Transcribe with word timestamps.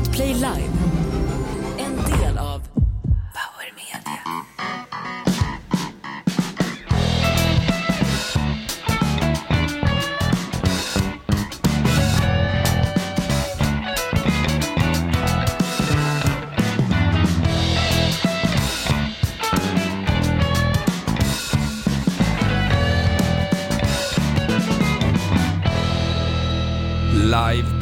Podplay 0.00 0.32
Live. 0.40 2.19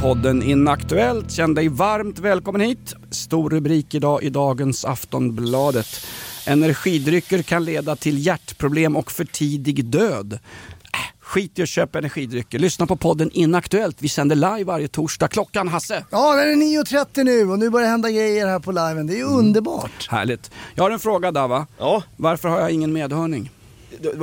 Livepodden 0.09 0.43
Inaktuellt. 0.43 1.31
Känn 1.31 1.55
dig 1.55 1.69
varmt 1.69 2.19
välkommen 2.19 2.61
hit. 2.61 2.95
Stor 3.11 3.51
rubrik 3.51 3.95
idag 3.95 4.23
i 4.23 4.31
dagens 4.31 4.85
Aftonbladet. 4.85 6.07
Energidrycker 6.47 7.43
kan 7.43 7.65
leda 7.65 7.97
till 7.97 8.27
hjärtproblem 8.27 8.97
och 8.97 9.13
för 9.13 9.25
tidig 9.25 9.85
död. 9.85 10.33
Äh, 10.33 10.99
skit 11.21 11.59
i 11.59 11.63
att 11.63 11.69
köpa 11.69 11.99
energidrycker. 11.99 12.59
Lyssna 12.59 12.87
på 12.87 12.97
podden 12.97 13.31
Inaktuellt. 13.33 13.97
Vi 14.03 14.09
sänder 14.09 14.37
live 14.37 14.65
varje 14.65 14.89
torsdag. 14.89 15.29
Klockan, 15.29 15.69
Hasse? 15.69 16.05
Ja, 16.11 16.35
den 16.37 16.63
är 16.63 16.85
9.30 16.85 17.25
nu 17.25 17.51
och 17.51 17.59
nu 17.59 17.71
börjar 17.71 17.87
det 17.87 17.91
hända 17.91 18.11
grejer 18.11 18.47
här 18.47 18.59
på 18.59 18.73
liven. 18.73 19.07
Det 19.07 19.15
är 19.15 19.19
ju 19.19 19.25
underbart. 19.25 20.09
Härligt. 20.11 20.51
Jag 20.75 20.85
har 20.85 20.91
en 20.91 20.99
fråga 20.99 21.33
Dava. 21.33 21.67
Ja, 21.79 22.03
Varför 22.17 22.49
har 22.49 22.61
jag 22.61 22.71
ingen 22.71 22.93
medhörning? 22.93 23.51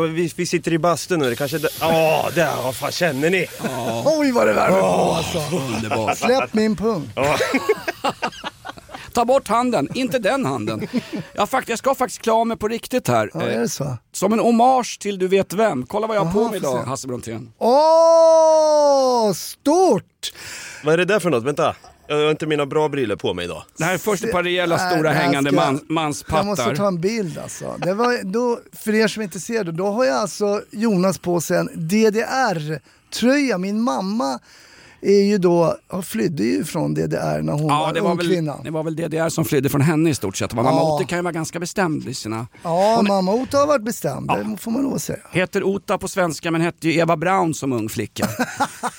Vi, 0.08 0.32
vi 0.36 0.46
sitter 0.46 0.74
i 0.74 0.78
bastun 0.78 1.20
nu, 1.20 1.30
det 1.30 1.36
kanske... 1.36 1.60
Ja, 1.80 2.30
där, 2.36 2.56
vad 2.64 2.76
fan 2.76 2.92
känner 2.92 3.30
ni? 3.30 3.46
Oj 4.06 4.32
vad 4.32 4.48
det 4.48 4.54
värmer 4.54 4.80
på 4.82 4.86
alltså. 4.88 5.42
Underbart. 5.56 6.18
Släpp 6.18 6.54
min 6.54 6.76
pung. 6.76 7.10
Ta 9.14 9.26
bort 9.26 9.48
handen, 9.48 9.88
inte 9.94 10.20
den 10.20 10.46
handen. 10.46 10.88
Jag, 11.34 11.50
fakt- 11.50 11.70
jag 11.70 11.80
ska 11.80 11.96
faktiskt 11.96 12.22
klä 12.22 12.34
av 12.34 12.48
mig 12.48 12.58
på 12.58 12.68
riktigt 12.68 13.08
här. 13.08 13.32
Ja, 13.34 13.42
är 13.42 13.54
Eh, 13.56 13.60
det 13.62 13.70
så? 13.70 13.98
Som 14.12 14.34
en 14.34 14.40
hommage 14.40 15.00
till 15.00 15.20
du 15.20 15.28
vet 15.28 15.54
vem. 15.54 15.86
Kolla 15.86 16.08
vad 16.08 16.18
jag 16.18 16.26
har 16.26 16.32
på 16.32 16.48
mig 16.50 16.58
idag, 16.58 16.84
se. 16.84 16.90
Hasse 16.90 17.08
Brontén. 17.08 17.52
Åh, 17.58 19.34
stort! 19.34 20.34
Vad 20.84 20.94
är 20.94 20.98
det 20.98 21.06
där 21.06 21.20
för 21.20 21.30
något? 21.30 21.44
Vänta. 21.44 21.76
Jag 22.08 22.16
har 22.24 22.32
inte 22.32 22.46
mina 22.48 22.66
bra 22.66 22.90
briller 22.90 23.16
på 23.16 23.34
mig 23.34 23.46
idag. 23.46 23.64
Det 23.78 23.84
här 23.84 23.94
är 23.94 23.98
först 23.98 24.24
ett 24.24 24.32
par 24.32 24.44
rejäla 24.44 24.78
Nej, 24.78 24.92
stora 24.94 25.10
det 25.10 25.16
här 25.16 25.24
hängande 25.24 25.50
ska- 25.50 25.56
man, 25.56 25.66
Jag 25.66 25.74
måste 25.74 25.94
manspattar. 25.94 26.76
ta 26.76 26.88
en 26.88 27.02
bild 27.02 27.38
alltså. 27.38 27.76
Det 27.78 27.94
var, 27.94 28.24
då, 28.24 28.60
för 28.74 28.94
er 28.96 29.08
som 29.08 29.24
inte 29.24 29.40
ser 29.40 29.64
det, 29.64 29.72
då 29.72 29.88
har 29.88 30.06
jag 30.06 30.16
alltså 30.18 30.62
Jonas 30.72 31.18
på 31.18 31.42
sig 31.42 31.58
en 31.58 31.70
DDR-tröja. 31.76 33.58
Min 33.58 33.82
mamma 33.82 34.40
är 35.02 35.22
ju 35.24 35.38
då, 35.38 35.76
hon 35.88 36.04
flydde 36.04 36.44
ju 36.44 36.64
från 36.64 36.94
DDR 36.94 37.42
när 37.42 37.54
hon 37.54 37.68
Ja, 37.68 37.80
var 37.80 37.94
det 37.94 38.02
var, 38.02 38.12
ung 38.12 38.18
väl, 38.18 38.28
kvinna. 38.28 38.58
det 38.64 38.70
var 38.72 38.84
väl 38.84 38.96
DDR 38.96 39.30
som 39.30 39.46
flydde 39.46 39.70
från 39.70 39.82
henne 39.82 40.10
i 40.10 40.16
stort 40.16 40.38
sett. 40.38 40.54
Mamma 40.54 40.70
Ja. 40.70 40.96
Ote 40.96 41.06
kan 41.06 41.18
ju 41.18 41.22
vara 41.24 41.32
ganska 41.32 41.60
bestämd 41.60 42.08
i 42.08 42.14
sina... 42.14 42.48
Ja, 42.64 42.94
Hon 42.98 43.08
mamma 43.08 43.34
Ota 43.34 43.58
har 43.58 43.68
varit 43.68 43.84
bestämd, 43.84 44.28
det 44.28 44.58
får 44.62 44.72
man 44.72 44.84
lov 44.84 44.94
att 44.94 45.02
säga. 45.02 45.20
heter 45.32 45.64
Ota 45.64 45.98
på 45.98 46.08
svenska 46.08 46.52
men 46.52 46.62
hette 46.62 46.88
ju 46.90 47.00
Eva 47.00 47.18
Braun 47.18 47.54
som 47.54 47.74
ung 47.74 47.90
flicka. 47.90 48.28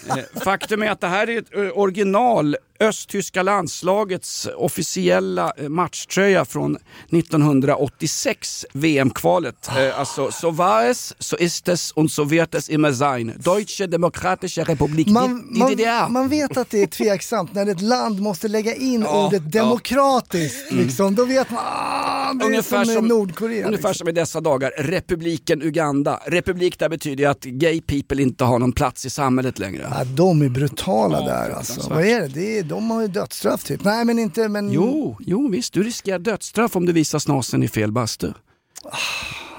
Eh, 0.09 0.41
Faktum 0.45 0.83
är 0.83 0.91
att 0.91 1.01
det 1.01 1.07
här 1.09 1.31
är 1.31 1.39
ett 1.39 1.55
eh, 1.55 1.79
original 1.79 2.57
östtyska 2.81 3.43
landslagets 3.43 4.49
officiella 4.57 5.53
eh, 5.57 5.69
matchtröja 5.69 6.45
från 6.45 6.77
1986 7.13 8.67
VM-kvalet. 8.73 9.69
Eh, 9.69 9.99
Alltså, 9.99 10.31
so 10.33 10.51
war 10.51 10.85
es, 10.85 11.15
so 11.19 11.37
ist 11.37 11.69
es 11.69 11.93
und 11.93 12.11
so 12.13 12.25
wird 12.31 12.55
es 12.55 12.69
immer 12.69 12.93
sein. 12.93 13.33
Deutsche 13.39 13.87
Demokratische 13.89 14.65
Republik, 14.65 15.09
Man, 15.09 15.55
DDR. 15.69 15.87
man, 16.03 16.13
man 16.13 16.29
vet 16.29 16.57
att 16.57 16.71
det 16.71 16.83
är 16.83 16.87
tveksamt 16.87 17.55
när 17.55 17.67
ett 17.67 17.81
land 17.81 18.21
måste 18.21 18.49
lägga 18.49 18.75
in 18.75 19.01
Ja, 19.03 19.27
ordet 19.27 19.43
ja. 19.45 19.51
demokratiskt. 19.61 20.73
Liksom. 20.73 21.15
Då 21.15 21.25
vet 21.25 21.51
man, 21.51 21.61
ah, 21.67 22.33
det 22.35 22.45
är 22.45 22.47
Ungefär 22.47 22.85
som, 22.85 22.95
som, 22.95 23.07
Nordkorea. 23.09 23.67
ungefär 23.67 23.89
liksom. 23.89 23.95
som 23.95 24.09
i 24.09 24.13
dessa 24.13 24.41
dagar, 24.41 24.73
republiken 24.79 25.62
Uganda. 25.62 26.21
Republik 26.27 26.79
där 26.79 26.89
betyder 26.89 27.29
att 27.29 27.45
gay 27.45 27.81
people 27.81 28.23
inte 28.23 28.45
har 28.45 28.59
någon 28.59 28.73
plats 28.73 29.06
i 29.06 29.11
samhället 29.11 29.59
längre. 29.59 29.93
Ja, 29.99 30.05
de 30.05 30.43
är 30.43 30.49
brutala 30.49 31.19
Ja, 31.21 31.27
där 31.27 31.50
alltså. 31.50 31.91
Vad 31.91 32.05
är 32.05 32.21
det? 32.21 32.29
det 32.29 32.59
är, 32.59 32.62
de 32.66 32.91
har 32.91 33.03
ju 33.03 33.09
dödsstraff 33.09 33.65
typ. 33.65 33.84
Nej 33.84 34.04
men 34.04 34.19
inte, 34.19 34.49
men... 34.49 34.72
Jo, 34.72 35.16
jo 35.21 35.49
visst, 35.49 35.72
du 35.72 35.82
riskerar 35.82 36.19
dödsstraff 36.19 36.77
om 36.77 36.87
du 36.87 36.93
visar 36.93 37.19
snasen 37.19 37.62
i 37.62 37.69
fel 37.69 37.93
bastu. 37.93 38.32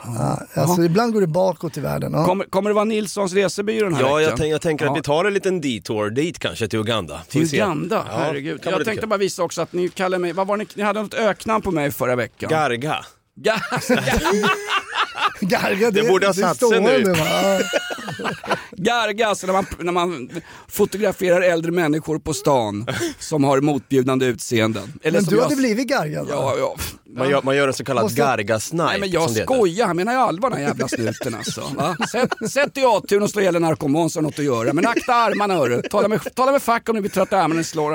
Ja, 0.05 0.41
alltså, 0.53 0.83
ibland 0.83 1.13
går 1.13 1.21
det 1.21 1.27
bakåt 1.27 1.77
i 1.77 1.79
världen. 1.81 2.13
Ja. 2.13 2.25
Kommer, 2.25 2.45
kommer 2.45 2.69
det 2.69 2.73
vara 2.73 2.85
Nilssons 2.85 3.33
resebyrå 3.33 3.85
den 3.85 3.95
här 3.95 4.01
Ja, 4.01 4.21
jag, 4.21 4.37
tänk, 4.37 4.53
jag 4.53 4.61
tänker 4.61 4.85
Ja. 4.85 4.91
att 4.91 4.97
vi 4.97 5.01
tar 5.01 5.25
en 5.25 5.33
liten 5.33 5.61
detour 5.61 6.09
dit 6.09 6.39
kanske 6.39 6.67
till 6.67 6.79
Uganda. 6.79 7.21
Till. 7.29 7.41
Uganda, 7.53 8.05
Ja, 8.11 8.17
herregud. 8.17 8.61
Jag 8.65 8.85
tänkte 8.85 9.07
bara 9.07 9.17
visa 9.17 9.43
också 9.43 9.61
att 9.61 9.73
ni 9.73 9.89
kallar 9.89 10.19
mig, 10.19 10.33
vad 10.33 10.47
var 10.47 10.57
ni, 10.57 10.67
ni 10.75 10.83
hade 10.83 11.01
något 11.01 11.13
öknamn 11.13 11.61
på 11.61 11.71
mig 11.71 11.91
förra 11.91 12.15
veckan. 12.15 12.49
Garga. 12.49 13.05
Ga- 13.37 13.61
Garga, 15.41 15.91
det, 15.91 16.01
Det 16.01 16.07
borde 16.07 16.27
ha 16.27 16.33
satt 16.33 16.57
sig 16.69 16.81
nu. 16.81 17.13
Ja. 17.17 17.59
Garga, 18.77 19.27
alltså 19.27 19.45
när 19.47 19.53
man, 19.53 19.65
när 19.79 19.91
man 19.91 20.29
fotograferar 20.67 21.41
äldre 21.41 21.71
människor 21.71 22.19
på 22.19 22.33
stan 22.33 22.87
som 23.19 23.43
har 23.43 23.61
motbjudande 23.61 24.25
utseenden. 24.25 24.93
Eller 25.03 25.17
Men 25.17 25.25
som 25.25 25.31
du 25.31 25.37
jag- 25.37 25.43
hade 25.43 25.55
blivit 25.55 25.87
gargad? 25.87 26.27
Ja, 26.29 26.55
ja. 26.57 26.75
Man 27.17 27.29
gör, 27.29 27.41
man 27.41 27.55
gör 27.55 27.67
en 27.67 27.73
så 27.73 27.83
kallad 27.83 28.03
Måste- 28.03 28.21
garga-snipe 28.21 28.83
Nej 28.85 28.99
men 28.99 29.09
jag 29.09 29.31
skojar, 29.31 29.87
han 29.87 29.95
menar 29.95 30.13
ju 30.13 30.19
allvar 30.19 30.49
den 30.49 30.61
jävla 30.61 30.87
snuten 30.87 31.35
alltså. 31.35 31.61
Va? 31.75 31.97
Sätt, 32.11 32.51
sätt 32.51 32.77
i 32.77 32.83
A-turen 32.85 33.23
och 33.23 33.29
slå 33.29 33.41
ihjäl 33.41 33.55
en 33.55 33.61
narkoman 33.61 34.09
så 34.09 34.19
har 34.19 34.23
något 34.23 34.39
att 34.39 34.45
göra. 34.45 34.73
Men 34.73 34.87
akta 34.87 35.13
armarna 35.13 35.53
hörru. 35.53 35.81
Tala 35.81 36.07
med, 36.07 36.35
tala 36.35 36.51
med 36.51 36.61
fack 36.61 36.89
om 36.89 36.95
ni 36.95 37.01
blir 37.01 37.11
trötta 37.11 37.37
i 37.37 37.39
armarna 37.39 37.59
och 37.59 37.65
slår. 37.65 37.91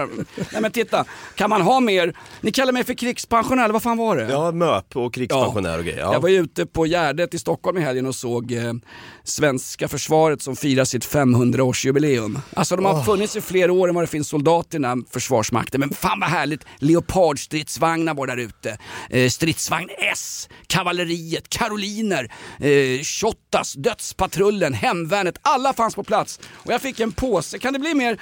Nej 0.53 0.63
men 0.63 0.71
titta, 0.71 1.05
kan 1.35 1.51
man 1.51 1.63
ha 1.63 1.81
mer? 1.81 2.17
Ni 2.41 2.53
kallar 2.53 2.73
mig 2.73 2.85
för 2.85 2.95
krigspensionär, 2.95 3.65
eller 3.65 3.73
vad 3.73 3.83
fan 3.83 3.99
var 3.99 4.17
det? 4.17 4.29
Ja, 4.31 4.53
MÖP 4.53 4.97
och 4.97 5.15
krigspensionär 5.15 5.79
och 5.79 5.85
grejer. 5.85 5.99
Ja. 6.01 6.13
Jag 6.13 6.21
var 6.21 6.29
ju 6.29 6.37
ute 6.39 6.67
på 6.67 6.87
Gärdet 6.87 7.35
i 7.35 7.39
Stockholm 7.39 7.79
i 7.79 7.81
helgen 7.81 8.07
och 8.07 8.15
såg 8.15 8.53
eh, 8.53 8.73
svenska 9.25 9.89
försvaret 9.89 10.43
som 10.43 10.57
firar 10.57 10.85
sitt 10.85 11.09
500-årsjubileum. 11.09 12.39
Alltså 12.55 12.77
de 12.77 12.85
har 12.85 13.03
funnits 13.03 13.37
i 13.37 13.41
flera 13.41 13.73
år 13.73 13.89
än 13.89 13.95
vad 13.95 14.03
det 14.05 14.09
finns 14.09 14.29
soldater 14.29 14.79
i 14.79 14.83
den 14.83 14.85
här 14.85 15.11
försvarsmakten. 15.11 15.81
Men 15.81 15.91
fan 15.91 16.21
vad 16.21 16.29
härligt! 16.29 16.65
Leopardstridsvagnar 16.79 18.15
var 18.15 18.27
där 18.27 18.37
ute. 18.37 18.79
Eh, 19.13 19.29
stridsvagn 19.31 19.91
S, 20.13 20.49
kavalleriet, 20.67 21.49
karoliner, 21.49 22.31
eh, 22.61 23.03
Shottaz, 23.03 23.73
dödspatrullen, 23.73 24.75
hemvärnet. 24.75 25.39
Alla 25.43 25.73
fanns 25.73 25.95
på 25.95 26.05
plats. 26.05 26.41
Och 26.53 26.73
jag 26.73 26.83
fick 26.83 27.01
en 27.01 27.13
påse. 27.13 27.59
Kan 27.59 27.73
det 27.73 27.79
bli 27.79 27.95
mer 27.95 28.21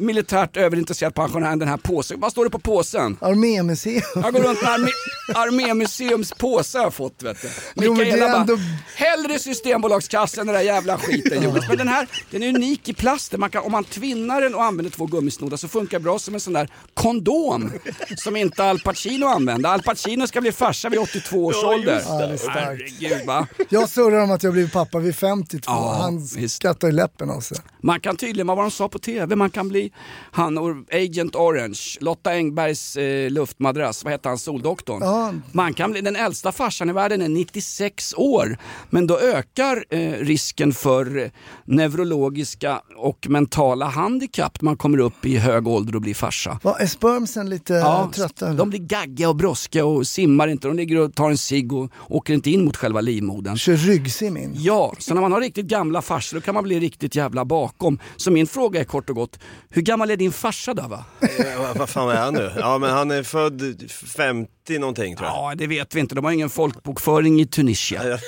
militärt 0.00 0.56
överintresserad 0.56 1.14
pensionär 1.14 1.52
än 1.52 1.58
den 1.58 1.68
här 1.68 1.76
påsen? 1.76 2.20
Vad 2.20 2.32
står 2.32 2.44
det 2.44 2.50
på 2.50 2.58
påsen? 2.58 3.16
Armémuseum. 3.20 4.02
Jag 4.14 4.32
går 4.32 4.40
runt 4.40 4.62
med 4.62 4.70
armé, 4.70 4.90
Armémuseums 5.34 6.32
påse 6.38 6.78
har 6.78 6.84
jag 6.84 6.94
fått 6.94 7.22
vet 7.22 7.42
du. 7.42 7.48
Jo, 7.74 7.94
men 7.94 7.98
det 7.98 8.02
är 8.02 8.04
Mikaela 8.12 8.32
bara, 8.32 8.40
ändå- 8.40 8.58
hellre 8.94 9.38
Systembolagskassan 9.38 10.40
än 10.40 10.46
den 10.46 10.54
där 10.56 10.62
jävla 10.62 10.98
skiten 10.98 11.42
Jonas. 11.42 11.68
Men 11.68 11.78
den 11.78 11.88
här, 11.88 12.08
den 12.30 12.42
är 12.42 12.48
unik 12.48 12.88
i 12.88 12.94
plast. 12.94 13.36
Man 13.38 13.50
kan, 13.50 13.62
om 13.64 13.72
man 13.72 13.84
tvinnar 13.84 14.40
den 14.40 14.54
och 14.54 14.64
använder 14.64 14.90
två 14.90 15.06
gummisnoddar 15.06 15.56
så 15.56 15.68
funkar 15.68 15.98
det 15.98 16.02
bra 16.02 16.18
som 16.18 16.34
en 16.34 16.40
sån 16.40 16.52
där 16.52 16.68
kondom. 16.94 17.72
Som 18.16 18.36
inte 18.36 18.64
Al 18.64 18.78
Pacino 18.80 19.26
använde. 19.26 19.68
Al 19.68 19.82
Pacino 19.82 20.26
ska 20.26 20.40
bli 20.40 20.52
farsa 20.52 20.88
vid 20.88 20.98
82 21.00 21.44
års 21.46 21.56
Ja, 21.62 21.74
ålder. 21.74 22.02
Ja, 22.08 22.14
det 22.26 22.32
är 22.32 22.36
starkt. 22.36 22.54
Herregud 23.00 23.26
va. 23.26 23.46
Jag 23.68 23.88
surrar 23.88 24.20
om 24.22 24.30
att 24.30 24.42
jag 24.42 24.52
blivit 24.52 24.72
pappa 24.72 24.98
vid 24.98 25.16
52. 25.16 25.62
Ja, 25.72 25.98
Han 26.02 26.26
visst. 26.36 26.54
skrattar 26.56 26.88
i 26.88 26.92
läppen 26.92 27.30
av 27.30 27.40
sig. 27.40 27.58
Man 27.82 28.00
kan 28.00 28.16
tydligen, 28.16 28.46
vad 28.46 28.56
var 28.56 28.64
de 28.64 28.70
sa 28.70 28.88
på 28.88 28.98
TV, 28.98 29.36
man 29.36 29.50
kan 29.50 29.68
bli 29.68 29.92
han 30.32 30.84
Agent 30.92 31.36
Orange, 31.36 31.80
Lotta 32.00 32.30
Engbergs 32.30 32.96
eh, 32.96 33.30
luftmadrass, 33.30 34.04
vad 34.04 34.12
heter 34.12 34.28
han, 34.28 34.38
Soldoktorn. 34.38 34.98
Ja. 35.02 35.32
Man 35.52 35.74
kan 35.74 35.90
bli, 35.92 36.00
den 36.00 36.16
äldsta 36.16 36.52
farsan 36.52 36.90
i 36.90 36.92
världen 36.92 37.22
är 37.22 37.28
96 37.28 38.14
år. 38.16 38.58
Men 38.90 39.06
då 39.06 39.18
ökar 39.18 39.84
eh, 39.90 40.12
risken 40.12 40.72
för 40.72 41.18
eh, 41.18 41.30
neurologiska 41.64 42.80
och 42.96 43.26
mentala 43.28 43.86
handikapp 43.86 44.62
man 44.62 44.76
kommer 44.76 44.98
upp 44.98 45.26
i 45.26 45.36
hög 45.36 45.66
ålder 45.68 45.94
och 45.94 46.00
blir 46.00 46.14
farsa. 46.14 46.58
Vad, 46.62 46.80
är 46.80 46.86
spermsen 46.86 47.50
lite 47.50 47.72
Ja, 47.74 48.10
trötta? 48.14 48.46
eller? 48.46 48.58
de 48.58 48.70
blir 48.70 48.80
gaggiga 48.80 49.28
och 49.28 49.36
bråskiga 49.36 49.84
och 49.86 50.06
simmar 50.06 50.48
inte. 50.48 50.68
De 50.68 50.76
ligger 50.76 50.98
och 50.98 51.14
tar 51.14 51.30
en 51.30 51.38
cigg 51.38 51.72
och 51.72 51.90
åker 52.08 52.34
inte 52.34 52.50
in 52.50 52.64
mot 52.64 52.76
själva 52.76 53.00
livmodern. 53.00 53.56
Kör 53.56 53.76
ryggsim 53.76 54.36
in. 54.36 54.52
Ja, 54.56 54.94
så 54.98 55.14
när 55.14 55.20
man 55.20 55.32
har 55.32 55.40
riktigt 55.40 55.66
gamla 55.66 56.02
farsor 56.02 56.36
då 56.36 56.40
kan 56.40 56.54
man 56.54 56.64
bli 56.64 56.80
riktigt 56.80 57.14
jävla 57.14 57.44
bakom. 57.72 57.98
Så 58.16 58.30
min 58.30 58.46
fråga 58.46 58.80
är 58.80 58.84
kort 58.84 59.10
och 59.10 59.16
gott, 59.16 59.38
hur 59.70 59.82
gammal 59.82 60.10
är 60.10 60.16
din 60.16 60.32
farsa 60.32 60.74
då 60.74 60.82
va? 60.88 61.04
Eh, 61.20 61.76
vad- 61.78 61.88
fan 61.88 62.10
är 62.10 62.14
han 62.16 62.34
nu? 62.34 62.52
Ja, 62.58 62.78
men 62.78 62.90
han 62.90 63.10
är 63.10 63.22
född 63.22 63.90
50 64.16 64.78
någonting 64.78 65.16
tror 65.16 65.28
jag. 65.28 65.36
Ja, 65.36 65.54
det 65.56 65.66
vet 65.66 65.94
vi 65.94 66.00
inte. 66.00 66.14
De 66.14 66.24
har 66.24 66.32
ingen 66.32 66.50
folkbokföring 66.50 67.40
i 67.40 67.46
Tunisien. 67.46 68.18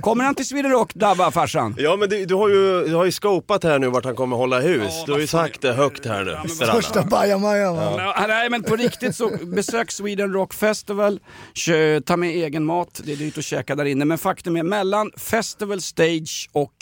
Kommer 0.00 0.24
han 0.24 0.34
till 0.34 0.46
Sweden 0.46 0.70
Rock, 0.70 0.94
Dabba, 0.94 1.30
farsan? 1.30 1.74
Ja 1.78 1.96
men 1.96 2.08
du, 2.08 2.24
du, 2.26 2.34
har 2.34 2.48
ju, 2.48 2.84
du 2.88 2.94
har 2.94 3.04
ju 3.04 3.12
scopat 3.12 3.64
här 3.64 3.78
nu 3.78 3.88
vart 3.88 4.04
han 4.04 4.14
kommer 4.14 4.36
hålla 4.36 4.60
hus. 4.60 4.84
Ja, 4.90 5.02
du 5.06 5.12
har 5.12 5.18
ju 5.18 5.26
sagt 5.26 5.60
det 5.60 5.72
högt 5.72 6.06
här 6.06 6.24
nu. 6.24 6.48
Serrano. 6.48 6.80
Första 6.80 7.02
bajamajan 7.02 7.76
va? 7.76 7.94
Ja, 8.18 8.24
nej 8.28 8.50
men 8.50 8.62
på 8.62 8.76
riktigt 8.76 9.16
så 9.16 9.30
besök 9.42 9.90
Sweden 9.90 10.32
Rock 10.32 10.54
Festival, 10.54 11.20
Kö, 11.54 12.00
ta 12.00 12.16
med 12.16 12.30
egen 12.30 12.64
mat, 12.64 13.00
det 13.04 13.12
är 13.12 13.16
dyrt 13.16 13.38
att 13.38 13.44
käka 13.44 13.74
där 13.74 13.84
inne. 13.84 14.04
Men 14.04 14.18
faktum 14.18 14.56
är 14.56 14.62
mellan 14.62 15.10
Festival 15.16 15.80
Stage 15.80 16.48
och 16.52 16.74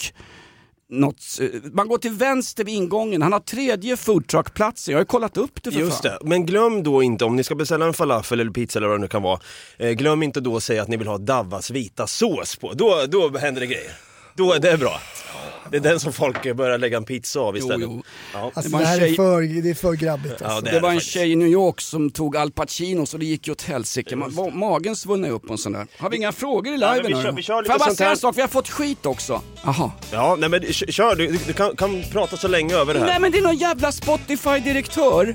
något, 0.93 1.25
man 1.73 1.89
går 1.89 1.99
till 1.99 2.11
vänster 2.11 2.65
vid 2.65 2.75
ingången, 2.75 3.23
han 3.23 3.33
har 3.33 3.41
tredje 3.41 3.97
foodtruckplatsen, 3.97 4.93
jag 4.93 4.99
har 4.99 5.03
ju 5.03 5.07
kollat 5.07 5.37
upp 5.37 5.63
det 5.63 5.73
för 5.73 5.81
Just 5.81 6.03
fan. 6.03 6.19
det, 6.21 6.29
men 6.29 6.47
glöm 6.47 6.83
då 6.83 7.03
inte 7.03 7.25
om 7.25 7.37
ni 7.37 7.45
ska 7.45 7.55
beställa 7.55 7.87
en 7.87 7.95
falafel 7.95 8.41
eller 8.41 8.51
pizza 8.51 8.79
eller 8.79 8.89
vad 8.89 8.97
det 8.97 9.01
nu 9.01 9.09
kan 9.09 9.23
vara. 9.23 9.41
Eh, 9.77 9.91
glöm 9.91 10.23
inte 10.23 10.41
då 10.41 10.57
att 10.57 10.63
säga 10.63 10.83
att 10.83 10.89
ni 10.89 10.97
vill 10.97 11.07
ha 11.07 11.19
Davas 11.19 11.71
vita 11.71 12.07
sås 12.07 12.57
på. 12.57 12.73
Då, 12.73 13.05
då 13.09 13.39
händer 13.39 13.61
det 13.61 13.67
grejer. 13.67 13.93
Då 14.35 14.53
är 14.53 14.59
det 14.59 14.79
bra. 14.79 15.01
Det 15.71 15.77
är 15.77 15.81
den 15.81 16.01
som 16.01 16.13
folk 16.13 16.57
börjar 16.57 16.79
lägga 16.79 16.97
en 16.97 17.05
pizza 17.05 17.41
av 17.41 17.57
istället. 17.57 17.81
Jo, 17.81 17.93
jo. 17.97 18.03
Ja. 18.35 18.51
Alltså 18.55 18.71
var 18.73 18.79
det 18.81 18.85
en 18.85 18.89
här 18.91 18.97
är 19.01 19.01
tjej- 19.07 19.17
för, 19.17 19.63
det 19.63 19.71
är 19.71 19.75
för 19.75 19.93
grabbigt 19.93 20.43
alltså. 20.43 20.61
det 20.61 20.71
är 20.71 20.75
Det 20.75 20.81
var 20.81 20.89
en 20.89 20.95
faktiskt. 20.97 21.13
tjej 21.15 21.33
i 21.33 21.37
New 21.37 21.49
York 21.49 21.81
som 21.81 22.11
tog 22.11 22.37
Al 22.37 22.51
Pacino 22.51 23.07
så 23.07 23.17
det 23.19 23.25
gick 23.27 23.47
ju 23.47 23.53
åt 23.53 23.63
helsike. 23.63 24.17
Man- 24.17 24.59
Magen 24.59 24.97
svullnade 24.97 25.33
upp 25.33 25.47
på 25.47 25.53
en 25.53 25.59
sån 25.59 25.73
där. 25.73 25.87
Har 25.99 26.11
vi 26.11 26.17
inga 26.17 26.33
frågor 26.33 26.75
i 26.75 26.81
Ja, 26.81 26.95
liven 26.95 27.07
vi 27.07 27.15
nu 27.15 27.23
kör- 27.23 27.31
då? 27.31 27.37
vi 27.37 27.43
kör 27.43 27.63
lite 27.63 27.67
Får 27.73 27.81
jag 27.81 27.89
bara 27.89 27.95
säga 27.95 28.11
en 28.11 28.17
sak? 28.17 28.37
Vi 28.37 28.41
har 28.41 28.49
fått 28.49 28.69
skit 28.69 29.07
också. 29.07 29.41
Jaha. 29.65 29.91
Ja, 30.11 30.37
nej 30.39 30.49
men 30.49 30.73
kör 30.73 31.15
du, 31.17 31.27
du 31.47 31.53
kan, 31.53 31.77
kan 31.77 32.03
prata 32.13 32.37
så 32.37 32.49
länge 32.49 32.75
över 32.75 32.95
det 32.95 33.01
här. 33.01 33.07
Nej 33.07 33.21
men 33.21 33.33
det 33.33 33.39
är 33.39 33.43
någon 33.43 33.57
jävla 33.57 33.93
Spotify-direktör. 33.93 35.35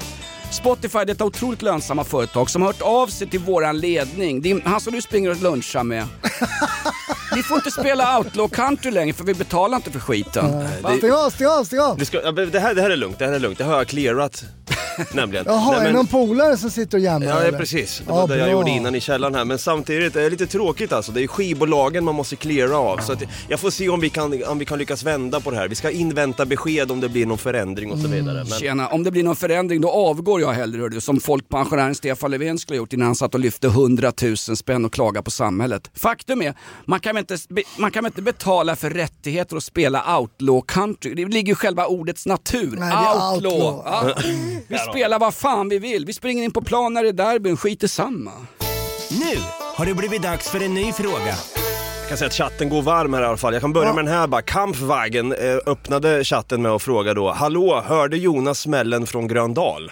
Spotify, 0.52 1.06
detta 1.08 1.26
otroligt 1.26 1.62
lönsamma 1.62 2.04
företag 2.04 2.50
som 2.50 2.62
har 2.62 2.70
hört 2.70 2.82
av 2.82 3.08
sig 3.08 3.28
till 3.28 3.40
våran 3.40 3.80
ledning. 3.80 4.42
Det 4.42 4.52
är 4.52 4.62
han 4.66 4.82
som 4.82 4.94
du 4.94 5.02
springer 5.02 5.30
och 5.30 5.42
lunchar 5.42 5.84
med. 5.84 6.06
Vi 7.36 7.44
får 7.44 7.58
inte 7.58 7.72
spela 7.72 8.18
outlaw 8.18 8.56
country 8.56 8.92
längre 8.92 9.14
för 9.14 9.24
vi 9.24 9.34
betalar 9.34 9.78
inte 9.78 9.92
för 9.92 10.00
skiten. 10.00 10.68
Stäng 10.98 11.12
av, 11.12 11.30
stäng 11.30 11.48
av, 11.48 11.64
stäng 11.64 11.80
av! 11.80 11.98
Ska, 12.06 12.22
här, 12.22 12.46
det 12.74 12.82
här 12.82 12.90
är 12.90 12.96
lugnt, 12.96 13.20
det 13.20 13.26
här 13.26 13.34
är 13.34 13.40
lugnt. 13.40 13.58
Det 13.58 13.64
har 13.64 13.78
jag 13.78 13.88
clearat. 13.88 14.46
nämligen. 15.14 15.46
Jaha, 15.48 15.66
Nej, 15.72 15.76
är 15.76 15.80
det 15.80 15.84
men- 15.84 15.94
någon 15.96 16.08
polare 16.08 16.58
som 16.58 16.70
sitter 16.72 16.98
och 16.98 17.04
jammar 17.04 17.26
Ja, 17.28 17.42
ja 17.42 17.48
eller? 17.48 17.58
precis. 17.58 17.98
Det 17.98 18.04
Ja, 18.08 18.14
var 18.16 18.28
det 18.28 18.38
jag 18.38 18.52
gjorde 18.52 18.70
innan 18.72 18.96
i 18.96 19.02
källaren 19.02 19.36
här. 19.36 19.46
Men 19.46 19.60
samtidigt 19.60 20.16
är 20.16 20.22
det 20.22 20.30
lite 20.30 20.48
tråkigt 20.48 20.94
alltså. 20.94 21.12
Det 21.12 21.24
är 21.24 21.28
skivbolagen 21.28 22.04
man 22.04 22.16
måste 22.16 22.36
cleara 22.36 22.78
av. 22.78 22.98
Så 22.98 23.14
att 23.14 23.24
jag 23.50 23.60
får 23.60 23.70
se 23.70 23.90
om 23.90 24.00
vi, 24.00 24.10
kan, 24.10 24.44
om 24.48 24.60
vi 24.60 24.66
kan 24.66 24.80
lyckas 24.80 25.04
vända 25.04 25.40
på 25.40 25.52
det 25.52 25.58
här. 25.58 25.68
Vi 25.68 25.76
ska 25.76 25.90
invänta 25.92 26.46
besked 26.46 26.92
om 26.92 27.00
det 27.00 27.10
blir 27.10 27.26
någon 27.26 27.38
förändring 27.38 27.92
och 27.92 28.00
så 28.00 28.08
vidare. 28.08 28.36
Men, 28.50 28.60
Tjena, 28.60 28.88
om 28.88 29.04
det 29.04 29.12
blir 29.12 29.24
någon 29.24 29.36
förändring 29.36 29.82
då 29.82 29.92
avgår 29.92 30.42
jag 30.42 30.52
hellre 30.54 30.82
hör 30.82 30.90
du, 30.90 31.02
som 31.02 31.20
folkpensionären 31.20 31.96
Stefan 31.96 32.32
Löfven 32.32 32.60
skulle 32.60 32.76
ha 32.78 32.82
gjort 32.82 32.94
innan 32.94 33.06
han 33.06 33.16
satt 33.16 33.34
och 33.34 33.40
lyfte 33.40 33.68
100 33.68 34.12
000 34.22 34.38
spänn 34.38 34.86
och 34.86 34.94
klagade 34.94 35.24
på 35.24 35.32
samhället. 35.32 35.92
Faktum 35.94 36.42
är, 36.42 36.54
man 36.86 37.00
kan 37.00 37.16
väl 37.16 37.20
inte, 37.32 37.38
be- 37.50 37.64
man 37.78 37.92
kan 37.92 38.04
väl 38.04 38.10
inte 38.12 38.22
betala 38.22 38.76
för 38.76 38.90
rättigheter 38.90 39.56
att 39.58 39.64
spela 39.64 40.18
outlaw 40.20 40.62
country. 40.68 41.14
Det 41.14 41.26
ligger 41.26 41.48
ju 41.48 41.52
i 41.52 41.56
själva 41.56 41.86
ordets 41.86 42.26
natur. 42.26 42.76
Nej, 42.80 42.92
är 42.92 43.34
outlaw. 43.34 43.62
outlaw. 43.66 43.82
Ja. 43.86 44.14
Vi 44.68 44.78
spelar 44.78 45.20
vad 45.20 45.34
fan 45.34 45.70
vi 45.70 45.80
vill. 45.80 46.06
Vi 46.06 46.14
springer 46.14 46.44
in 46.44 46.52
på 46.52 46.62
plan 46.62 46.94
när 46.94 47.04
det 47.04 47.10
är 47.10 47.14
derbyn, 47.14 47.58
skit 47.58 47.84
i 47.84 47.88
samma. 47.88 48.32
Nu 49.10 49.38
har 49.76 49.86
det 49.86 49.94
blivit 49.94 50.22
dags 50.22 50.50
för 50.50 50.64
en 50.64 50.74
ny 50.74 50.92
fråga. 50.94 51.26
jag 52.00 52.08
kan 52.10 52.18
säga 52.18 52.28
att 52.28 52.34
chatten 52.34 52.70
går 52.70 52.82
varm 52.82 53.14
här 53.14 53.22
i 53.22 53.26
alla 53.26 53.38
fall. 53.38 53.54
Jag 53.54 53.62
kan 53.62 53.74
börja 53.74 53.88
Ja. 53.88 53.94
med 53.94 54.06
den 54.06 54.14
här 54.14 54.28
bara. 54.28 54.42
Kampwagen 54.42 55.34
eh, 55.34 55.56
öppnade 55.66 56.24
chatten 56.24 56.62
med 56.62 56.72
att 56.72 56.82
fråga 56.82 57.14
då. 57.14 57.32
Hallå, 57.32 57.82
hörde 57.86 58.18
Jonas 58.18 58.60
smällen 58.60 59.08
från 59.08 59.28
Gröndal? 59.28 59.92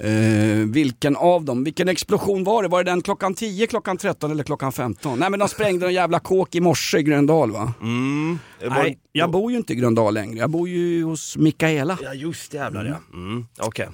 Eh, 0.00 0.66
vilken 0.68 1.16
av 1.16 1.44
dem? 1.44 1.64
Vilken 1.64 1.88
explosion 1.88 2.44
var 2.44 2.62
det? 2.62 2.68
Var 2.68 2.84
det 2.84 2.90
den 2.90 3.02
klockan 3.02 3.34
10, 3.34 3.66
klockan 3.66 3.96
13 3.96 4.30
eller 4.30 4.44
klockan 4.44 4.72
15? 4.72 5.18
Nej 5.18 5.30
men 5.30 5.40
de 5.40 5.48
sprängde 5.48 5.86
en 5.86 5.92
jävla 5.94 6.18
kåk 6.18 6.54
i 6.54 6.60
morse 6.60 6.98
i 6.98 7.02
Gröndal 7.02 7.50
va? 7.50 7.72
Mm. 7.82 8.38
Nej, 8.68 8.98
jag 9.12 9.30
bor 9.30 9.50
ju 9.52 9.56
inte 9.56 9.72
i 9.72 9.76
Gröndal 9.76 10.14
längre. 10.14 10.38
Jag 10.38 10.50
bor 10.50 10.68
ju 10.68 11.04
hos 11.04 11.36
Mikaela. 11.36 11.98
Ja 12.02 12.14
just 12.14 12.54
jävlar 12.54 12.84
ja. 12.84 13.16
Mm, 13.16 13.46
Okej. 13.58 13.88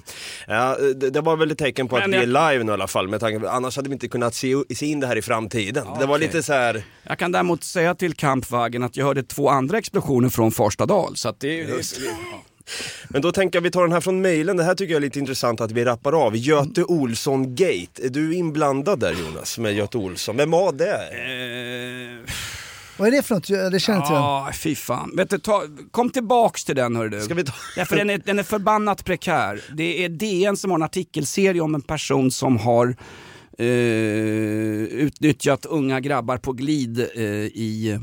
Ja, 0.47 0.77
det, 0.95 1.09
det 1.09 1.21
var 1.21 1.35
väl 1.37 1.51
ett 1.51 1.57
tecken 1.57 1.87
på 1.87 1.95
att 1.97 2.03
Men 2.03 2.11
vi 2.11 2.17
är 2.17 2.21
jag- 2.21 2.51
live 2.53 2.63
nu 2.63 2.71
i 2.71 2.73
alla 2.73 2.87
fall. 2.87 3.07
Med 3.07 3.19
tanke, 3.19 3.49
annars 3.49 3.75
hade 3.75 3.89
vi 3.89 3.93
inte 3.93 4.07
kunnat 4.07 4.35
se, 4.35 4.55
se 4.75 4.85
in 4.85 4.99
det 4.99 5.07
här 5.07 5.15
i 5.17 5.21
framtiden. 5.21 5.87
Det 5.99 6.05
var 6.05 6.19
lite 6.19 6.43
så 6.43 6.53
här. 6.53 6.83
Jag 7.03 7.19
kan 7.19 7.31
däremot 7.31 7.63
säga 7.63 7.95
till 7.95 8.13
Kampwagen 8.13 8.83
att 8.83 8.97
jag 8.97 9.05
hörde 9.05 9.23
två 9.23 9.49
andra 9.49 9.77
explosioner 9.77 10.29
från 10.29 10.51
Farstadal. 10.51 11.15
Så 11.15 11.29
att 11.29 11.39
det, 11.39 11.63
det, 11.63 11.83
Men 13.09 13.21
då 13.21 13.31
tänker 13.31 13.57
jag 13.57 13.63
vi 13.63 13.71
tar 13.71 13.81
den 13.81 13.91
här 13.91 14.01
från 14.01 14.21
mejlen. 14.21 14.57
Det 14.57 14.63
här 14.63 14.75
tycker 14.75 14.93
jag 14.93 14.97
är 14.97 15.01
lite 15.01 15.19
intressant 15.19 15.61
att 15.61 15.71
vi 15.71 15.85
rappar 15.85 16.25
av. 16.25 16.35
Göte 16.37 16.83
Olsson 16.83 17.55
Gate. 17.55 18.05
Är 18.05 18.09
du 18.09 18.35
inblandad 18.35 18.99
där 18.99 19.13
Jonas 19.25 19.57
med 19.57 19.73
Göte 19.73 19.97
Olsson? 19.97 20.37
Vem 20.37 20.51
var 20.51 20.71
det? 20.71 20.91
eh, 22.25 22.33
Vad 22.97 23.07
är 23.07 23.11
det 23.11 23.21
för 23.23 23.35
något? 23.35 23.71
Det 23.71 23.79
känner 23.79 23.99
inte 23.99 24.13
jag. 24.13 24.21
Ja, 24.21 24.51
fy 24.53 24.75
fan. 24.75 25.11
Vet 25.17 25.29
du, 25.29 25.39
ta, 25.39 25.63
kom 25.91 26.09
tillbaks 26.09 26.65
till 26.65 26.75
den 26.75 26.95
hör 26.95 27.07
du. 27.09 27.21
Ska 27.21 27.33
vi 27.33 27.43
ta- 27.43 27.53
Därför 27.75 27.95
den 27.95 28.09
är, 28.09 28.17
den 28.25 28.39
är 28.39 28.43
förbannat 28.43 29.05
prekär. 29.05 29.61
Det 29.77 30.05
är 30.05 30.09
DN 30.09 30.57
som 30.57 30.71
har 30.71 30.77
en 30.79 30.83
artikelserie 30.83 31.61
om 31.61 31.75
en 31.75 31.81
person 31.81 32.31
som 32.31 32.57
har 32.57 32.95
eh, 33.57 33.65
utnyttjat 35.05 35.65
unga 35.65 35.99
grabbar 35.99 36.37
på 36.37 36.53
glid 36.53 36.99
eh, 37.15 37.23
i 37.45 37.99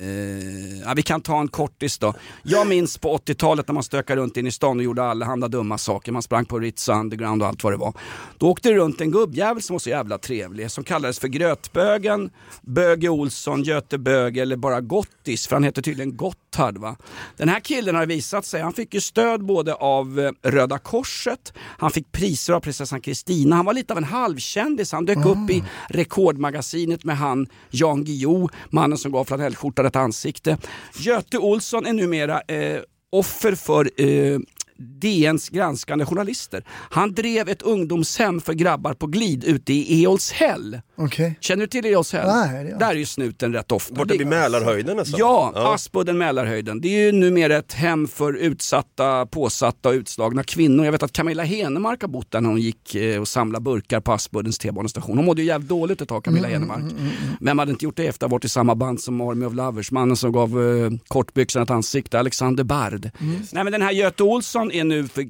Eh, 0.00 0.78
ja, 0.84 0.92
vi 0.96 1.02
kan 1.02 1.20
ta 1.20 1.40
en 1.40 1.48
kortis 1.48 1.98
då. 1.98 2.14
Jag 2.42 2.66
minns 2.66 2.98
på 2.98 3.16
80-talet 3.16 3.68
när 3.68 3.74
man 3.74 3.82
stökade 3.82 4.20
runt 4.20 4.36
in 4.36 4.46
i 4.46 4.50
stan 4.52 4.78
och 4.78 4.84
gjorde 4.84 5.02
allehanda 5.02 5.48
dumma 5.48 5.78
saker. 5.78 6.12
Man 6.12 6.22
sprang 6.22 6.44
på 6.44 6.58
Ritz 6.58 6.88
Underground 6.88 7.42
och 7.42 7.48
allt 7.48 7.64
vad 7.64 7.72
det 7.72 7.76
var. 7.76 7.94
Då 8.38 8.50
åkte 8.50 8.68
det 8.68 8.74
runt 8.74 9.00
en 9.00 9.10
gubbjävel 9.10 9.62
som 9.62 9.74
var 9.74 9.78
så 9.78 9.90
jävla 9.90 10.18
trevlig 10.18 10.70
som 10.70 10.84
kallades 10.84 11.18
för 11.18 11.28
Grötbögen, 11.28 12.30
Böge 12.62 13.08
Olsson, 13.08 13.62
Göte 13.62 13.98
Böge 13.98 14.42
eller 14.42 14.56
bara 14.56 14.80
Gottis 14.80 15.46
för 15.46 15.56
han 15.56 15.64
heter 15.64 15.82
tydligen 15.82 16.16
Gotthard. 16.16 16.78
Va? 16.78 16.96
Den 17.36 17.48
här 17.48 17.60
killen 17.60 17.94
har 17.94 18.06
visat 18.06 18.44
sig, 18.44 18.62
han 18.62 18.72
fick 18.72 18.94
ju 18.94 19.00
stöd 19.00 19.44
både 19.44 19.74
av 19.74 20.20
eh, 20.20 20.50
Röda 20.50 20.78
Korset, 20.78 21.52
han 21.56 21.90
fick 21.90 22.12
priser 22.12 22.52
av 22.52 22.60
prinsessan 22.60 23.00
Kristina, 23.00 23.56
han 23.56 23.64
var 23.64 23.74
lite 23.74 23.92
av 23.92 23.98
en 23.98 24.04
halvkändis. 24.04 24.92
Han 24.92 25.04
dök 25.04 25.26
upp 25.26 25.50
i 25.50 25.64
Rekordmagasinet 25.88 27.04
med 27.04 27.16
han 27.16 27.46
Jan 27.70 28.04
Guillou, 28.04 28.48
mannen 28.70 28.98
som 28.98 29.12
gav 29.12 29.24
flanellskjortan 29.24 29.85
ett 29.86 29.96
ansikte. 29.96 30.58
Göte 30.98 31.38
Olsson 31.38 31.86
är 31.86 31.92
numera 31.92 32.40
eh, 32.40 32.80
offer 33.10 33.54
för 33.54 33.90
eh, 33.96 34.38
DNs 34.78 35.48
granskande 35.48 36.04
journalister. 36.04 36.64
Han 36.68 37.14
drev 37.14 37.48
ett 37.48 37.62
ungdomshem 37.62 38.40
för 38.40 38.52
grabbar 38.52 38.94
på 38.94 39.06
glid 39.06 39.44
ute 39.44 39.72
i 39.72 40.02
Eolshäll. 40.02 40.80
Okej. 40.96 41.38
Känner 41.40 41.60
du 41.60 41.66
till 41.66 41.86
Eolshäll? 41.86 42.26
Nej, 42.26 42.68
jag 42.70 42.78
Där 42.78 42.90
är 42.90 42.94
ju 42.94 43.06
snuten 43.06 43.52
rätt 43.52 43.72
ofta. 43.72 43.94
Borta 43.94 44.14
vid 44.18 44.26
Mälarhöjden 44.26 44.96
nästan? 44.96 45.20
Ja, 45.20 45.52
Aspudden 45.74 46.18
Mälarhöjden. 46.18 46.80
Det 46.80 46.88
är 46.88 47.06
ju 47.06 47.12
numera 47.12 47.56
ett 47.56 47.72
hem 47.72 48.08
för 48.08 48.32
utsatta, 48.32 49.26
påsatta 49.26 49.88
och 49.88 49.92
utslagna 49.92 50.42
kvinnor. 50.42 50.84
Jag 50.84 50.92
vet 50.92 51.02
att 51.02 51.12
Camilla 51.12 51.42
Henemark 51.42 52.02
har 52.02 52.08
bott 52.08 52.30
där 52.30 52.40
när 52.40 52.48
hon 52.48 52.60
gick 52.60 52.94
eh, 52.94 53.20
och 53.20 53.28
samlade 53.28 53.62
burkar 53.62 54.00
på 54.00 54.12
Aspuddens 54.12 54.58
T-banestation. 54.58 55.16
Hon 55.16 55.26
mådde 55.26 55.42
ju 55.42 55.48
jävligt 55.48 55.68
dåligt 55.68 56.00
ett 56.00 56.08
tag, 56.08 56.24
Camilla 56.24 56.48
Henemark. 56.48 56.92
Vem 57.40 57.58
hade 57.58 57.70
inte 57.70 57.84
gjort 57.84 57.96
det 57.96 58.06
efter 58.06 58.26
att 58.26 58.30
ha 58.30 58.34
varit 58.36 58.44
i 58.44 58.48
samma 58.48 58.74
band 58.74 59.00
som 59.00 59.20
Army 59.20 59.46
of 59.46 59.54
Lovers? 59.54 59.90
Mannen 59.90 60.16
som 60.16 60.32
gav 60.32 60.48
eh, 60.50 60.90
kortbyxorna 61.08 61.62
ett 61.62 61.70
ansikte, 61.70 62.18
Alexander 62.18 62.64
Bard. 62.64 63.10
Nej 63.52 63.64
men 63.64 63.72
den 63.72 63.82
här 63.82 63.92
Göte 63.92 64.22
Olsson 64.22 64.65
är 64.72 64.84
nu, 64.84 65.08
för, 65.08 65.22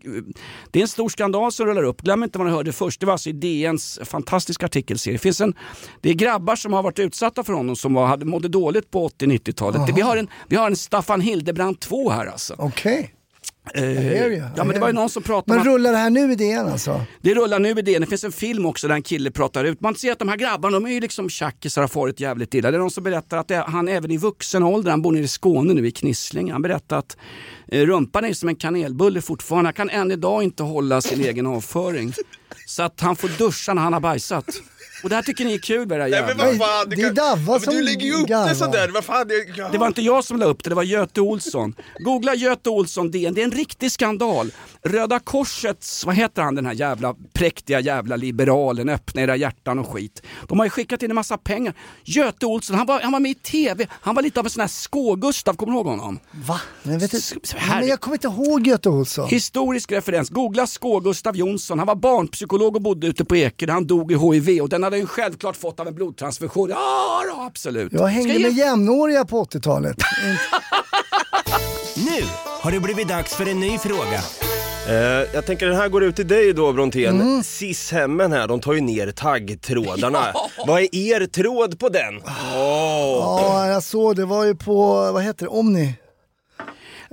det 0.71 0.79
är 0.79 0.83
en 0.83 0.89
stor 0.89 1.09
skandal 1.09 1.53
som 1.53 1.67
rullar 1.67 1.83
upp. 1.83 2.03
Glöm 2.03 2.23
inte 2.23 2.39
vad 2.39 2.47
ni 2.47 2.53
hörde 2.53 2.73
först, 2.73 3.01
det 3.01 3.07
var 3.07 3.13
alltså 3.13 3.31
i 3.31 3.33
DNs 3.33 4.01
fantastiska 4.05 4.67
artikelserie. 4.67 5.15
Det, 5.15 5.19
finns 5.19 5.41
en, 5.41 5.55
det 6.01 6.11
är 6.11 6.15
grabbar 6.15 6.57
som 6.57 6.73
har 6.73 6.83
varit 6.83 6.99
utsatta 6.99 7.45
för 7.45 7.53
honom 7.53 7.77
som 7.77 7.95
var, 7.95 8.07
hade, 8.07 8.25
mådde 8.25 8.49
dåligt 8.49 8.91
på 8.91 9.09
80-90-talet. 9.09 9.97
Vi 9.97 10.01
har, 10.01 10.17
en, 10.17 10.29
vi 10.49 10.57
har 10.57 10.67
en 10.67 10.77
Staffan 10.77 11.21
Hildebrand 11.21 11.81
2 11.81 12.11
här 12.11 12.27
alltså. 12.27 12.55
Okej. 12.59 13.16
Eh, 13.75 14.23
ja 14.57 14.65
men 14.65 14.69
det 14.69 14.79
var 14.79 14.87
ju 14.89 14.93
någon 14.93 15.11
som 15.11 15.23
pratade 15.23 15.59
Men 15.59 15.67
rullar 15.67 15.93
det 15.93 15.99
här 15.99 16.11
nu 16.11 16.33
i 16.33 16.35
DN 16.35 16.69
alltså? 16.69 17.01
det 17.21 17.35
rullar 17.35 17.59
nu 17.59 17.71
i 17.71 17.83
det. 17.83 17.99
Det 17.99 18.07
finns 18.07 18.25
en 18.25 18.33
film 18.33 18.67
också 18.67 18.89
där 18.89 18.95
en 18.95 19.03
kille 19.03 19.31
pratar 19.31 19.65
ut. 19.65 19.81
Man 19.81 19.95
ser 19.95 20.13
att 20.13 20.19
de 20.19 20.29
här 20.29 20.37
grabbarna, 20.37 20.81
de 20.81 20.87
är 20.87 20.91
ju 20.91 21.01
liksom 21.01 21.29
tjackisar 21.29 21.83
och 21.83 21.83
har 21.83 21.89
farit 21.89 22.21
jävligt 22.21 22.55
illa. 22.55 22.71
Det 22.71 22.77
är 22.77 22.79
någon 22.79 22.91
som 22.91 23.05
berättar 23.05 23.37
att 23.37 23.49
det, 23.49 23.65
han 23.67 23.89
även 23.89 24.11
i 24.11 24.17
vuxen 24.17 24.63
ålder, 24.63 24.91
han 24.91 25.03
bor 25.03 25.13
nere 25.13 25.23
i 25.23 25.29
Skåne 25.29 25.75
nu 25.75 25.87
i 25.87 25.91
Knislinge, 25.91 26.53
han 26.53 26.63
berättar 26.63 26.99
att 26.99 27.17
eh, 27.69 27.87
rumpan 27.87 28.25
är 28.25 28.33
som 28.33 28.49
en 28.49 28.57
kanelbulle 28.57 29.21
fortfarande. 29.21 29.69
Han 29.69 29.75
kan 29.75 29.91
än 29.91 30.11
idag 30.11 30.43
inte 30.43 30.63
hålla 30.63 31.01
sin 31.01 31.21
egen 31.21 31.47
avföring. 31.47 32.13
Så 32.67 32.83
att 32.83 33.01
han 33.01 33.17
får 33.17 33.29
duscha 33.29 33.75
när 33.75 33.83
han 33.83 33.93
har 33.93 34.01
bajsat. 34.01 34.47
Och 35.07 35.11
det 35.11 35.17
här 35.17 35.23
tycker 35.23 35.45
ni 35.45 35.55
är 35.55 35.59
kul 35.59 35.89
med 35.89 35.99
det 35.99 36.03
här 36.03 36.11
Nej, 36.11 36.23
men 36.37 36.59
vad 36.59 36.69
fan, 36.69 36.89
Det 36.91 37.03
är 37.03 37.13
Davva 37.13 37.61
som 37.61 37.75
Du 37.75 37.83
lägger 37.83 38.07
ju 38.07 38.15
upp 38.15 38.29
garvar. 38.29 38.49
det 38.49 38.55
sådär, 38.55 38.89
vad 38.95 39.05
fan. 39.05 39.29
Det, 39.29 39.35
ja. 39.57 39.69
Det 39.73 39.79
var 39.79 39.87
inte 39.87 40.03
jag 40.03 40.25
som 40.25 40.39
la 40.39 40.47
upp 40.47 40.65
det, 40.65 40.71
det 40.71 40.77
var 40.77 40.83
Göte 40.83 41.21
Olsson. 41.21 41.75
Googla 41.99 42.35
Göte 42.35 42.71
Olsson 42.71 43.11
DN, 43.11 43.35
det 43.35 43.41
är 43.41 43.45
en 43.45 43.51
riktig 43.51 43.93
skandal. 43.93 44.51
Röda 44.83 45.19
Korsets, 45.19 46.07
vad 46.07 46.15
heter 46.15 46.43
han 46.43 46.55
den 46.55 46.67
här 46.67 46.73
jävla 46.73 47.15
präktiga 47.33 47.81
jävla 47.81 48.17
liberalen, 48.17 48.89
öppna 48.89 49.23
era 49.23 49.37
hjärtan 49.37 49.79
och 49.79 49.89
skit. 49.89 50.23
De 50.49 50.59
har 50.59 50.67
ju 50.67 50.71
skickat 50.71 51.03
in 51.03 51.11
en 51.11 51.15
massa 51.15 51.39
pengar. 51.39 51.75
Göte 52.05 52.47
Olsson, 52.47 52.77
han 52.77 52.87
var, 52.87 53.01
han 53.01 53.13
var 53.13 53.21
med 53.21 53.31
i 53.31 53.35
TV, 53.35 53.87
han 53.91 54.15
var 54.15 54.23
lite 54.23 54.41
av 54.41 54.47
en 54.47 54.51
sån 54.51 54.61
här 54.61 54.69
Skå-Gustav, 54.69 55.55
kommer 55.55 55.73
du 55.73 55.79
ihåg 55.79 55.87
honom? 55.87 56.19
Va? 56.33 56.61
Men, 56.83 56.99
vet 56.99 57.11
du, 57.11 57.21
men 57.71 57.89
jag 57.89 58.01
kommer 58.01 58.17
inte 58.17 58.27
ihåg 58.29 58.67
Göte 58.67 58.89
Olsson. 58.89 59.29
Historisk 59.29 59.93
referens, 59.93 60.31
googla 60.31 60.67
Skå-Gustav 60.67 61.37
Jonsson, 61.37 61.79
han 61.79 61.87
var 61.87 61.95
barnpsykolog 61.95 62.77
och 62.77 62.83
bodde 62.83 63.07
ute 63.07 63.25
på 63.25 63.37
Eker, 63.37 63.69
han 63.69 63.87
dog 63.87 64.13
i 64.13 64.15
HIV 64.15 64.63
och 64.63 64.69
den 64.69 64.83
hade 64.83 64.96
han 64.97 65.01
ju 65.01 65.07
självklart 65.07 65.57
fått 65.57 65.81
av 65.81 65.89
en 65.89 65.95
blodtransfusion. 65.95 66.71
Ja, 66.71 67.23
då, 67.35 67.43
absolut. 67.43 67.93
Jag 67.93 68.07
hängde 68.07 68.35
Ska 68.35 68.43
med 68.43 68.53
jämnåriga 68.53 69.25
på 69.25 69.45
80-talet. 69.45 69.97
Nu 71.97 72.23
har 72.61 72.71
det 72.71 72.81
blivit 72.81 73.09
dags 73.09 73.35
för 73.35 73.49
en 73.49 73.61
ny 73.61 73.79
fråga. 73.79 74.23
Eh, 74.89 74.95
jag 75.35 75.47
tänker 75.47 75.67
den 75.67 75.77
här 75.77 75.89
går 75.89 76.05
ut 76.05 76.17
till 76.17 76.29
dig 76.29 76.53
då 76.53 76.73
Brontén. 76.73 77.21
Mm. 77.21 77.43
SIS-hemmen 77.43 78.33
här, 78.33 78.49
de 78.49 78.61
tar 78.61 78.73
ju 78.73 78.81
ner 78.81 79.11
taggtrådarna. 79.11 80.33
Vad 80.67 80.81
är 80.81 80.95
er 80.95 81.27
tråd 81.27 81.79
på 81.79 81.89
den? 81.89 82.23
Ja, 82.53 83.67
jag 83.67 83.83
såg 83.83 84.17
det 84.17 84.25
var 84.25 84.45
ju 84.45 84.55
på, 84.55 85.13
vad 85.13 85.23
heter 85.23 85.45
det, 85.45 85.51
Omni? 85.51 85.95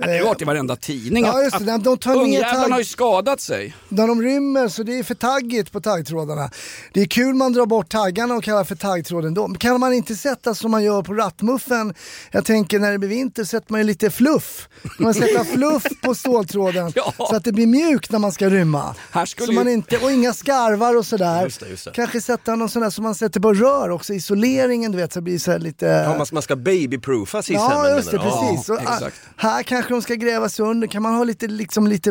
Det 0.06 0.18
har 0.18 0.24
varit 0.26 0.42
i 0.42 0.44
varenda 0.44 0.76
tidning 0.76 1.24
Ja, 1.24 1.42
just 1.42 1.58
det. 1.66 1.74
att 1.74 1.84
De 1.84 1.98
tar 1.98 2.14
ner 2.26 2.42
tagg- 2.42 2.70
har 2.72 2.78
ju 2.78 2.84
skadat 2.84 3.40
sig. 3.40 3.74
när 3.88 4.06
de 4.08 4.22
rymmer 4.22 4.68
så 4.68 4.82
det 4.82 4.98
är 4.98 5.02
för 5.02 5.14
taggigt 5.14 5.72
på 5.72 5.80
taggtrådarna. 5.80 6.50
Det 6.92 7.00
är 7.00 7.06
kul 7.06 7.34
man 7.34 7.52
drar 7.52 7.66
bort 7.66 7.88
taggarna 7.88 8.34
och 8.34 8.44
kallar 8.44 8.64
för 8.64 8.74
taggtråden 8.74 9.34
då. 9.34 9.48
Men 9.48 9.58
kan 9.58 9.80
man 9.80 9.92
inte 9.92 10.14
sätta 10.14 10.54
som 10.54 10.70
man 10.70 10.84
gör 10.84 11.02
på 11.02 11.14
rattmuffen? 11.14 11.94
Jag 12.30 12.44
tänker 12.44 12.78
när 12.78 12.92
det 12.92 12.98
blir 12.98 13.08
vinter 13.08 13.44
sätter 13.44 13.72
man 13.72 13.80
ju 13.80 13.86
lite 13.86 14.10
fluff. 14.10 14.68
Kan 14.82 14.90
man 14.98 15.14
sätta 15.14 15.44
fluff 15.54 15.82
på 16.02 16.14
ståltråden 16.14 16.92
Ja. 16.94 17.12
så 17.18 17.36
att 17.36 17.44
det 17.44 17.52
blir 17.52 17.66
mjukt 17.66 18.10
när 18.12 18.18
man 18.18 18.32
ska 18.32 18.50
rymma. 18.50 18.94
Här 19.12 19.26
skulle 19.26 19.46
så 19.46 19.52
man 19.52 19.66
ju- 19.66 19.72
inte, 19.72 19.98
och 19.98 20.12
inga 20.12 20.32
skarvar 20.32 20.96
och 20.96 21.06
sådär. 21.06 21.42
Just 21.44 21.60
det, 21.60 21.68
just 21.68 21.84
det. 21.84 21.90
Kanske 21.90 22.20
sätta 22.20 22.56
någon 22.56 22.68
sån 22.68 22.82
där 22.82 22.90
som 22.90 23.04
man 23.04 23.14
sätter 23.14 23.40
på 23.40 23.52
rör 23.54 23.90
också, 23.90 24.12
isoleringen 24.14 24.92
du 24.92 24.98
vet 24.98 25.12
så 25.12 25.20
blir 25.20 25.38
så 25.38 25.58
lite... 25.58 25.86
Ja, 25.86 26.24
man, 26.32 26.42
ska 26.42 26.56
babyproofa 26.56 27.42
Sisseln. 27.42 27.60
Ja 27.70 27.88
just 27.96 28.10
det, 28.10 28.16
menar 28.16 28.50
precis. 28.52 28.68
Ja, 28.68 28.78
ah, 28.86 29.08
här 29.36 29.62
kanske 29.62 29.93
de 29.94 30.02
ska 30.02 30.14
grävas 30.14 30.60
under, 30.60 30.86
kan 30.86 31.02
man 31.02 31.14
ha 31.14 31.24
lite, 31.24 31.46
liksom, 31.46 31.86
lite 31.86 32.10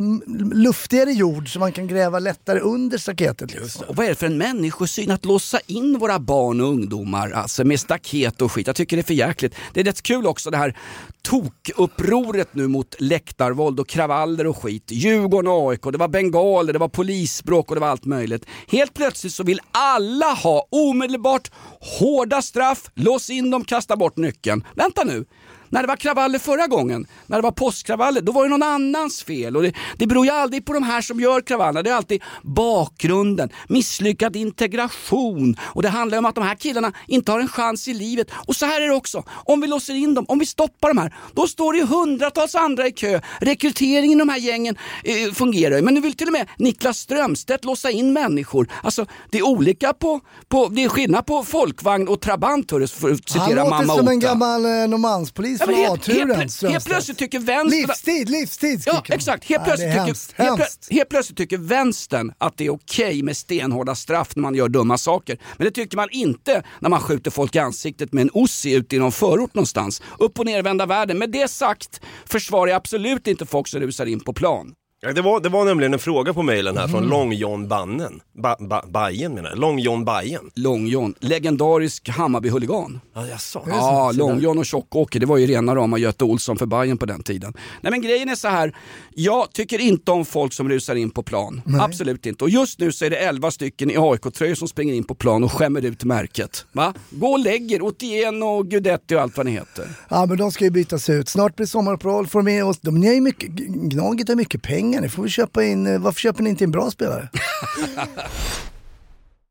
luftigare 0.54 1.12
jord 1.12 1.54
så 1.54 1.60
man 1.60 1.72
kan 1.72 1.88
gräva 1.88 2.20
lättare 2.20 2.60
under 2.60 2.98
staketet. 2.98 3.54
Liksom. 3.54 3.86
Och 3.88 3.96
vad 3.96 4.06
är 4.06 4.10
det 4.10 4.16
för 4.16 4.26
en 4.26 4.38
människosyn 4.38 5.12
att 5.12 5.26
låsa 5.26 5.60
in 5.68 6.00
våra 6.00 6.20
barn 6.20 6.62
och 6.62 6.68
ungdomar 6.68 7.32
alltså 7.32 7.64
med 7.64 7.80
staket 7.80 8.42
och 8.42 8.52
skit? 8.52 8.68
Jag 8.68 8.76
tycker 8.76 8.98
det 8.98 9.02
är 9.02 9.04
för 9.04 9.14
jäkligt. 9.14 9.56
Det 9.74 9.80
är 9.80 9.84
rätt 9.84 10.04
kul 10.04 10.28
också 10.28 10.50
det 10.50 10.58
här 10.58 10.78
tokupproret 11.22 12.56
nu 12.56 12.68
mot 12.68 12.96
läktarvåld 13.00 13.80
och 13.80 13.88
kravaller 13.88 14.48
och 14.48 14.58
skit. 14.58 14.92
Djurgården 14.92 15.52
och 15.52 15.72
AIK, 15.72 15.82
det 15.92 15.98
var 15.98 16.08
bengaler, 16.08 16.74
det 16.74 16.80
var 16.80 16.88
polisbråk 16.88 17.70
och 17.70 17.76
det 17.76 17.82
var 17.82 17.88
allt 17.88 18.06
möjligt. 18.06 18.46
Helt 18.68 18.94
plötsligt 18.94 19.34
så 19.34 19.44
vill 19.44 19.60
alla 19.72 20.34
ha 20.34 20.68
omedelbart 20.70 21.52
hårda 22.00 22.42
straff, 22.42 22.92
lås 22.96 23.30
in 23.30 23.52
dem, 23.52 23.64
kasta 23.64 23.96
bort 23.96 24.18
nyckeln. 24.18 24.64
Vänta 24.76 25.04
nu! 25.04 25.26
När 25.74 25.82
det 25.82 25.88
var 25.88 25.96
kravaller 25.96 26.40
förra 26.40 26.68
gången, 26.68 27.08
när 27.28 27.38
det 27.38 27.42
var 27.44 27.52
påskkravaller, 27.52 28.22
då 28.22 28.32
var 28.32 28.44
det 28.44 28.50
någon 28.50 28.64
annans 28.64 29.24
fel. 29.24 29.58
Och 29.58 29.64
det, 29.64 29.74
det 29.98 30.08
beror 30.08 30.26
ju 30.26 30.32
aldrig 30.32 30.66
på 30.66 30.74
de 30.74 30.84
här 30.84 31.02
som 31.02 31.20
gör 31.20 31.42
kravallerna, 31.42 31.84
det 31.84 31.90
är 31.90 31.94
alltid 31.96 32.22
bakgrunden, 32.44 33.50
misslyckad 33.68 34.36
integration. 34.36 35.56
Och 35.62 35.82
det 35.82 35.90
handlar 35.90 36.18
om 36.18 36.26
att 36.26 36.36
de 36.36 36.44
här 36.44 36.56
killarna 36.56 36.92
inte 37.08 37.32
har 37.32 37.40
en 37.40 37.48
chans 37.48 37.88
i 37.88 37.94
livet. 37.94 38.28
Och 38.48 38.56
så 38.56 38.66
här 38.66 38.82
är 38.82 38.88
det 38.88 38.94
också, 38.94 39.24
om 39.46 39.62
vi 39.62 39.68
låser 39.68 39.94
in 39.94 40.14
dem, 40.14 40.26
om 40.28 40.40
vi 40.40 40.46
stoppar 40.46 40.88
de 40.88 40.98
här, 40.98 41.16
då 41.34 41.48
står 41.48 41.74
det 41.74 41.80
ju 41.80 41.86
hundratals 41.86 42.56
andra 42.56 42.88
i 42.88 42.92
kö. 42.92 43.22
Rekryteringen 43.42 44.20
i 44.20 44.22
de 44.22 44.30
här 44.30 44.40
gängen 44.40 44.76
eh, 45.04 45.34
fungerar 45.34 45.76
ju. 45.76 45.82
Men 45.82 45.94
nu 45.94 46.02
vill 46.02 46.14
till 46.14 46.28
och 46.28 46.34
med 46.34 46.48
Niklas 46.58 46.98
Strömstedt 46.98 47.66
låsa 47.66 47.92
in 47.92 48.14
människor. 48.14 48.68
Alltså, 48.84 49.06
det 49.32 49.38
är 49.38 49.48
olika 49.48 49.94
på, 49.94 50.20
på 50.48 50.68
det 50.68 50.84
är 50.84 50.90
skillnad 50.90 51.26
på 51.26 51.44
folkvagn 51.44 52.08
och 52.08 52.22
trabant, 52.22 52.72
hörru, 52.72 52.88
för 52.88 53.12
att 53.12 53.12
Han 53.12 53.48
citera 53.48 53.64
låter 53.64 53.70
mamma 53.70 53.96
som 53.96 54.08
en 54.08 54.18
Ota. 54.18 54.28
gammal 54.28 54.66
eh, 54.66 54.72
Norrmalmspolis 54.88 55.63
Men 55.66 55.76
helt, 55.76 56.08
helt, 56.08 56.86
plötsligt 56.86 57.18
tycker 57.18 57.40
vänstern... 57.40 57.82
Livstid, 57.82 58.30
livstid 58.30 58.84
Ja, 58.86 59.04
exakt. 59.08 59.46
Helt 59.46 59.64
plötsligt, 59.64 59.88
är 59.88 59.92
tycker, 59.92 60.06
hemskt, 60.06 60.90
helt, 60.90 61.10
plötsligt 61.10 61.38
tycker 61.38 61.58
vänstern 61.58 62.34
att 62.38 62.58
det 62.58 62.66
är 62.66 62.70
okej 62.70 63.24
med 63.24 63.38
stenhårda 63.38 63.96
straff 63.96 64.36
när 64.36 64.42
man 64.42 64.56
gör 64.56 64.70
dumma 64.70 64.98
saker. 64.98 65.38
Men 65.58 65.66
det 65.66 65.72
tycker 65.72 65.98
man 65.98 66.10
inte 66.12 66.64
när 66.80 66.90
man 66.90 67.00
skjuter 67.00 67.32
folk 67.32 67.56
i 67.56 67.60
ansiktet 67.60 68.14
med 68.14 68.22
en 68.22 68.44
Uzi 68.44 68.74
ute 68.74 68.96
i 68.96 69.00
någon 69.00 69.12
förort 69.12 69.54
någonstans. 69.54 70.02
Upp 70.20 70.40
och 70.40 70.46
nervända 70.46 70.86
världen. 70.86 71.18
Med 71.18 71.32
det 71.32 71.48
sagt 71.48 72.02
försvarar 72.26 72.68
jag 72.68 72.78
absolut 72.78 73.28
inte 73.28 73.46
folk 73.46 73.68
som 73.68 73.80
rusar 73.80 74.06
in 74.06 74.20
på 74.20 74.34
plan. 74.34 74.74
Ja, 75.06 75.14
det, 75.14 75.22
var, 75.22 75.40
det 75.40 75.50
var 75.50 75.66
nämligen 75.66 75.94
en 75.94 76.00
fråga 76.00 76.34
på 76.34 76.42
mejlen 76.44 76.78
här 76.78 76.84
Mm. 76.84 76.92
från 76.92 77.10
Long 77.10 77.34
John 77.34 77.68
Bannen. 77.68 78.20
Ba, 78.44 78.56
ba, 78.60 78.82
Bajen 78.88 79.34
menar 79.34 79.50
jag. 79.50 79.60
Long 79.60 79.80
John 79.80 80.06
Bajen. 80.06 80.50
Lång-John, 80.56 81.14
legendarisk 81.20 82.10
Hammarby-huligan. 82.10 83.00
Ja, 83.16 83.28
jaså? 83.28 83.64
Ja, 83.68 84.12
Lång-John 84.16 84.58
och 84.58 84.66
Tjock-Åke, 84.66 85.20
det 85.20 85.26
var 85.26 85.38
ju 85.38 85.48
rena 85.48 85.76
rama 85.76 85.98
Göte 85.98 86.24
Olsson 86.24 86.58
för 86.58 86.66
Bayern 86.66 86.98
på 86.98 87.06
den 87.06 87.24
tiden. 87.24 87.54
Nej 87.82 87.92
men 87.92 88.02
grejen 88.02 88.30
är 88.30 88.36
så 88.36 88.48
här, 88.48 88.76
jag 89.16 89.54
tycker 89.54 89.80
inte 89.82 90.12
om 90.12 90.26
folk 90.26 90.54
som 90.54 90.70
rusar 90.70 90.96
in 90.96 91.10
på 91.10 91.24
plan. 91.24 91.62
Absolut 91.82 92.26
inte. 92.26 92.44
Och 92.44 92.50
just 92.50 92.80
nu 92.80 92.92
så 92.92 93.06
är 93.06 93.10
det 93.10 93.16
11 93.18 93.52
stycken 93.52 93.92
i 93.92 93.96
AIK-tröjor 93.98 94.56
som 94.56 94.68
springer 94.68 94.94
in 94.94 95.04
på 95.04 95.16
plan 95.16 95.44
och 95.44 95.52
skämmer 95.52 95.86
ut 95.86 96.04
märket. 96.04 96.66
Va? 96.72 96.94
Gå 97.10 97.28
och 97.28 97.40
lägg 97.40 97.72
er, 97.72 97.82
Otieno 97.82 98.46
och 98.46 98.68
Gudetti 98.68 99.16
och 99.16 99.22
allt 99.22 99.38
vad 99.38 99.46
ni 99.46 99.52
heter. 99.52 99.88
Ja 100.10 100.26
men 100.26 100.38
de 100.38 100.52
ska 100.52 100.64
ju 100.64 100.70
bytas 100.72 101.10
ut. 101.10 101.30
Snart 101.30 101.56
blir 101.56 101.66
sommaruppehåll. 101.68 102.28
Får 102.28 102.40
de 102.40 102.46
med 102.46 102.66
oss. 102.66 102.80
De, 102.82 103.00
ni 103.00 103.08
har 103.08 103.14
ju 103.14 103.22
mycket, 103.22 103.50
Gnaget 103.68 104.28
har 104.28 104.36
mycket 104.36 104.62
pengar. 104.62 104.93
Ni 105.02 105.10
får 105.10 105.28
köpa 105.28 105.64
in, 105.64 105.88
eh, 105.88 106.00
varför 106.00 106.20
köper 106.20 106.44
ni 106.44 106.50
inte 106.50 106.64
in 106.64 106.72
bra 106.72 106.92
spelare? 106.92 107.30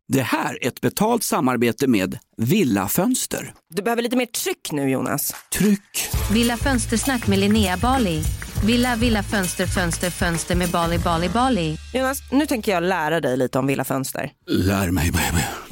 Det 0.09 0.23
här 0.23 0.65
är 0.65 0.69
ett 0.69 0.81
betalt 0.81 1.23
samarbete 1.25 1.87
med 1.87 2.19
Villa 2.37 2.89
Fönster. 2.89 3.55
Du 3.75 3.83
behöver 3.83 4.03
lite 4.03 4.17
mer 4.17 4.27
tryck 4.27 4.73
nu 4.73 4.91
Jonas. 4.91 5.35
Tryck! 5.53 6.09
Villa 6.33 6.57
Fönstersnack 6.57 7.27
med 7.27 7.39
Linnea 7.39 7.77
Bali. 7.77 8.23
Villa, 8.67 8.97
villa, 8.97 9.23
fönster, 9.23 9.67
fönster, 9.67 10.11
fönster 10.11 10.55
med 10.55 10.69
Bali, 10.69 10.99
Bali, 10.99 11.29
Bali. 11.29 11.77
Jonas, 11.95 12.19
nu 12.33 12.47
tänker 12.47 12.73
jag 12.73 12.83
lära 12.83 13.21
dig 13.21 13.37
lite 13.37 13.59
om 13.59 13.67
Villa 13.67 13.85
Fönster. 13.85 14.31
Lär 14.47 14.91
mig 14.91 15.11
baby. 15.13 15.72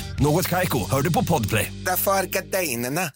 Något 0.21 0.47
Kaiko, 0.47 0.89
hör 0.89 1.01
du 1.01 1.13
på 1.13 1.23
Podplay. 1.23 1.73
Därför 1.85 2.11
är. 2.11 3.09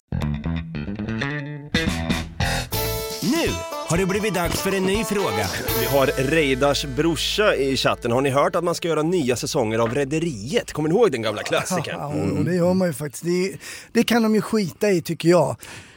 Nu 3.22 3.52
har 3.88 3.96
det 3.96 4.06
blivit 4.06 4.34
dags 4.34 4.60
för 4.60 4.72
en 4.72 4.84
ny 4.84 5.04
fråga. 5.04 5.48
Vi 5.80 5.86
har 5.86 6.06
Reidars 6.06 6.84
brorsa 6.84 7.56
i 7.56 7.76
chatten. 7.76 8.12
Har 8.12 8.20
ni 8.20 8.30
hört 8.30 8.56
att 8.56 8.64
man 8.64 8.74
ska 8.74 8.88
göra 8.88 9.02
nya 9.02 9.36
säsonger 9.36 9.78
av 9.78 9.94
Rederiet? 9.94 10.72
Kommer 10.72 10.88
ni 10.88 10.94
ihåg 10.94 11.12
den 11.12 11.22
gamla 11.22 11.42
klassikern? 11.42 11.96
Ja, 11.98 12.06
och 12.38 12.44
det 12.44 12.54
gör 12.54 12.74
man 12.74 12.88
ju 12.88 12.94
faktiskt. 12.94 13.24
Det, 13.24 13.56
det 13.92 14.02
kan 14.02 14.22
de 14.22 14.34
ju 14.34 14.40
skita 14.40 14.90
i 14.90 15.02
tycker 15.02 15.28
jag. 15.28 15.56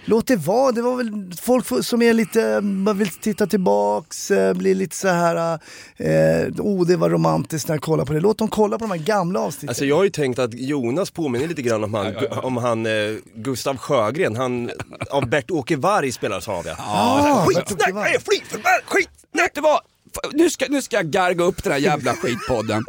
Låt 0.09 0.27
det 0.27 0.35
vara, 0.35 0.71
det 0.71 0.81
var 0.81 0.95
väl 0.95 1.33
folk 1.41 1.85
som 1.85 2.01
är 2.01 2.13
lite, 2.13 2.61
man 2.61 2.97
vill 2.97 3.09
titta 3.09 3.47
tillbaks, 3.47 4.31
eh, 4.31 4.53
blir 4.53 4.75
lite 4.75 4.95
så 4.95 5.07
här, 5.07 5.59
eh, 5.97 6.47
oh 6.59 6.85
det 6.87 6.95
var 6.95 7.09
romantiskt 7.09 7.67
när 7.67 7.75
jag 7.75 7.81
kollar 7.81 8.05
på 8.05 8.13
det. 8.13 8.19
Låt 8.19 8.37
dem 8.37 8.47
kolla 8.47 8.77
på 8.79 8.85
de 8.85 8.91
här 8.91 9.05
gamla 9.05 9.39
avsnitten. 9.39 9.69
Alltså 9.69 9.85
jag 9.85 9.95
har 9.95 10.03
ju 10.03 10.09
tänkt 10.09 10.39
att 10.39 10.53
Jonas 10.53 11.11
påminner 11.11 11.47
lite 11.47 11.61
grann 11.61 11.83
om 11.83 11.93
han, 11.93 12.13
om 12.31 12.57
han 12.57 12.85
eh, 12.85 12.91
Gustav 13.35 13.77
Sjögren, 13.77 14.35
han 14.35 14.71
av 15.09 15.23
Bert-Åke 15.29 15.75
Varg 15.77 16.11
spelas 16.11 16.47
av 16.47 16.67
ja. 16.67 16.75
ah, 16.79 17.45
Skitsnack, 17.45 18.05
flit 18.11 18.43
förbannat 18.47 18.81
skit! 18.85 19.09
Vet 19.33 19.55
du 19.55 19.61
vad? 19.61 19.79
F- 20.15 20.31
Nu 20.33 20.49
ska, 20.49 20.65
nu 20.69 20.81
ska 20.81 20.95
jag 20.95 21.05
garga 21.05 21.43
upp 21.43 21.63
den 21.63 21.73
här 21.73 21.79
jävla 21.79 22.13
skitpodden. 22.13 22.85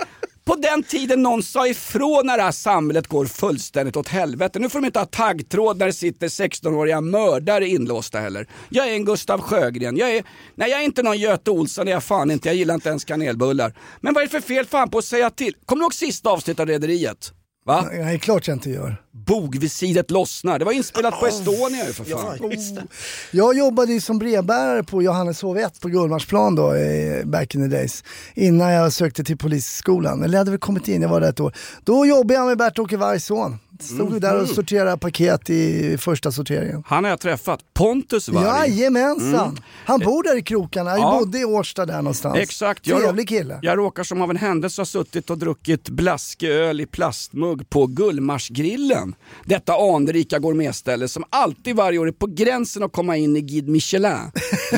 På 0.51 0.57
den 0.57 0.83
tiden 0.83 1.23
någon 1.23 1.43
sa 1.43 1.67
ifrån 1.67 2.27
när 2.27 2.37
det 2.37 2.43
här 2.43 2.53
samhället 2.53 3.07
går 3.07 3.27
fullständigt 3.27 3.97
åt 3.97 4.09
helvete. 4.09 4.59
Nu 4.59 4.69
får 4.69 4.81
de 4.81 4.87
inte 4.87 4.99
ha 4.99 5.07
taggtråd 5.07 5.79
när 5.79 5.87
det 5.87 5.93
sitter 5.93 6.29
16-åriga 6.29 7.01
mördare 7.01 7.69
inlåsta 7.69 8.19
heller. 8.19 8.47
Jag 8.69 8.89
är 8.89 8.93
en 8.93 9.05
Gustav 9.05 9.41
Sjögren. 9.41 9.97
Jag 9.97 10.17
är, 10.17 10.25
nej 10.55 10.71
jag 10.71 10.81
är 10.81 10.85
inte 10.85 11.03
någon 11.03 11.19
Göte 11.19 11.51
Olsson, 11.51 11.87
det 11.87 11.93
är 11.93 11.95
jag 11.95 12.05
fan 12.05 12.31
inte. 12.31 12.49
Jag 12.49 12.57
gillar 12.57 12.75
inte 12.75 12.89
ens 12.89 13.05
kanelbullar. 13.05 13.75
Men 14.01 14.15
vad 14.15 14.23
är 14.23 14.27
det 14.27 14.31
för 14.31 14.41
fel 14.41 14.67
fan 14.67 14.91
på 14.91 14.99
att 14.99 15.05
säga 15.05 15.31
till? 15.31 15.55
Kommer 15.67 15.81
du 15.81 15.85
ihåg 15.85 15.95
sista 15.95 16.31
avsnittet 16.31 16.61
av 16.61 16.67
Rederiet? 16.67 17.33
Va? 17.71 17.89
Nej, 17.93 18.19
klart 18.19 18.49
jag 18.49 18.55
inte 18.55 18.71
gör. 18.71 18.97
Bogvisiret 19.13 20.11
lossnar. 20.11 20.59
Det 20.59 20.65
var 20.65 20.73
inspelat 20.73 21.21
på 21.21 21.27
Estonia 21.27 21.87
ju 21.87 21.93
för 21.93 22.05
fan. 22.05 22.89
Jag 23.31 23.57
jobbade 23.57 23.93
ju 23.93 24.01
som 24.01 24.19
brevbärare 24.19 24.83
på 24.83 25.03
Johanneshov 25.03 25.59
1 25.59 25.81
på 25.81 25.89
Gullmarsplan 25.89 26.55
då, 26.55 26.75
eh, 26.75 27.25
back 27.25 27.55
in 27.55 27.71
the 27.71 27.77
days. 27.77 28.05
Innan 28.35 28.73
jag 28.73 28.93
sökte 28.93 29.25
till 29.25 29.39
polisskolan. 29.39 30.23
Eller 30.23 30.35
jag 30.35 30.39
hade 30.41 30.51
väl 30.51 30.61
kommit 30.61 30.89
in, 30.89 31.03
jag 31.03 31.09
var 31.09 31.21
där 31.21 31.29
ett 31.29 31.41
år. 31.41 31.57
Då 31.85 32.07
jobbade 32.07 32.35
jag 32.35 32.47
med 32.47 32.59
Bert-Åke 32.59 32.97
Vargs 32.97 33.25
son. 33.25 33.59
Stod 33.83 34.21
där 34.21 34.43
och 34.43 34.49
sorterade 34.49 34.97
paket 34.99 35.51
i 35.51 35.97
första 35.99 36.33
sorteringen. 36.33 36.83
Han 36.87 37.05
har 37.05 37.11
jag 37.11 37.21
träffat. 37.21 37.61
Pontus 37.75 38.29
Varg. 38.29 38.71
Jajamensan! 38.71 39.59
Han 39.85 40.01
bor 40.01 40.23
där 40.23 40.37
i 40.39 40.43
krokarna, 40.43 40.91
Ja. 40.91 40.99
jag 40.99 41.19
bodde 41.19 41.39
i 41.39 41.45
Årsta 41.45 41.87
där 41.87 41.97
någonstans. 41.97 42.37
Exakt. 42.39 42.87
Jag, 42.87 43.01
Trevlig 43.01 43.29
kille. 43.29 43.59
Jag 43.63 43.79
råkar 43.79 44.03
som 44.03 44.23
av 44.23 44.31
en 44.31 44.37
händelse 44.37 44.81
ha 44.81 44.87
suttit 44.87 45.31
och 45.31 45.39
druckit 45.39 45.89
blaskeöl 45.89 46.81
i 46.81 46.87
plastmugg 46.87 47.71
på 47.71 47.87
Gullmarsgrillen. 47.87 49.15
Detta 49.45 49.73
anrika 49.75 50.39
gourmetställe 50.39 51.09
som 51.09 51.25
alltid 51.31 51.77
varje 51.77 51.99
år 51.99 52.09
är 52.09 52.13
på 52.13 52.27
gränsen 52.27 52.83
att 52.83 52.93
komma 52.93 53.17
in 53.17 53.37
i 53.37 53.41
Guide 53.41 53.69
Michelin. 53.69 54.31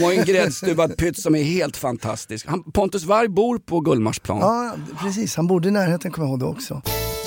Har 0.02 0.12
en 0.12 0.24
gräddstuvad 0.24 0.96
pytt 0.96 1.18
som 1.22 1.34
är 1.36 1.42
helt 1.42 1.76
fantastisk. 1.76 2.46
Han, 2.46 2.62
Pontus 2.72 3.04
Varg 3.04 3.28
bor 3.28 3.58
på 3.58 3.80
Gullmarsplan. 3.80 4.38
Ja, 4.40 4.74
precis. 5.02 5.36
Han 5.36 5.46
bodde 5.46 5.68
i 5.68 5.70
närheten 5.70 6.10
kommer 6.10 6.28
jag 6.28 6.30
ihåg 6.32 6.40
då 6.40 6.46
också. 6.46 6.82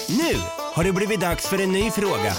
Nu 0.10 0.36
har 0.76 0.84
det 0.84 0.94
blivit 0.94 1.22
dags 1.22 1.48
för 1.48 1.62
en 1.64 1.72
ny 1.72 1.92
fråga. 1.92 2.34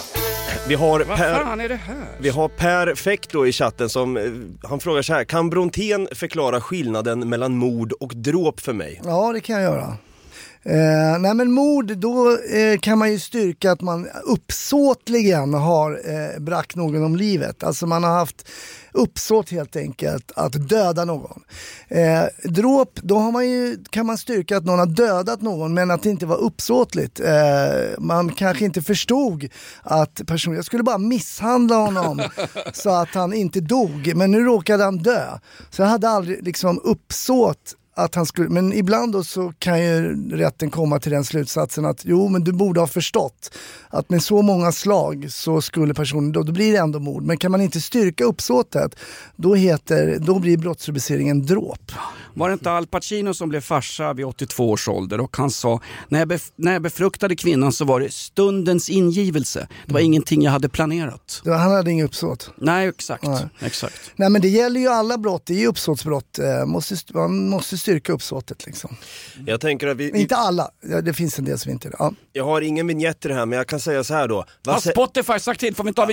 Vi 0.69 0.75
har 0.75 1.01
Vad 1.05 1.19
fan 1.19 1.61
är 1.61 1.69
det 1.69 1.75
här? 1.77 1.97
vi 2.19 2.29
har 2.29 2.49
per 2.49 2.95
Fekto 2.95 3.47
i 3.47 3.53
chatten 3.53 3.89
som, 3.89 4.17
eh, 4.17 4.23
han 4.69 4.81
frågar 4.81 5.03
så 5.03 5.13
här, 5.15 5.25
kan 5.25 5.51
Brontén 5.51 6.09
förklara 6.13 6.61
skillnaden 6.61 7.29
mellan 7.29 7.57
mord 7.57 7.93
och 7.93 8.13
dråp 8.17 8.61
för 8.61 8.73
mig? 8.73 9.01
Ja, 9.05 9.33
det 9.33 9.41
kan 9.41 9.55
jag 9.63 9.65
göra. 9.65 9.97
Eh, 10.69 11.19
nej 11.19 11.35
men 11.35 11.53
mord, 11.53 11.97
då 11.97 12.31
eh, 12.31 12.79
kan 12.79 12.99
man 12.99 13.13
ju 13.13 13.19
styrka 13.19 13.73
att 13.73 13.81
man 13.81 14.09
uppsåtligen 14.25 15.55
har 15.55 16.01
eh, 16.05 16.41
bragt 16.41 16.77
någon 16.77 17.05
om 17.05 17.17
livet. 17.17 17.65
Alltså 17.65 17.87
man 17.87 18.05
har 18.05 18.11
haft 18.11 18.49
uppsåt 18.93 19.51
helt 19.51 19.77
enkelt 19.77 20.33
att 20.37 20.69
döda 20.69 21.05
någon. 21.05 21.43
Eh, 21.89 22.25
dråp, 22.45 22.91
då 22.95 23.19
har 23.19 23.33
man 23.33 23.49
ju, 23.49 23.85
kan 23.91 24.07
man 24.07 24.19
styrka 24.19 24.57
att 24.57 24.65
någon 24.65 24.79
har 24.79 24.87
dödat 24.87 25.43
någon 25.43 25.75
men 25.75 25.91
att 25.91 26.03
det 26.03 26.11
inte 26.11 26.27
var 26.27 26.37
uppsåtligt. 26.37 27.21
Eh, 27.21 27.99
man 27.99 28.33
kanske 28.33 28.65
inte 28.65 28.83
förstod 28.83 29.49
att 29.83 30.21
personen, 30.27 30.57
jag 30.57 30.65
skulle 30.65 30.83
bara 30.83 30.99
misshandla 30.99 31.77
honom 31.77 32.23
så 32.73 32.91
att 32.91 33.15
han 33.15 33.33
inte 33.33 33.61
dog 33.61 34.13
men 34.17 34.31
nu 34.31 34.45
råkade 34.45 34.85
han 34.85 34.99
dö. 34.99 35.39
Så 35.71 35.83
jag 35.83 35.89
hade 35.89 36.09
aldrig 36.09 36.45
liksom 36.45 36.81
uppsåt 36.85 37.75
att 37.97 38.15
han 38.15 38.27
skulle, 38.27 38.49
men 38.49 38.73
ibland 38.73 39.13
då 39.13 39.25
så 39.25 39.53
kan 39.59 39.83
ju 39.83 40.15
rätten 40.37 40.71
komma 40.71 40.99
till 40.99 41.13
den 41.13 41.25
slutsatsen 41.25 41.85
att 41.85 42.05
jo 42.05 42.29
men 42.29 42.45
du 42.45 42.53
borde 42.53 42.81
ha 42.81 42.87
förstått 42.87 43.51
att 43.89 44.11
med 44.11 44.23
så 44.23 44.43
många 44.43 44.73
slag 44.73 45.27
så 45.31 45.61
skulle 45.61 45.95
personen, 45.95 46.33
då, 46.33 46.43
då 46.43 46.53
blir 46.53 46.73
det 46.73 46.79
ändå 46.79 46.99
mord. 46.99 47.23
Men 47.23 47.37
kan 47.37 47.51
man 47.51 47.61
inte 47.61 47.81
styrka 47.81 48.25
uppsåtet 48.25 48.97
då, 49.37 49.55
heter, 49.55 50.19
då 50.21 50.39
blir 50.39 50.57
brottsrubriceringen 50.57 51.47
dråp. 51.47 51.93
Var 52.37 52.49
det 52.49 52.53
inte 52.53 52.71
Al 52.71 52.87
Pacino 52.87 53.35
som 53.35 53.49
blev 53.49 53.61
farsa 53.61 54.13
vid 54.13 54.27
82 54.27 54.71
års 54.71 54.89
ålder 54.89 55.21
och 55.21 55.37
han 55.37 55.51
sa 55.51 55.81
när 56.09 56.19
jag, 56.19 56.33
bef- 56.33 56.53
när 56.57 56.73
jag 56.73 56.83
befruktade 56.83 57.37
kvinnan 57.37 57.73
så 57.73 57.85
var 57.85 58.01
det 58.01 58.13
stundens 58.13 58.91
ingivelse. 58.91 59.69
Det 59.87 59.93
var 59.93 60.01
ingenting 60.01 60.43
jag 60.43 60.51
hade 60.53 60.69
planerat. 60.69 61.43
Var- 61.45 61.57
Han 61.57 61.73
hade 61.73 61.91
inget 61.91 62.05
uppsåt. 62.07 62.51
Nej, 62.57 62.89
exakt. 62.89 63.23
Nej. 63.23 63.49
exakt. 63.61 64.01
Nej 64.17 64.31
men 64.31 64.43
det 64.43 64.49
gäller 64.49 64.81
ju 64.81 64.89
alla 64.89 65.19
brott, 65.19 65.43
det 65.47 65.55
är 65.55 65.59
ju 65.59 65.67
uppsåtsbrott. 65.67 66.39
Eh, 66.39 66.67
måste, 66.67 66.95
st- 66.95 67.15
man 67.15 67.49
måste 67.49 67.79
styrka 67.79 68.13
uppsåtet 68.13 68.67
liksom. 68.67 68.97
Jag 69.47 69.61
tänker 69.61 69.87
att 69.89 69.97
vi, 69.97 70.11
vi 70.11 70.21
Inte 70.21 70.37
alla, 70.37 70.71
det 71.03 71.15
finns 71.15 71.39
en 71.39 71.45
del 71.45 71.59
som 71.59 71.73
inte 71.73 71.89
är 71.89 71.91
det. 71.91 71.97
Ja. 71.99 72.13
jag 72.33 72.45
har 72.45 72.61
ingen 72.61 72.87
vignett 72.87 73.25
i 73.25 73.29
det 73.29 73.35
här 73.35 73.47
men 73.47 73.57
jag 73.57 73.67
kan 73.67 73.81
säga 73.81 74.05
så 74.05 74.15
här 74.15 74.29
då. 74.29 74.37
Har 74.37 74.47
Vad 74.65 74.83
Spotify 74.83 75.39
sagt 75.39 75.61
till? 75.61 75.75
Får 75.75 75.85
vi 75.85 75.89
inte 75.89 76.01
ha 76.01 76.07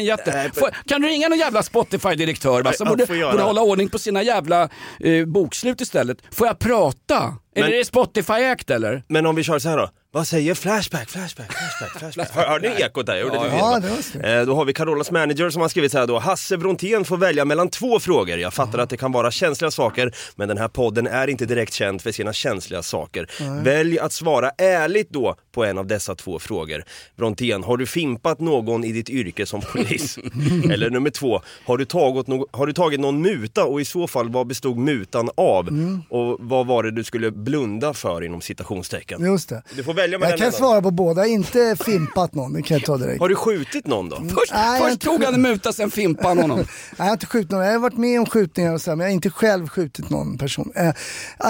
Får, 0.54 0.70
kan 0.88 1.02
du 1.02 1.08
ringa 1.08 1.30
någon 1.30 1.40
jävla 1.40 1.64
Spotify-direktör 1.64 2.72
som 2.74 2.88
borde, 2.88 3.06
borde 3.06 3.44
hålla 3.44 3.62
ordning 3.62 3.90
på 3.90 4.00
sina 4.00 4.24
jävla 4.24 4.70
eh, 5.00 5.26
bokslut 5.26 5.82
istället? 5.82 6.13
Får 6.32 6.48
jag 6.48 6.60
prata? 6.60 7.38
Men- 7.56 7.64
Är 7.64 7.70
det 7.70 7.84
Spotify-ägt 7.84 8.72
eller? 8.76 9.04
men 9.08 9.26
om 9.26 9.36
vi 9.36 9.44
kör 9.44 9.60
så 9.60 9.70
här 9.70 9.78
då. 9.78 9.90
Vad 10.16 10.28
säger 10.28 10.54
Flashback, 10.56 11.10
Flashback, 11.10 11.52
Flashback, 11.54 12.00
Flashback? 12.00 12.32
Hör- 12.32 12.46
Hörde 12.48 12.70
ni 12.70 12.82
ekot 12.82 13.06
där? 13.06 13.18
Gjorde 13.20 13.36
Ja, 13.36 13.80
det 13.80 13.90
var. 14.24 14.40
Eh, 14.40 14.46
Då 14.46 14.56
har 14.56 14.66
vi 14.66 14.74
Carolas 14.74 15.12
manager 15.12 15.50
som 15.50 15.62
har 15.62 15.70
skrivit 15.70 15.92
så 15.92 15.98
här 15.98 16.08
då. 16.08 16.20
Hasse 16.20 16.58
Brontén 16.58 17.06
får 17.06 17.18
välja 17.18 17.46
mellan 17.46 17.70
två 17.70 18.00
frågor. 18.00 18.38
Jag 18.38 18.54
fattar 18.54 18.80
att 18.80 18.90
det 18.90 18.98
kan 18.98 19.12
vara 19.12 19.32
känsliga 19.32 19.72
saker, 19.72 20.14
men 20.36 20.48
den 20.48 20.58
här 20.58 20.68
podden 20.68 21.08
är 21.08 21.28
inte 21.30 21.46
direkt 21.46 21.74
känd 21.74 22.02
för 22.02 22.12
sina 22.12 22.34
känsliga 22.34 22.84
saker. 22.84 23.28
Välj 23.64 24.00
att 24.00 24.14
svara 24.14 24.50
ärligt 24.58 25.10
då 25.10 25.36
på 25.52 25.66
en 25.66 25.78
av 25.78 25.88
dessa 25.88 26.16
två 26.16 26.40
frågor. 26.40 26.84
Brontén, 27.16 27.64
har 27.64 27.78
du 27.78 27.86
fimpat 27.86 28.40
någon 28.40 28.84
i 28.84 28.92
ditt 28.92 29.10
yrke 29.10 29.46
som 29.46 29.62
polis? 29.62 30.18
Eller 30.72 30.90
nummer 30.90 31.10
två, 31.10 31.42
har 31.66 31.78
du, 31.78 31.86
tagit 31.86 32.28
no- 32.28 32.48
har 32.52 32.68
du 32.68 32.74
tagit 32.74 33.00
någon 33.00 33.22
muta 33.22 33.66
och 33.66 33.82
i 33.82 33.86
så 33.86 34.08
fall 34.08 34.30
vad 34.30 34.48
bestod 34.48 34.78
mutan 34.78 35.30
av? 35.38 35.70
Och 36.10 36.38
vad 36.40 36.68
var 36.68 36.84
det 36.84 36.92
du 36.92 37.04
skulle 37.04 37.32
blunda 37.32 37.94
för 37.94 38.24
inom 38.24 38.42
citationstecken? 38.42 39.26
Just 39.26 39.50
det. 39.50 39.64
Du 39.76 39.84
får 39.84 39.94
välja 40.04 40.20
med 40.20 40.32
Jag 40.32 40.38
kan 40.40 40.52
svara 40.52 40.82
på 40.82 40.92
båda, 40.92 41.26
inte 41.28 41.76
fimpat 41.86 42.34
någon, 42.36 42.54
det 42.54 42.62
kan 42.62 42.78
jag 42.78 42.86
ta 42.86 42.98
direkt. 42.98 43.20
Har 43.20 43.30
du 43.30 43.36
skjutit 43.36 43.88
någon 43.88 44.10
då? 44.10 44.16
Först, 44.16 44.54
Nej, 44.54 44.66
jag 44.74 44.78
först 44.82 44.92
inte- 44.92 45.06
tog 45.06 45.24
han 45.24 45.34
en 45.34 45.42
muta, 45.42 45.74
sen 45.74 45.92
fimpade 45.92 46.28
han 46.30 46.38
honom. 46.38 46.58
Nej, 46.58 46.66
jag 46.98 47.06
har 47.06 47.12
inte 47.12 47.26
skjutit 47.26 47.52
någon. 47.52 47.66
Jag 47.66 47.72
har 47.72 47.80
varit 47.80 47.98
med 47.98 48.20
om 48.20 48.26
skjutningar 48.26 48.74
och 48.74 48.82
så, 48.82 48.92
här, 48.92 48.96
men 48.96 49.04
jag 49.06 49.10
har 49.12 49.14
inte 49.14 49.30
själv 49.30 49.68
skjutit 49.70 50.10
någon 50.10 50.38
person. 50.38 50.72
Eh, 50.76 50.88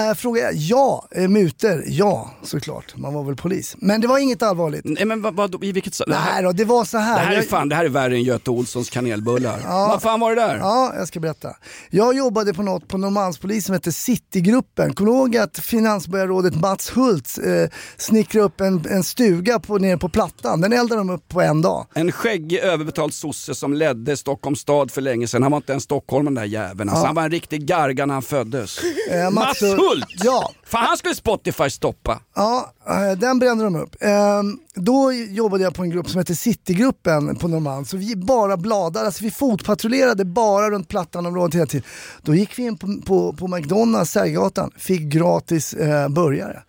eh, 0.08 0.14
fråga 0.16 0.48
är, 0.48 0.52
ja, 0.56 1.08
eh, 1.10 1.28
muter, 1.28 1.84
ja 1.86 2.30
såklart. 2.42 2.96
Man 2.96 3.14
var 3.14 3.22
väl 3.24 3.36
polis. 3.36 3.76
Men 3.78 4.00
det 4.00 4.06
var 4.06 4.18
inget 4.18 4.42
allvarligt. 4.42 4.82
Nej 4.84 5.04
men 5.04 5.22
vad, 5.22 5.34
vad, 5.34 5.64
i 5.64 5.72
vilket... 5.72 5.98
Det 5.98 6.04
Nej 6.08 6.18
här, 6.18 6.42
då, 6.42 6.52
det 6.52 6.64
var 6.64 6.84
så 6.84 6.98
här. 6.98 7.14
det 7.14 7.20
här 7.26 7.32
är 7.32 7.36
Jag- 7.36 7.46
fan, 7.48 7.68
det 7.68 7.74
här 7.76 7.84
är 7.84 7.88
värre 7.88 8.14
än 8.14 8.22
Göte 8.22 8.50
Olssons 8.50 8.90
kanelbullar. 8.90 9.60
Vad 9.68 10.02
fan 10.02 10.20
var 10.20 10.34
det 10.34 10.40
där? 10.42 10.56
Ja, 10.56 10.92
jag 10.96 11.08
ska 11.08 11.20
berätta. 11.20 11.48
Jag 11.90 12.16
jobbade 12.16 12.54
på 12.54 12.62
något 12.62 12.88
på 12.88 12.98
Norrmalmspolisen 12.98 13.62
som 13.62 13.72
hette 13.72 13.92
Citygruppen. 13.92 14.94
Kommer 14.94 15.10
du 15.10 15.16
ihåg 15.16 15.36
att 15.36 15.58
finansborgarrådet 15.58 16.54
Mats 16.56 16.90
Hult 16.96 17.38
eh, 17.46 17.70
snickrade 17.96 18.43
upp 18.44 18.60
en, 18.60 18.84
en 18.90 19.02
stuga 19.04 19.58
på, 19.58 19.78
nere 19.78 19.98
på 19.98 20.08
Plattan? 20.08 20.60
Den 20.60 20.72
eldade 20.72 21.00
de 21.00 21.10
upp 21.10 21.28
på 21.28 21.40
en 21.40 21.62
dag. 21.62 21.86
En 21.94 22.12
skäggig 22.12 22.58
överbetald 22.58 23.14
sosse 23.14 23.54
som 23.54 23.74
ledde 23.74 24.16
Stockholms 24.16 24.60
stad 24.60 24.90
för 24.90 25.00
länge 25.00 25.28
sedan. 25.28 25.42
Han 25.42 25.52
var 25.52 25.56
inte 25.56 25.72
ens 25.72 25.84
Stockholm 25.84 26.24
den 26.24 26.34
där 26.34 26.44
jäveln. 26.44 26.88
Alltså, 26.90 27.06
Han 27.06 27.14
var 27.14 27.22
en 27.22 27.30
riktig 27.30 27.66
garga 27.66 28.06
när 28.06 28.14
han 28.14 28.22
föddes. 28.22 28.78
Eh, 29.10 29.30
Mats 29.30 29.62
Hult- 29.62 29.76
Hult! 29.76 30.06
Ja, 30.24 30.50
Fan 30.66 30.84
han 30.86 30.96
skulle 30.96 31.14
Spotify 31.14 31.70
stoppa. 31.70 32.20
Ja, 32.34 32.72
eh, 32.88 33.18
den 33.18 33.38
brände 33.38 33.64
de 33.64 33.76
upp. 33.76 33.96
Ehm, 34.00 34.58
Då 34.74 35.12
jobbade 35.12 35.62
jag 35.64 35.74
på 35.74 35.82
en 35.82 35.90
grupp 35.90 36.08
som 36.10 36.18
hette 36.18 36.34
Citygruppen 36.34 37.36
på 37.36 37.48
Norrmalm. 37.48 37.84
Så 37.84 37.96
vi 37.96 38.16
bara 38.16 38.56
bladade, 38.56 39.06
alltså 39.06 39.24
vi 39.24 39.30
fotpatrullerade 39.30 40.24
bara 40.24 40.70
runt 40.70 40.88
Plattanområdet 40.88 41.54
hela 41.54 41.66
tiden. 41.66 41.86
Då 42.22 42.34
gick 42.34 42.58
vi 42.58 42.62
in 42.62 42.76
på, 42.78 42.86
på, 43.06 43.32
på 43.32 43.48
McDonalds, 43.48 44.10
Sergelgatan, 44.10 44.70
fick 44.78 45.00
gratis 45.00 45.74
eh, 45.74 46.08
burgare. 46.08 46.62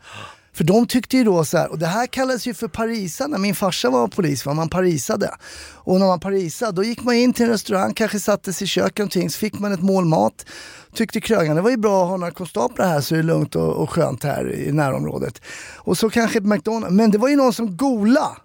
För 0.56 0.64
de 0.64 0.88
tyckte 0.88 1.18
ju 1.18 1.24
då 1.24 1.46
så 1.46 1.58
här, 1.58 1.72
och 1.72 1.80
det 1.80 1.88
här 1.88 2.08
kallades 2.08 2.48
ju 2.48 2.54
för 2.54 2.68
parisa 2.68 3.28
när 3.28 3.38
min 3.38 3.56
farsa 3.56 3.90
var 3.90 4.08
polis, 4.08 4.46
var 4.46 4.54
man 4.54 4.70
parisade. 4.70 5.36
Och 5.74 6.00
när 6.00 6.08
man 6.08 6.20
parisade, 6.20 6.72
då 6.72 6.84
gick 6.84 7.04
man 7.04 7.16
in 7.16 7.34
till 7.34 7.46
en 7.46 7.52
restaurang, 7.52 7.94
kanske 7.94 8.20
satte 8.20 8.54
sig 8.54 8.66
i 8.66 8.68
köket 8.68 8.98
någonting, 8.98 9.30
så 9.30 9.40
fick 9.40 9.60
man 9.60 9.74
ett 9.74 9.82
mål 9.82 10.06
mat. 10.06 10.46
Tyckte 10.94 11.22
krögaren, 11.22 11.56
det 11.56 11.62
var 11.62 11.70
ju 11.70 11.78
bra 11.78 12.04
att 12.04 12.10
ha 12.10 12.18
några 12.18 12.32
konstaplar 12.32 12.88
här 12.88 13.02
så 13.02 13.16
är 13.16 13.18
det 13.18 13.24
lugnt 13.24 13.56
och, 13.56 13.74
och 13.74 13.90
skönt 13.90 14.24
här 14.24 14.54
i 14.54 14.72
närområdet. 14.72 15.42
Och 15.76 15.98
så 15.98 16.10
kanske 16.10 16.38
ett 16.38 16.46
McDonalds, 16.46 16.96
men 16.96 17.12
det 17.12 17.18
var 17.18 17.30
ju 17.30 17.36
någon 17.36 17.54
som 17.54 17.78
gola 17.78 18.38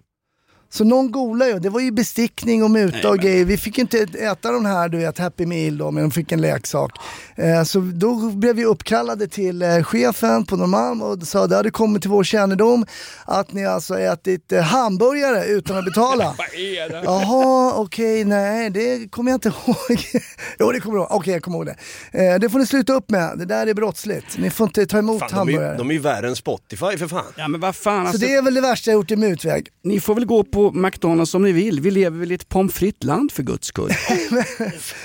så 0.73 0.83
någon 0.83 1.11
golade 1.11 1.51
ju, 1.51 1.59
det 1.59 1.69
var 1.69 1.79
ju 1.79 1.91
bestickning 1.91 2.63
och 2.63 2.71
muta 2.71 3.09
och 3.09 3.17
grejer. 3.19 3.45
Vi 3.45 3.57
fick 3.57 3.77
inte 3.77 3.97
äta 4.19 4.51
den 4.51 4.65
här 4.65 4.89
du 4.89 4.97
vet, 4.97 5.17
Happy 5.17 5.45
Meal 5.45 5.77
då, 5.77 5.91
men 5.91 6.03
de 6.03 6.11
fick 6.11 6.31
en 6.31 6.41
leksak. 6.41 6.91
Eh, 7.35 7.63
så 7.63 7.79
då 7.79 8.15
blev 8.15 8.55
vi 8.55 8.65
uppkallade 8.65 9.27
till 9.27 9.61
eh, 9.61 9.83
chefen 9.83 10.45
på 10.45 10.55
Norrmalm 10.55 11.01
och 11.01 11.23
sa 11.27 11.47
det 11.47 11.55
hade 11.55 11.71
kommit 11.71 12.01
till 12.01 12.11
vår 12.11 12.23
kännedom 12.23 12.85
att 13.25 13.53
ni 13.53 13.65
alltså 13.65 13.99
ätit 13.99 14.51
eh, 14.51 14.61
hamburgare 14.61 15.45
utan 15.45 15.77
att 15.77 15.85
betala. 15.85 16.23
Vad 16.37 16.47
är 16.47 16.89
det? 16.89 17.01
Jaha, 17.05 17.73
okej, 17.75 18.25
nej 18.25 18.69
det 18.69 19.11
kommer 19.11 19.31
jag 19.31 19.35
inte 19.35 19.47
ihåg. 19.49 19.99
jo 20.59 20.71
det 20.71 20.79
kommer 20.79 20.97
jag 20.97 21.03
ihåg, 21.03 21.11
okej 21.19 21.33
jag 21.33 21.43
kommer 21.43 21.57
ihåg 21.57 21.65
det. 21.65 21.75
Eh, 22.33 22.39
det 22.39 22.49
får 22.49 22.59
ni 22.59 22.65
sluta 22.65 22.93
upp 22.93 23.09
med, 23.09 23.37
det 23.37 23.45
där 23.45 23.67
är 23.67 23.73
brottsligt. 23.73 24.37
Ni 24.37 24.49
får 24.49 24.67
inte 24.67 24.85
ta 24.85 24.97
emot 24.97 25.19
Fan, 25.19 25.29
de, 25.29 25.33
är, 25.33 25.37
hamburgare. 25.37 25.71
ju- 25.71 25.77
de 25.77 25.89
är 25.89 25.93
ju 25.93 25.99
värre 25.99 26.27
än 26.27 26.35
Spotify 26.35 26.97
för 26.97 27.07
fan. 27.07 27.23
Ja 27.37 27.47
men 27.47 27.59
vad 27.61 27.75
fan 27.75 28.03
Så 28.05 28.07
alltså, 28.09 28.21
det 28.27 28.35
är 28.35 28.41
väl 28.41 28.53
det 28.53 28.61
värsta 28.61 28.91
jag 28.91 28.95
gjort 28.97 29.11
i 29.11 29.15
mutväg. 29.15 29.67
ni 29.83 29.99
får 29.99 30.15
väl 30.15 30.25
gå 30.25 30.43
på 30.43 30.60
McDonalds 30.69 31.35
om 31.35 31.43
ni 31.43 31.51
vill. 31.51 31.79
Vi 31.81 31.91
lever 31.91 32.19
väl 32.19 32.31
i 32.31 32.35
ett 32.35 32.49
pommes 32.49 32.73
frites 32.73 33.03
land 33.07 33.31
för 33.31 33.43
guds 33.43 33.67
skull. 33.67 33.91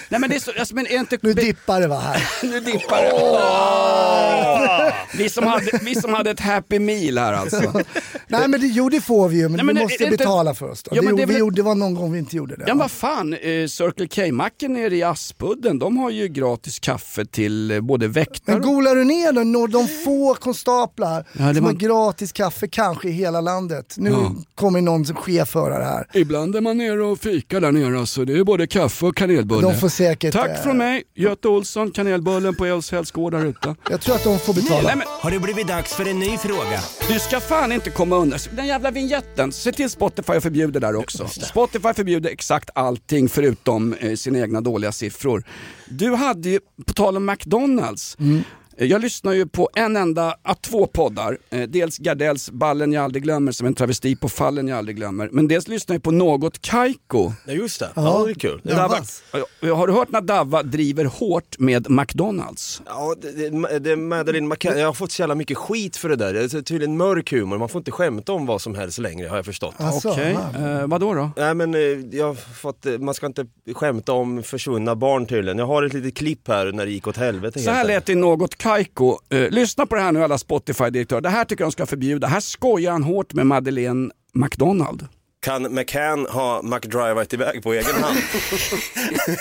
Nej 0.08 0.20
men 0.20 0.30
det 0.30 0.36
är 0.36 0.40
så, 0.40 0.52
alltså, 0.58 0.74
men 0.74 0.86
är 0.86 0.98
inte... 1.00 1.18
Nu 1.22 1.32
dippar 1.32 1.80
det 1.80 1.86
va 1.86 1.98
här. 1.98 2.28
nu 2.42 2.60
dippar 2.60 3.02
det. 3.02 4.94
Vi, 5.18 5.28
som 5.28 5.46
hade, 5.46 5.70
vi 5.82 5.94
som 5.94 6.14
hade 6.14 6.30
ett 6.30 6.40
happy 6.40 6.78
meal 6.78 7.18
här 7.18 7.32
alltså. 7.32 7.56
Nej 8.28 8.48
men 8.48 8.60
det, 8.60 8.66
jo 8.66 8.88
det 8.88 9.00
får 9.00 9.28
vi 9.28 9.36
ju, 9.36 9.42
men, 9.42 9.52
Nej, 9.52 9.64
men 9.64 9.74
vi 9.76 9.82
måste 9.82 10.04
inte- 10.04 10.16
betala 10.16 10.54
för 10.54 10.70
oss 10.70 10.82
då. 10.82 10.90
Ja, 10.94 11.00
det, 11.00 11.06
men 11.06 11.16
det 11.16 11.26
vi 11.26 11.32
väl- 11.32 11.40
gjorde, 11.40 11.56
det 11.56 11.62
var 11.62 11.74
någon 11.74 11.94
gång 11.94 12.12
vi 12.12 12.18
inte 12.18 12.36
gjorde 12.36 12.56
det. 12.56 12.62
Ja 12.66 12.74
men 12.74 12.78
vad 12.78 12.90
fan, 12.90 13.32
eh, 13.32 13.38
Circle 13.68 14.08
K-macken 14.08 14.72
nere 14.72 14.96
i 14.96 15.02
Aspudden, 15.02 15.78
de 15.78 15.96
har 15.96 16.10
ju 16.10 16.28
gratis 16.28 16.78
kaffe 16.78 17.24
till 17.24 17.70
eh, 17.70 17.80
både 17.80 18.08
väktare 18.08 18.56
Men 18.58 18.66
golar 18.66 18.94
du 18.94 19.04
ner 19.04 19.32
då, 19.32 19.40
nå- 19.40 19.66
de 19.66 19.88
få 19.88 20.34
konstaplar 20.34 21.24
Ja, 21.32 21.54
som 21.54 21.64
var- 21.64 21.72
har 21.72 21.78
gratis 21.78 22.32
kaffe 22.32 22.68
kanske 22.68 23.08
i 23.08 23.12
hela 23.12 23.40
landet. 23.40 23.94
Nu 23.98 24.10
Ja. 24.10 24.34
kommer 24.54 24.80
någon 24.80 25.04
chefhörare 25.46 25.84
här. 25.84 26.06
Ibland 26.14 26.56
är 26.56 26.60
man 26.60 26.78
nere 26.78 27.02
och 27.02 27.18
fikar 27.18 27.60
där 27.60 27.72
nere 27.72 27.98
alltså. 27.98 28.24
Det 28.24 28.32
är 28.38 28.44
både 28.44 28.66
kaffe 28.66 29.06
och 29.06 29.16
kanelbulle. 29.16 29.62
De 29.62 29.74
får 29.74 29.88
säkert... 29.88 30.32
Tack 30.34 30.50
eh, 30.50 30.62
från 30.62 30.78
mig, 30.78 31.02
Göte 31.14 31.48
Olsson, 31.48 31.90
kanelbullen 31.90 32.54
på 32.54 32.64
Elshälls 32.66 33.10
gård 33.10 33.32
där 33.32 33.44
ute. 33.44 33.74
Jag 33.90 34.00
tror 34.00 34.14
att 34.14 34.24
de 34.24 34.38
får 34.38 34.54
betala. 34.54 34.82
Nej, 34.82 34.96
men, 34.96 35.06
Har 35.20 35.30
det 35.30 35.38
blivit 35.38 35.68
dags 35.68 35.94
för 35.94 36.08
en 36.08 36.18
ny 36.18 36.38
fråga? 36.38 36.80
du 37.08 37.18
ska 37.18 37.40
fan 37.40 37.72
inte 37.72 37.90
komma 37.90 38.16
undan. 38.16 38.38
Den 38.56 38.66
jävla 38.66 38.90
vignetten, 38.90 39.52
se 39.52 39.72
till 39.72 39.90
Spotify 39.90 40.32
och 40.32 40.42
förbjuder 40.42 40.80
där 40.80 40.96
också. 40.96 41.28
Spotify 41.28 41.94
förbjuder 41.94 42.30
exakt 42.30 42.70
allting 42.74 43.28
förutom 43.28 43.94
eh, 43.94 44.14
sina 44.14 44.38
egna 44.38 44.60
dåliga 44.60 44.92
siffror. 44.92 45.44
Du 45.88 46.14
hade 46.14 46.48
ju, 46.48 46.60
på 46.86 46.92
tal 46.92 47.16
om 47.16 47.26
McDonalds, 47.26 48.16
Mm. 48.20 48.42
Jag 48.78 49.00
lyssnar 49.02 49.32
ju 49.32 49.46
på 49.46 49.68
en 49.74 49.96
enda, 49.96 50.36
ja, 50.42 50.54
två 50.60 50.86
poddar. 50.86 51.38
Eh, 51.50 51.62
dels 51.62 51.98
Gardells 51.98 52.50
Ballen 52.50 52.92
jag 52.92 53.04
aldrig 53.04 53.22
glömmer 53.22 53.52
som 53.52 53.66
en 53.66 53.74
travesti 53.74 54.16
på 54.16 54.28
Fallen 54.28 54.68
jag 54.68 54.78
aldrig 54.78 54.96
glömmer. 54.96 55.28
Men 55.32 55.48
dels 55.48 55.68
lyssnar 55.68 55.94
jag 55.94 56.02
på 56.02 56.10
Något 56.10 56.62
Kaiko. 56.62 57.32
Ja 57.46 57.52
just 57.52 57.80
det, 57.80 57.88
ja, 57.96 58.22
det 58.26 58.30
är 58.30 58.34
kul. 58.34 58.60
Ja, 58.64 59.74
Har 59.74 59.86
du 59.86 59.92
hört 59.92 60.10
när 60.10 60.20
Davva 60.20 60.62
driver 60.62 61.04
hårt 61.04 61.58
med 61.58 61.90
McDonalds? 61.90 62.82
ja, 62.86 63.14
det, 63.22 63.32
det, 63.50 63.78
det 63.78 63.92
är 63.92 63.96
Madeleine 63.96 64.48
McCann, 64.48 64.78
jag 64.78 64.86
har 64.86 64.92
fått 64.92 65.12
så 65.12 65.22
jävla 65.22 65.34
mycket 65.34 65.58
skit 65.58 65.96
för 65.96 66.08
det 66.08 66.16
där. 66.16 66.32
Det 66.34 66.54
är 66.54 66.62
tydligen 66.62 66.96
mörk 66.96 67.32
humor, 67.32 67.58
man 67.58 67.68
får 67.68 67.78
inte 67.78 67.90
skämta 67.90 68.32
om 68.32 68.46
vad 68.46 68.62
som 68.62 68.74
helst 68.74 68.98
längre 68.98 69.28
har 69.28 69.36
jag 69.36 69.44
förstått. 69.44 69.74
Alltså, 69.78 70.10
Okej, 70.10 70.38
ja. 70.54 70.80
eh, 70.80 70.86
vadå 70.86 71.14
då? 71.14 71.30
Nej 71.36 71.54
men 71.54 71.74
eh, 71.74 71.80
jag 72.10 72.26
har 72.26 72.34
fått, 72.34 72.86
eh, 72.86 72.98
man 72.98 73.14
ska 73.14 73.26
inte 73.26 73.46
skämta 73.74 74.12
om 74.12 74.42
försvunna 74.42 74.94
barn 74.96 75.26
tydligen. 75.26 75.58
Jag 75.58 75.66
har 75.66 75.82
ett 75.82 75.92
litet 75.94 76.14
klipp 76.16 76.48
här 76.48 76.72
när 76.72 76.86
det 76.86 76.92
gick 76.92 77.06
åt 77.06 77.16
helvete 77.16 77.60
Så 77.60 77.70
här 77.70 77.84
lät 77.86 78.06
det 78.06 78.12
i 78.12 78.14
något 78.14 78.56
Kaiko. 78.56 78.65
Eh, 78.70 79.50
lyssna 79.50 79.86
på 79.86 79.94
det 79.94 80.00
här 80.00 80.12
nu 80.12 80.24
alla 80.24 80.38
Spotify-direktörer. 80.38 81.20
Det 81.20 81.28
här 81.28 81.44
tycker 81.44 81.62
jag 81.62 81.68
de 81.68 81.72
ska 81.72 81.86
förbjuda. 81.86 82.26
Här 82.26 82.40
skojar 82.40 82.92
han 82.92 83.02
hårt 83.02 83.32
med 83.32 83.46
Madeleine 83.46 84.10
McDonald. 84.34 85.06
Kan 85.40 85.74
McCann 85.74 86.26
ha 86.26 86.62
McDrivat 86.62 87.32
iväg 87.32 87.62
på 87.62 87.72
egen 87.72 87.94
hand? 88.02 88.18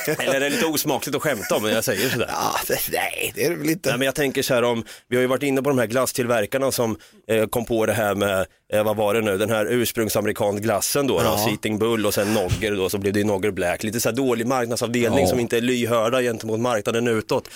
Eller 0.20 0.34
är 0.36 0.40
det 0.40 0.50
lite 0.50 0.66
osmakligt 0.66 1.16
att 1.16 1.22
skämta 1.22 1.56
om 1.56 1.64
när 1.64 1.70
jag 1.70 1.84
säger 1.84 2.10
sådär? 2.10 2.30
Ja, 2.32 2.56
det- 2.68 2.80
nej, 2.92 3.32
det 3.36 3.46
är 3.46 3.50
det 3.50 3.56
väl 3.56 3.70
inte. 3.70 3.90
Nej, 3.90 3.98
men 3.98 4.06
jag 4.06 4.16
tänker 4.16 4.42
så 4.42 4.54
här 4.54 4.64
om, 4.64 4.84
vi 5.10 5.16
har 5.16 5.22
ju 5.22 5.28
varit 5.28 5.44
inne 5.44 5.62
på 5.62 5.70
de 5.70 5.80
här 5.80 5.86
glasstillverkarna 5.86 6.72
som 6.72 6.98
eh, 7.28 7.46
kom 7.46 7.66
på 7.66 7.86
det 7.86 7.94
här 7.94 8.16
med, 8.16 8.46
eh, 8.74 8.84
vad 8.84 8.96
var 8.96 9.14
det 9.14 9.22
nu, 9.22 9.38
den 9.38 9.50
här 9.50 9.66
ursprungsamerikansk 9.66 10.64
glassen 10.64 11.08
då, 11.08 11.22
då 11.22 11.38
Sitting 11.38 11.80
Bull 11.80 12.06
och 12.06 12.14
sen 12.14 12.34
Nogger 12.34 12.76
då, 12.76 12.90
så 12.90 12.98
blev 12.98 13.14
det 13.14 13.20
ju 13.20 13.26
Nogger 13.26 13.52
Black. 13.52 13.84
Lite 13.84 14.00
så 14.00 14.10
här 14.10 14.16
dålig 14.16 14.48
marknadsavdelning 14.48 15.20
Ja. 15.24 15.28
som 15.28 15.40
inte 15.40 15.58
är 15.58 15.62
lyhörda 15.62 16.22
gentemot 16.22 16.60
marknaden 16.60 17.08
utåt. 17.08 17.48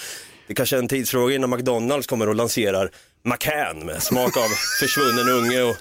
Det 0.50 0.56
kanske 0.56 0.76
är 0.76 0.80
en 0.80 0.88
tidsfråga 0.88 1.36
innan 1.36 1.50
McDonalds 1.50 2.08
kommer 2.08 2.30
och 2.30 2.36
lanserar 2.36 2.92
McCann 3.24 3.86
med 3.86 4.04
smak 4.04 4.38
av 4.38 4.48
försvunnen 4.80 5.30
unge 5.30 5.62
och 5.62 5.76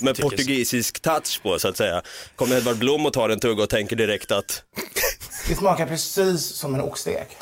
med 0.00 0.16
portugisisk 0.18 1.00
touch 1.00 1.42
på 1.42 1.58
så 1.58 1.68
att 1.68 1.76
säga. 1.76 2.02
Kommer 2.36 2.56
Edvard 2.56 2.76
Blom 2.76 3.06
och 3.06 3.12
tar 3.12 3.28
en 3.28 3.40
tugga 3.40 3.62
och 3.62 3.68
tänker 3.70 3.96
direkt 3.96 4.32
att 4.32 4.62
Det 5.48 5.54
smakar 5.54 5.86
precis 5.86 6.46
som 6.46 6.74
en 6.74 6.80
oxstek. 6.80 7.36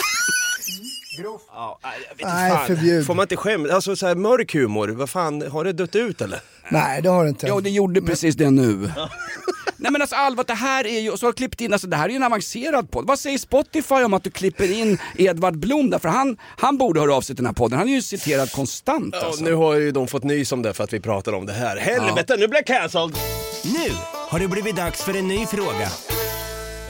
Nej, 2.23 2.67
förbjud. 2.67 3.07
Får 3.07 3.15
man 3.15 3.23
inte 3.23 3.37
skämta? 3.37 3.75
Alltså 3.75 3.97
så 3.97 4.07
här 4.07 4.15
mörk 4.15 4.55
humor, 4.55 4.89
vad 4.89 5.11
fan, 5.11 5.51
har 5.51 5.65
det 5.65 5.73
dött 5.73 5.97
ut 5.97 6.21
eller? 6.21 6.41
Nej, 6.71 7.03
det 7.03 7.09
har 7.09 7.25
det 7.25 7.29
inte. 7.29 7.47
Jo, 7.49 7.61
det 7.61 7.71
gjorde 7.71 8.03
precis 8.03 8.37
det 8.37 8.51
nu. 8.51 8.91
Nej 9.79 9.93
men 9.93 10.01
alltså 10.01 10.17
allvarligt, 10.17 10.49
det 10.49 10.55
här 10.55 10.87
är 10.87 11.01
ju, 11.01 11.11
och 11.11 11.19
så 11.19 11.27
har 11.27 11.33
du 11.33 11.37
klippt 11.37 11.61
in, 11.61 11.73
alltså 11.73 11.87
det 11.89 11.97
här 11.97 12.05
är 12.05 12.09
ju 12.09 12.17
en 12.17 12.23
avancerad 12.23 12.91
podd. 12.91 13.07
Vad 13.07 13.19
säger 13.19 13.39
Spotify 13.39 13.95
om 13.95 14.15
att 14.15 14.25
du 14.25 14.31
klipper 14.31 14.73
in 14.73 14.99
Edvard 15.19 15.57
Blom 15.59 15.91
där? 15.91 15.99
För 15.99 16.09
han, 16.09 16.37
han 16.59 16.79
borde 16.79 17.01
höra 17.01 17.15
av 17.15 17.21
sig 17.21 17.37
till 17.37 17.43
den 17.45 17.47
här 17.47 17.55
podden, 17.55 17.79
han 17.79 17.89
är 17.89 17.93
ju 17.93 18.03
citerad 18.03 18.53
konstant 18.53 19.15
Ja, 19.21 19.27
alltså. 19.27 19.45
nu 19.45 19.55
har 19.55 19.75
ju 19.75 19.91
de 19.93 20.09
fått 20.09 20.25
nys 20.25 20.53
om 20.53 20.62
det 20.62 20.75
för 20.75 20.85
att 20.85 20.93
vi 20.93 21.01
pratar 21.01 21.33
om 21.33 21.47
det 21.47 21.53
här. 21.53 21.77
Helvete, 21.77 22.37
nu 22.39 22.49
blir 22.49 22.59
jag 22.59 22.67
cancelled! 22.67 23.17
Nu 23.65 23.91
har 24.29 24.39
det 24.39 24.49
blivit 24.49 24.77
dags 24.77 25.03
för 25.05 25.17
en 25.17 25.29
ny 25.29 25.47
fråga. 25.47 25.89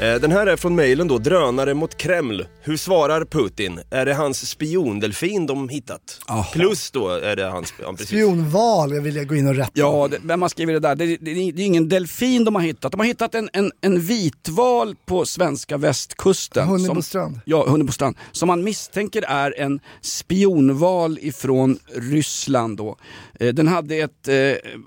Eh, 0.01 0.15
Den 0.15 0.33
här 0.33 0.47
är 0.47 0.57
från 0.57 0.75
mejlen 0.75 1.09
då, 1.09 1.19
drönare 1.19 1.75
mot 1.75 1.97
Kreml. 1.97 2.47
Hur 2.63 2.77
svarar 2.77 3.25
Putin? 3.25 3.81
Är 3.91 4.07
det 4.07 4.15
hans 4.15 4.49
spiondelfin 4.49 5.47
de 5.47 5.69
hittat? 5.69 6.21
Jaha. 6.29 6.45
Plus 6.53 6.91
då 6.91 7.09
är 7.09 7.37
det 7.37 7.45
hans... 7.45 7.75
Ja, 7.83 7.91
precis. 7.91 8.09
Spionval 8.09 8.95
jag 8.95 9.03
vill 9.03 9.17
jag 9.17 9.27
gå 9.27 9.35
in 9.35 9.47
och 9.49 9.55
rätta. 9.55 9.71
Ja, 9.75 10.09
det, 10.11 10.19
vem 10.23 10.43
har 10.43 10.49
skrivit 10.49 10.75
det 10.83 10.89
där? 10.89 10.95
Det, 10.97 11.07
det, 11.07 11.17
det 11.53 11.63
är 11.63 11.67
ingen 11.67 11.89
delfin 11.89 12.45
de 12.45 12.55
har 12.55 12.63
hittat. 12.63 12.93
De 12.93 13.01
har 13.01 13.07
hittat 13.07 13.35
en, 13.35 13.49
en, 13.53 13.73
en 13.81 14.01
vitval 14.01 14.97
på 15.07 15.27
svenska 15.27 15.77
västkusten. 15.77 16.69
Hunnebostrand. 16.69 17.33
Som, 17.35 17.43
ja, 17.45 17.65
Hunnebostrand. 17.69 18.17
Som 18.33 18.47
man 18.47 18.65
misstänker 18.65 19.23
är 19.23 19.61
en 19.61 19.81
spionval 20.01 21.19
ifrån 21.23 21.79
Ryssland 21.95 22.77
då. 22.77 22.97
Eh, 23.41 23.55
den 23.55 23.69
hade 23.69 23.97
ett, 23.97 24.29
eh, 24.29 24.35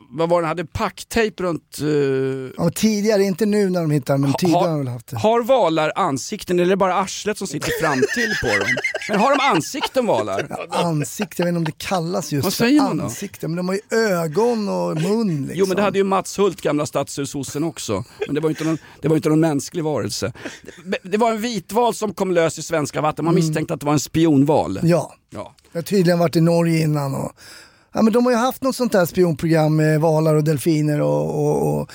vad 0.09 0.29
var 0.29 0.41
det, 0.41 0.41
den 0.41 0.47
hade 0.47 0.65
packtejp 0.65 1.43
runt... 1.43 1.77
Ja, 2.57 2.69
tidigare, 2.75 3.23
inte 3.23 3.45
nu 3.45 3.69
när 3.69 3.81
de 3.81 3.91
hittar 3.91 4.17
men 4.17 4.33
tidigare 4.33 4.98
väl 5.11 5.19
har, 5.21 5.43
valar 5.43 5.91
ansikten 5.95 6.59
eller 6.59 6.65
är 6.65 6.69
det 6.69 6.77
bara 6.77 6.95
arslet 6.95 7.37
som 7.37 7.47
sitter 7.47 7.71
framtill 7.81 8.33
på 8.41 8.47
dem? 8.47 8.67
Men 9.09 9.19
har 9.19 9.37
de 9.37 9.43
ansikten 9.43 10.05
valar? 10.05 10.67
Ansikte, 10.69 11.41
jag 11.41 11.45
vet 11.45 11.49
inte 11.51 11.57
om 11.57 11.63
det 11.63 11.77
kallas 11.77 12.31
just 12.31 12.43
Vad 12.43 12.53
för 12.53 12.63
säger 12.65 12.81
då? 12.81 13.03
ansikte, 13.03 13.47
men 13.47 13.57
de 13.57 13.67
har 13.67 13.75
ju 13.75 13.97
ögon 13.97 14.69
och 14.69 15.01
mun 15.01 15.37
liksom. 15.41 15.51
Jo 15.55 15.65
men 15.67 15.75
det 15.75 15.81
hade 15.83 15.97
ju 15.97 16.03
Mats 16.03 16.39
Hult, 16.39 16.61
gamla 16.61 16.85
stadshusossen 16.85 17.63
också. 17.63 18.03
Men 18.25 18.35
det 18.35 18.41
var 18.41 18.49
ju 18.49 18.51
inte 18.53 18.63
någon, 18.63 18.77
det 19.01 19.07
var 19.07 19.15
inte 19.15 19.29
någon 19.29 19.39
mänsklig 19.39 19.83
varelse. 19.83 20.33
Det, 20.85 20.97
det 21.03 21.17
var 21.17 21.31
en 21.31 21.41
vitval 21.41 21.93
som 21.93 22.13
kom 22.13 22.31
lös 22.31 22.59
i 22.59 22.63
svenska 22.63 23.01
vatten. 23.01 23.25
Man 23.25 23.35
misstänkte 23.35 23.73
att 23.73 23.79
det 23.79 23.85
var 23.85 23.93
en 23.93 23.99
spionval. 23.99 24.77
Mm. 24.77 24.89
Ja, 24.89 25.15
Ja. 25.29 25.53
jag 25.71 25.77
har 25.77 25.83
tydligen 25.83 26.19
varit 26.19 26.35
i 26.35 26.41
Norge 26.41 26.81
innan 26.81 27.15
och 27.15 27.31
Ja, 27.93 28.01
men 28.01 28.13
de 28.13 28.25
har 28.25 28.31
ju 28.31 28.37
haft 28.37 28.63
något 28.63 28.75
sånt 28.75 28.91
där 28.91 29.05
spionprogram 29.05 29.75
med 29.75 30.01
valar 30.01 30.35
och 30.35 30.43
delfiner 30.43 31.01
och, 31.01 31.45
och, 31.45 31.73
och, 31.81 31.91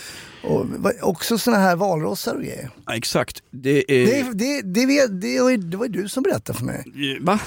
och 0.48 0.66
också 1.02 1.38
såna 1.38 1.56
här 1.56 1.76
valrossar 1.76 2.34
och 2.34 2.40
grejer. 2.42 2.70
Ja, 2.86 2.96
exakt. 2.96 3.42
Det 3.50 4.02
är... 4.02 4.06
Det, 4.06 4.32
det, 4.32 4.62
det, 4.62 4.86
vet- 4.86 5.20
det, 5.20 5.40
var 5.40 5.50
ju- 5.50 5.56
det 5.56 5.76
var 5.76 5.86
ju 5.86 5.92
du 5.92 6.08
som 6.08 6.22
berättade 6.22 6.58
för 6.58 6.64
mig. 6.66 6.84
Va? 7.20 7.40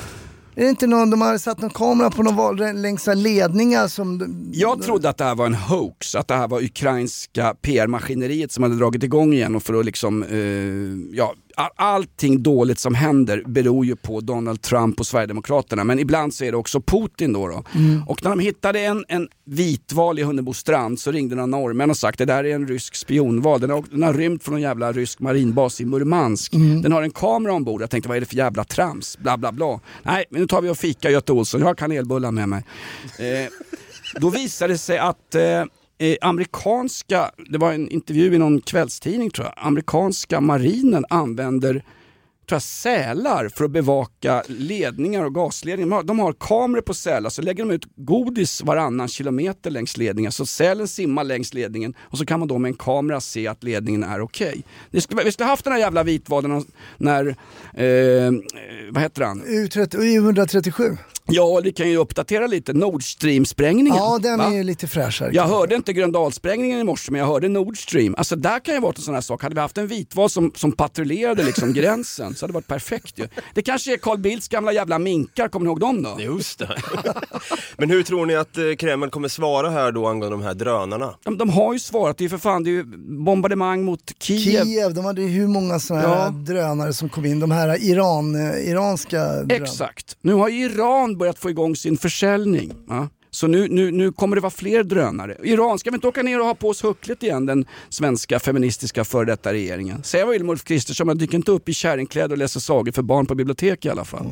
Är 0.56 0.64
det 0.64 0.70
inte 0.70 0.88
någon, 0.88 1.10
de 1.10 1.22
har 1.22 1.38
satt 1.38 1.62
någon 1.62 1.70
kamera 1.70 2.10
på 2.10 2.24
någon 2.24 2.36
val, 2.36 2.58
längs 2.82 3.08
ledningar 3.16 3.88
som... 3.88 4.36
Jag 4.54 4.82
trodde 4.82 5.10
att 5.10 5.18
det 5.18 5.24
här 5.24 5.36
var 5.36 5.46
en 5.46 5.56
hoax, 5.56 6.16
att 6.16 6.28
det 6.28 6.34
här 6.36 6.48
var 6.48 6.64
ukrainska 6.64 7.56
PR-maskineriet 7.62 8.52
som 8.52 8.64
hade 8.64 8.76
dragit 8.76 9.04
igång 9.04 9.34
igen 9.34 9.56
och 9.56 9.64
för 9.64 9.74
att 9.80 9.86
liksom, 9.86 10.24
eh, 10.24 11.18
ja, 11.18 11.34
allting 11.76 12.44
dåligt 12.44 12.80
som 12.80 12.96
händer 12.96 13.44
beror 13.46 13.86
ju 13.86 13.96
på 13.96 14.22
Donald 14.22 14.62
Trump 14.62 15.00
och 15.00 15.08
Sverigedemokraterna. 15.08 15.84
Men 15.84 16.00
ibland 16.00 16.34
så 16.34 16.44
är 16.44 16.52
det 16.52 16.58
också 16.58 16.82
Putin 16.82 17.34
då. 17.34 17.48
då. 17.48 17.64
Och 18.08 18.24
när 18.24 18.30
de 18.30 18.40
hittade 18.40 18.80
en, 18.80 19.06
en 19.08 19.28
vitval 19.46 20.20
i 20.20 20.24
Hunnebostrand 20.24 21.00
så 21.00 21.12
ringde 21.12 21.36
några 21.36 21.46
norrmän 21.46 21.90
och 21.90 21.98
sagt 21.98 22.18
det 22.18 22.26
där 22.26 22.44
är 22.44 22.56
en 22.56 22.68
rysk 22.68 22.96
spionval. 22.96 23.62
Den 23.62 23.70
har, 23.70 23.84
den 23.92 24.04
har 24.04 24.14
rymt 24.14 24.44
från 24.44 24.56
en 24.56 24.62
jävla 24.62 24.92
rysk 24.92 25.20
marinbas 25.20 25.82
i 25.82 25.86
Murmansk. 25.86 26.52
Den 26.84 26.92
har 26.92 27.02
en 27.02 27.12
kamera 27.12 27.54
ombord. 27.54 27.82
Jag 27.82 27.90
tänkte 27.90 28.10
vad 28.10 28.18
är 28.18 28.22
det 28.22 28.26
för 28.28 28.36
jävla 28.36 28.64
trams? 28.64 29.18
Bla 29.18 29.38
bla 29.38 29.52
bla. 29.52 29.80
Nej, 30.04 30.26
men 30.30 30.42
nu 30.42 30.48
tar 30.48 30.62
vi 30.62 30.70
och 30.70 30.78
fika 30.78 31.10
Göte 31.10 31.32
Olsson. 31.32 31.60
Jag 31.62 31.68
har 31.68 31.76
kanelbullar 31.76 32.32
med 32.32 32.50
mig. 32.50 32.64
Eh, 33.20 33.52
då 34.22 34.30
visade 34.30 34.74
det 34.74 34.78
sig 34.78 34.98
att 34.98 35.36
eh, 35.36 35.64
eh, 35.98 36.16
amerikanska, 36.22 37.32
det 37.50 37.58
var 37.58 37.74
en 37.74 37.90
intervju 37.90 38.36
i 38.36 38.38
någon 38.38 38.62
kvällstidning 38.62 39.30
tror 39.32 39.48
jag, 39.48 39.54
amerikanska 39.68 40.42
marinen 40.42 41.06
använder 41.10 41.74
tror 42.50 42.56
jag, 42.56 42.62
sälar 42.62 43.50
för 43.50 43.66
att 43.66 43.72
bevaka 43.72 44.44
ledningar 44.48 45.24
och 45.26 45.36
gasledningar. 45.36 45.88
De 45.88 45.92
har, 45.96 46.04
de 46.04 46.20
har 46.20 46.34
kameror 46.34 46.82
på 46.82 46.94
sälar 46.94 47.30
så 47.30 47.42
lägger 47.42 47.66
de 47.66 47.72
ut 47.74 47.86
godis 47.96 48.64
varannan 48.64 49.08
kilometer 49.08 49.70
längs 49.72 49.98
ledningen. 49.98 50.32
Så 50.32 50.46
sälen 50.46 50.88
simmar 50.88 51.24
längs 51.24 51.54
ledningen 51.54 51.94
och 52.00 52.18
så 52.18 52.26
kan 52.26 52.40
man 52.40 52.48
då 52.48 52.58
med 52.58 52.70
en 52.70 52.76
kamera 52.78 53.22
se 53.22 53.48
att 53.48 53.64
ledningen 53.64 54.04
är 54.04 54.22
okej. 54.22 54.64
Det 54.92 55.02
skulle- 55.02 55.24
Vi 55.24 55.32
skulle 55.32 55.48
haft 55.50 55.64
den 55.64 55.74
här 55.74 55.80
jävla 55.80 56.04
vitvaden 56.04 56.66
när, 56.98 57.36
eh, 57.74 57.86
eh, 57.86 58.32
vad 58.92 59.04
heter 59.04 59.22
han? 59.24 59.44
U137. 59.44 60.98
Ja, 61.28 61.62
vi 61.64 61.72
kan 61.72 61.90
ju 61.90 61.98
uppdatera 61.98 62.48
lite. 62.48 62.74
Nord 62.74 63.04
Stream-sprängningen. 63.04 63.96
Ja, 63.98 64.20
den 64.22 64.40
va? 64.40 64.46
är 64.46 64.52
ju 64.56 64.64
lite 64.64 64.88
fräschare. 64.88 65.30
Jag 65.34 65.44
hörde 65.48 65.76
inte 65.76 65.94
Gröndalssprängningen 65.94 66.80
i 66.80 66.84
morse 66.84 67.12
men 67.12 67.20
jag 67.22 67.28
hörde 67.28 67.48
Nord 67.50 67.78
Stream. 67.84 68.16
Alltså 68.18 68.36
där 68.36 68.60
kan 68.60 68.74
ju 68.76 68.82
varit 68.82 68.98
en 68.98 69.04
sån 69.04 69.14
här 69.14 69.22
sak. 69.22 69.44
Hade 69.44 69.56
vi 69.56 69.62
haft 69.62 69.78
en 69.78 69.88
vitval 69.88 70.30
som, 70.30 70.52
som 70.56 70.72
patrullerade 70.72 71.44
liksom 71.44 71.74
gränsen 71.74 72.36
så 72.36 72.44
hade 72.44 72.52
det 72.52 72.56
varit 72.56 72.68
perfekt 72.68 73.20
ju. 73.20 73.28
Det 73.54 73.62
kanske 73.62 73.94
är 73.94 73.98
Carl 73.98 74.18
Bildts 74.18 74.48
gamla 74.48 74.72
jävla 74.72 75.00
minkar, 75.00 75.48
kommer 75.48 75.64
ni 75.64 75.70
ihåg 75.70 75.80
dem 75.80 76.04
då? 76.04 76.18
Just 76.20 76.60
det. 76.60 76.78
Men 77.78 77.90
hur 77.90 78.04
tror 78.04 78.26
ni 78.26 78.36
att 78.36 78.58
eh, 78.58 78.64
Kreml 78.80 79.10
kommer 79.10 79.28
svara 79.28 79.70
här 79.70 79.92
då 79.92 80.08
angående 80.08 80.38
de 80.38 80.42
här 80.44 80.54
drönarna? 80.54 81.14
De, 81.24 81.38
de 81.38 81.50
har 81.50 81.74
ju 81.74 81.80
svarat, 81.80 82.18
det 82.18 82.22
är 82.22 82.26
ju 82.26 82.30
för 82.30 82.38
fan 82.38 82.64
det 82.64 82.70
är 82.70 82.72
ju 82.72 82.84
bombardemang 83.26 83.84
mot 83.84 84.02
Kiev. 84.20 84.64
Kiev, 84.66 84.94
de 84.94 85.06
hade 85.06 85.22
ju 85.22 85.28
hur 85.28 85.48
många 85.48 85.80
sådana 85.80 86.08
här 86.08 86.16
Ja. 86.26 86.30
drönare 86.30 86.94
som 86.94 87.10
kom 87.10 87.26
in. 87.26 87.40
De 87.40 87.52
här 87.52 87.84
Iran, 87.84 88.36
eh, 88.36 88.70
iranska 88.70 89.18
drönare. 89.24 89.64
Exakt. 89.64 90.18
Nu 90.22 90.34
har 90.34 90.50
ju 90.50 90.70
Iran 91.18 91.20
börjat 91.20 91.40
få 91.40 91.50
igång 91.50 91.76
sin 91.76 91.98
försäljning. 91.98 92.74
Ja. 92.88 93.10
Så 93.32 93.48
nu, 93.48 93.68
nu, 93.68 93.92
nu 93.92 94.12
kommer 94.12 94.36
det 94.36 94.42
vara 94.42 94.52
fler 94.52 94.84
drönare. 94.84 95.38
Iran, 95.44 95.80
ska 95.80 95.90
vi 95.92 95.96
inte 95.96 96.08
åka 96.08 96.24
ner 96.24 96.40
och 96.40 96.46
ha 96.46 96.56
på 96.56 96.70
oss 96.70 96.84
hucklet 96.84 97.24
igen, 97.24 97.46
den 97.46 97.66
svenska 97.90 98.40
feministiska 98.40 99.04
före 99.04 99.26
detta 99.26 99.54
regeringen? 99.54 100.04
Säg 100.04 100.26
vad 100.26 100.50
Ulf 100.50 100.64
Kristersson, 100.64 101.08
men 101.08 101.18
dyk 101.18 101.34
inte 101.34 101.52
upp 101.52 101.70
i 101.70 101.74
kärringkläder 101.74 102.32
och 102.32 102.38
läser 102.38 102.60
sagor 102.60 102.92
för 102.92 103.02
barn 103.02 103.26
på 103.26 103.36
bibliotek 103.36 103.86
i 103.86 103.90
alla 103.90 104.06
fall. 104.06 104.26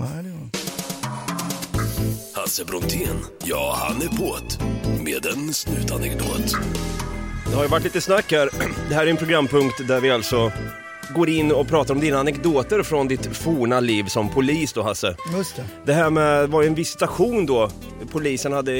Hasse 2.33 2.65
Brontén, 2.65 3.17
ja 3.43 3.75
han 3.77 4.01
är 4.01 4.07
på't 4.07 4.59
med 5.03 5.25
en 5.25 5.53
snutanekdot. 5.53 6.55
Det 7.49 7.55
har 7.55 7.63
ju 7.63 7.69
varit 7.69 7.83
lite 7.83 8.01
snack 8.01 8.31
här. 8.31 8.49
Det 8.89 8.95
här 8.95 9.07
är 9.07 9.11
en 9.11 9.17
programpunkt 9.17 9.87
där 9.87 10.01
vi 10.01 10.11
alltså 10.11 10.51
går 11.15 11.29
in 11.29 11.51
och 11.51 11.67
pratar 11.67 11.93
om 11.93 11.99
dina 11.99 12.19
anekdoter 12.19 12.83
från 12.83 13.07
ditt 13.07 13.37
forna 13.37 13.79
liv 13.79 14.03
som 14.03 14.29
polis 14.29 14.73
då 14.73 14.81
Hasse. 14.81 15.15
Just 15.37 15.55
det. 15.55 15.65
Det 15.85 15.93
här 15.93 16.09
med, 16.09 16.49
var 16.49 16.61
ju 16.61 16.67
en 16.67 16.75
visitation 16.75 17.45
då. 17.45 17.69
Polisen 18.11 18.53
hade 18.53 18.71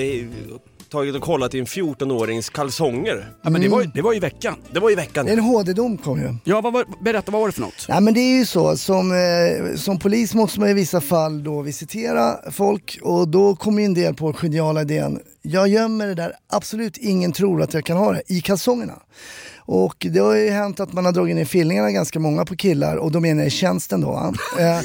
tagit 0.96 1.16
och 1.16 1.22
kollat 1.22 1.56
i 1.56 1.60
en 1.60 1.66
14-årings 1.66 2.52
kalsonger. 2.54 3.30
Ja, 3.42 3.50
men 3.50 3.62
det, 3.62 3.68
var, 3.68 3.82
ju- 3.82 3.92
det 3.94 4.02
var 4.02 4.12
ju 4.12 4.18
i 4.18 4.20
veckan. 4.20 4.56
Det 4.72 4.80
var 4.80 4.92
i 4.92 4.96
veckan. 4.96 5.28
En 5.28 5.40
HD-dom 5.40 5.98
kom 5.98 6.20
ju. 6.22 6.36
Ja, 6.44 6.62
vad 6.62 6.74
var, 6.74 6.86
berätta, 7.04 7.32
vad 7.32 7.42
var 7.42 7.48
det 7.48 7.52
för 7.54 7.62
något? 7.62 7.86
Nej 7.90 8.02
men 8.02 8.14
det 8.14 8.20
är 8.20 8.38
ju 8.38 8.46
så, 8.46 8.78
som, 8.78 9.12
eh, 9.12 9.76
som 9.76 10.00
polis 10.00 10.34
måste 10.34 10.60
man 10.60 10.70
i 10.70 10.74
vissa 10.74 11.02
fall 11.02 11.44
då 11.44 11.62
visitera 11.62 12.52
folk 12.52 13.00
och 13.02 13.28
då 13.28 13.56
kommer 13.56 13.80
ju 13.80 13.86
en 13.86 13.94
del 13.94 14.14
på 14.14 14.34
geniala 14.34 14.82
idén, 14.82 15.20
jag 15.42 15.68
gömmer 15.68 16.08
det 16.08 16.14
där 16.16 16.34
absolut 16.50 16.98
ingen 16.98 17.32
tror 17.32 17.62
att 17.62 17.74
jag 17.74 17.86
kan 17.86 17.98
ha 17.98 18.12
det, 18.14 18.22
i 18.28 18.42
kalsongerna. 18.42 18.94
Och 19.68 20.08
det 20.10 20.20
har 20.20 20.36
ju 20.36 20.50
hänt 20.50 20.80
att 20.80 20.94
man 20.94 21.06
har 21.06 21.12
dragit 21.12 21.36
ner 21.36 21.46
fillingarna 21.46 21.92
ganska 21.92 22.20
många 22.20 22.46
på 22.46 22.56
killar 22.56 22.96
och 22.96 23.12
då 23.12 23.20
menar 23.20 23.42
jag 23.42 23.48
i 23.48 23.52
tjänsten 23.52 24.02
då. 24.02 24.08
va? 24.12 24.34
Eh, 24.60 24.80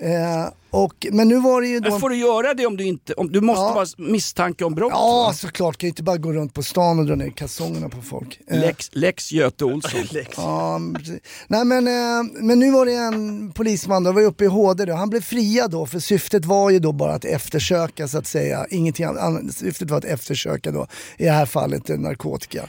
eh, 0.00 0.48
och, 0.70 1.06
men 1.12 1.28
nu 1.28 1.40
var 1.40 1.60
det 1.60 1.68
ju 1.68 1.80
då... 1.80 1.90
Men 1.90 2.00
får 2.00 2.10
du 2.10 2.16
göra 2.16 2.54
det 2.54 2.66
om 2.66 2.76
du 2.76 2.84
inte, 2.84 3.14
om, 3.14 3.32
du 3.32 3.40
måste 3.40 3.74
vara 3.74 3.86
misstanke 4.10 4.64
om 4.64 4.74
brott? 4.74 4.90
Ja 4.94 5.24
va? 5.26 5.32
såklart, 5.32 5.76
kan 5.76 5.86
ju 5.86 5.88
inte 5.88 6.02
bara 6.02 6.16
gå 6.16 6.32
runt 6.32 6.54
på 6.54 6.62
stan 6.62 6.98
och 6.98 7.06
dra 7.06 7.14
ner 7.14 7.30
kalsongerna 7.30 7.88
på 7.88 8.02
folk. 8.02 8.40
Eh, 8.46 8.60
Lex, 8.60 8.90
Lex 8.92 9.32
Göte 9.32 9.64
Olsson. 9.64 10.00
Ja, 10.36 10.78
men 10.78 10.94
precis. 10.94 11.20
Nej 11.46 11.64
men, 11.64 11.88
eh, 11.88 12.32
men 12.40 12.58
nu 12.58 12.70
var 12.70 12.86
det 12.86 12.94
en 12.94 13.52
polisman, 13.52 14.04
då 14.04 14.12
var 14.12 14.22
uppe 14.22 14.44
i 14.44 14.46
HD 14.46 14.84
då. 14.84 14.94
han 14.94 15.10
blev 15.10 15.20
friad 15.20 15.70
då 15.70 15.86
för 15.86 15.98
syftet 15.98 16.44
var 16.44 16.70
ju 16.70 16.78
då 16.78 16.92
bara 16.92 17.14
att 17.14 17.24
eftersöka 17.24 18.08
så 18.08 18.18
att 18.18 18.26
säga, 18.26 18.66
ingenting 18.70 19.04
annat. 19.04 19.54
Syftet 19.54 19.90
var 19.90 19.98
att 19.98 20.04
eftersöka 20.04 20.70
då, 20.70 20.86
i 21.16 21.24
det 21.24 21.30
här 21.30 21.46
fallet 21.46 21.88
narkotika. 21.88 22.68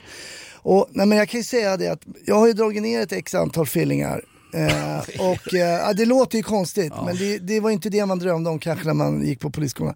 Och, 0.62 0.88
nej, 0.90 1.06
men 1.06 1.18
jag 1.18 1.30
kan 1.30 1.40
ju 1.40 1.44
säga 1.44 1.78
det 1.78 1.88
att 1.88 2.02
jag 2.26 2.36
har 2.36 2.48
ju 2.48 2.54
dragit 2.54 2.82
ner 2.82 3.02
ett 3.02 3.12
x 3.12 3.36
antal 3.36 3.66
fillingar 3.68 4.22
Eh, 4.54 4.98
och 5.32 5.54
eh, 5.54 5.60
ja, 5.60 5.94
det 5.94 6.06
låter 6.06 6.38
ju 6.38 6.44
konstigt 6.44 6.94
men 7.06 7.18
det, 7.18 7.38
det 7.38 7.60
var 7.60 7.70
inte 7.72 7.90
det 7.90 8.06
man 8.06 8.20
drömde 8.20 8.50
om 8.50 8.60
kanske 8.60 8.86
när 8.88 8.94
man 8.94 9.26
gick 9.26 9.40
på 9.40 9.50
polisskolan. 9.50 9.96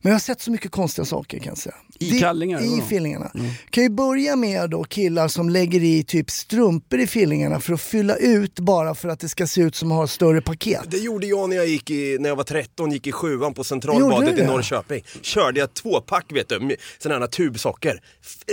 Men 0.00 0.10
jag 0.10 0.14
har 0.14 0.20
sett 0.20 0.40
så 0.40 0.50
mycket 0.50 0.70
konstiga 0.70 1.04
saker 1.04 1.38
kan 1.38 1.48
jag 1.48 1.58
säga. 1.58 1.74
I 1.98 2.10
Det- 2.10 2.18
kallingar, 2.18 2.60
I 2.60 2.82
fillingarna. 2.88 3.30
Kan 3.70 3.82
ju 3.82 3.90
börja 3.90 4.36
med 4.36 4.70
då 4.70 4.84
killar 4.84 5.28
som 5.28 5.48
lägger 5.50 5.82
i 5.84 6.02
typ 6.04 6.30
strumpor 6.30 7.00
i 7.00 7.06
fillingarna 7.06 7.60
för 7.60 7.72
att 7.74 7.80
fylla 7.80 8.16
ut 8.16 8.58
bara 8.60 8.94
för 8.94 9.08
att 9.08 9.20
det 9.20 9.28
ska 9.28 9.46
se 9.46 9.60
ut 9.60 9.76
som 9.76 9.92
att 9.92 9.96
ha 9.98 10.06
större 10.06 10.40
paket. 10.40 10.80
Det 10.90 10.98
gjorde 10.98 11.26
jag 11.26 11.48
när 11.48 11.56
jag, 11.56 11.66
gick 11.66 11.90
i, 11.90 12.16
när 12.20 12.28
jag 12.28 12.36
var 12.36 12.44
13, 12.44 12.92
gick 12.92 13.06
i 13.06 13.12
sjuan 13.12 13.54
på 13.54 13.64
Centralbadet 13.64 14.32
i 14.32 14.40
det? 14.40 14.46
Norrköping. 14.46 15.04
Körde 15.22 15.60
jag 15.60 15.74
två 15.74 16.00
pack 16.00 16.24
vet 16.32 16.48
du, 16.48 16.60
med 16.60 16.76
sådana 16.98 17.20
här 17.20 17.26
tubsocker. 17.26 18.00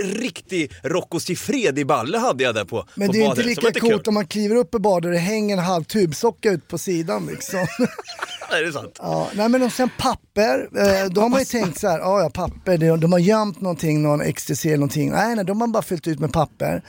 Riktig 0.04 0.72
Rocco 0.82 1.20
Siffredi-balle 1.20 2.18
hade 2.18 2.44
jag 2.44 2.54
där 2.54 2.64
på, 2.64 2.84
Men 2.94 3.06
på 3.08 3.12
det 3.12 3.18
är 3.22 3.28
badet. 3.28 3.46
inte 3.46 3.60
lika 3.66 3.80
coolt 3.80 4.08
om 4.08 4.14
man 4.14 4.26
kliver 4.26 4.56
upp 4.56 4.74
i 4.74 4.78
badet 4.78 5.06
och 5.06 5.12
det 5.12 5.18
hänger 5.36 5.56
en 5.56 5.64
halv 5.64 5.84
tubsocka 5.84 6.50
ut 6.50 6.68
på 6.68 6.78
sidan 6.78 7.26
liksom. 7.26 7.66
Nej, 8.50 8.62
det 8.62 8.68
är 8.68 8.72
sant. 8.72 8.98
Ja, 9.02 9.28
nej 9.34 9.48
men 9.48 9.62
och 9.62 9.72
sen 9.72 9.90
papper, 9.98 10.68
eh, 10.76 11.10
då 11.10 11.20
har 11.20 11.28
man 11.28 11.40
ju 11.40 11.44
tänkt 11.44 11.80
så 11.80 11.88
här, 11.88 11.98
ja 11.98 12.20
ja 12.20 12.30
papper, 12.30 12.78
det, 12.78 12.96
de 12.96 13.12
har 13.12 13.18
gömt 13.18 13.60
någonting, 13.60 14.02
någon 14.02 14.20
ecstasy 14.20 14.68
eller 14.68 14.78
någonting. 14.78 15.10
Nej 15.10 15.36
nej, 15.36 15.44
de 15.44 15.60
har 15.60 15.68
bara 15.68 15.82
fyllt 15.82 16.06
ut 16.06 16.18
med 16.18 16.32
papper. 16.32 16.82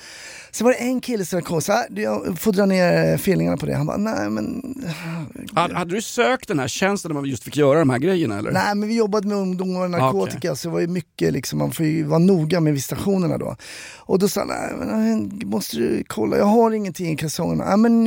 Så 0.52 0.64
var 0.64 0.72
det 0.72 0.78
en 0.78 1.02
kille 1.02 1.26
som 1.26 1.42
kom 1.42 1.62
så 1.62 1.72
här, 1.72 1.88
jag 1.96 2.40
får 2.40 2.52
dra 2.52 2.66
ner 2.66 3.18
fillingarna 3.18 3.58
på 3.58 3.66
det. 3.66 3.76
Han 3.76 3.86
bara, 3.86 3.98
nej 3.98 4.30
men, 4.30 4.76
Hade, 5.54 5.76
hade 5.76 5.96
du 5.96 6.02
sökt 6.02 6.48
den 6.48 6.60
här 6.60 6.68
tjänsten 6.68 7.10
där 7.10 7.14
man 7.14 7.26
just 7.26 7.44
fick 7.44 7.58
göra 7.58 7.80
de 7.80 7.90
här 7.90 7.98
grejerna 8.00 8.38
eller? 8.38 8.52
nej 8.52 8.76
men 8.76 8.90
vi 8.90 8.96
jobbade 8.96 9.28
med 9.28 9.38
ungdomar 9.38 9.84
och 9.84 9.92
narkotika 9.92 10.56
så 10.56 10.68
det 10.68 10.74
var 10.74 10.80
ju 10.80 10.88
mycket 10.88 11.34
liksom, 11.34 11.60
man 11.60 11.72
får 11.72 11.86
ju 11.86 12.04
vara 12.04 12.20
noga 12.20 12.60
med 12.60 12.74
visitationerna 12.74 13.38
då. 13.38 13.56
Och 13.98 14.20
då 14.20 14.28
sa 14.28 14.40
han, 14.42 14.48
nej 14.48 14.72
men 14.78 15.42
måste 15.46 15.78
du 15.78 16.04
kolla, 16.08 16.38
jag 16.38 16.46
har 16.46 16.72
ingenting 16.72 17.12
i 17.12 17.18
kalsongerna. 17.18 17.66
Nej 17.66 17.78
men 17.78 18.06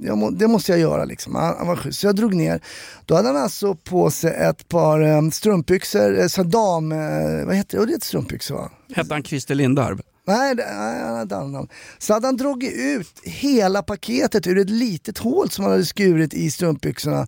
jag 0.00 0.18
må, 0.18 0.30
det 0.30 0.48
måste 0.48 0.72
jag 0.72 0.80
göra 0.80 1.04
liksom. 1.04 1.34
Han, 1.34 1.54
han 1.58 1.66
var 1.66 1.76
schysst. 1.76 2.00
Så 2.00 2.06
jag 2.06 2.16
drog 2.16 2.34
ner. 2.34 2.60
Då 3.04 3.14
hade 3.14 3.28
han 3.28 3.36
alltså 3.36 3.74
på 3.74 4.10
sig 4.10 4.34
ett 4.34 4.68
par 4.68 5.02
um, 5.02 5.30
strumpbyxor, 5.30 6.18
eh, 6.20 6.26
så 6.26 6.42
dam, 6.42 6.92
eh, 6.92 6.98
vad 7.46 7.56
heter 7.56 7.76
det? 7.76 7.80
Och 7.80 7.86
det 7.86 7.94
ett 7.94 8.04
strumpbyxor 8.04 8.54
va? 8.54 8.70
Hette 8.94 9.14
han 9.14 9.22
Christer 9.22 9.54
Lindarw? 9.54 10.02
Nej, 10.26 10.54
det, 10.54 10.64
nej, 10.64 11.02
han 11.02 11.16
hade 11.16 11.36
annat 11.36 11.52
namn. 11.52 11.68
Så 11.98 12.12
hade 12.12 12.26
han 12.26 12.36
dragit 12.36 12.74
ut 12.74 13.20
hela 13.22 13.82
paketet 13.82 14.46
ur 14.46 14.58
ett 14.58 14.70
litet 14.70 15.18
hål 15.18 15.50
som 15.50 15.64
han 15.64 15.72
hade 15.72 15.86
skurit 15.86 16.34
i 16.34 16.50
strumpbyxorna. 16.50 17.26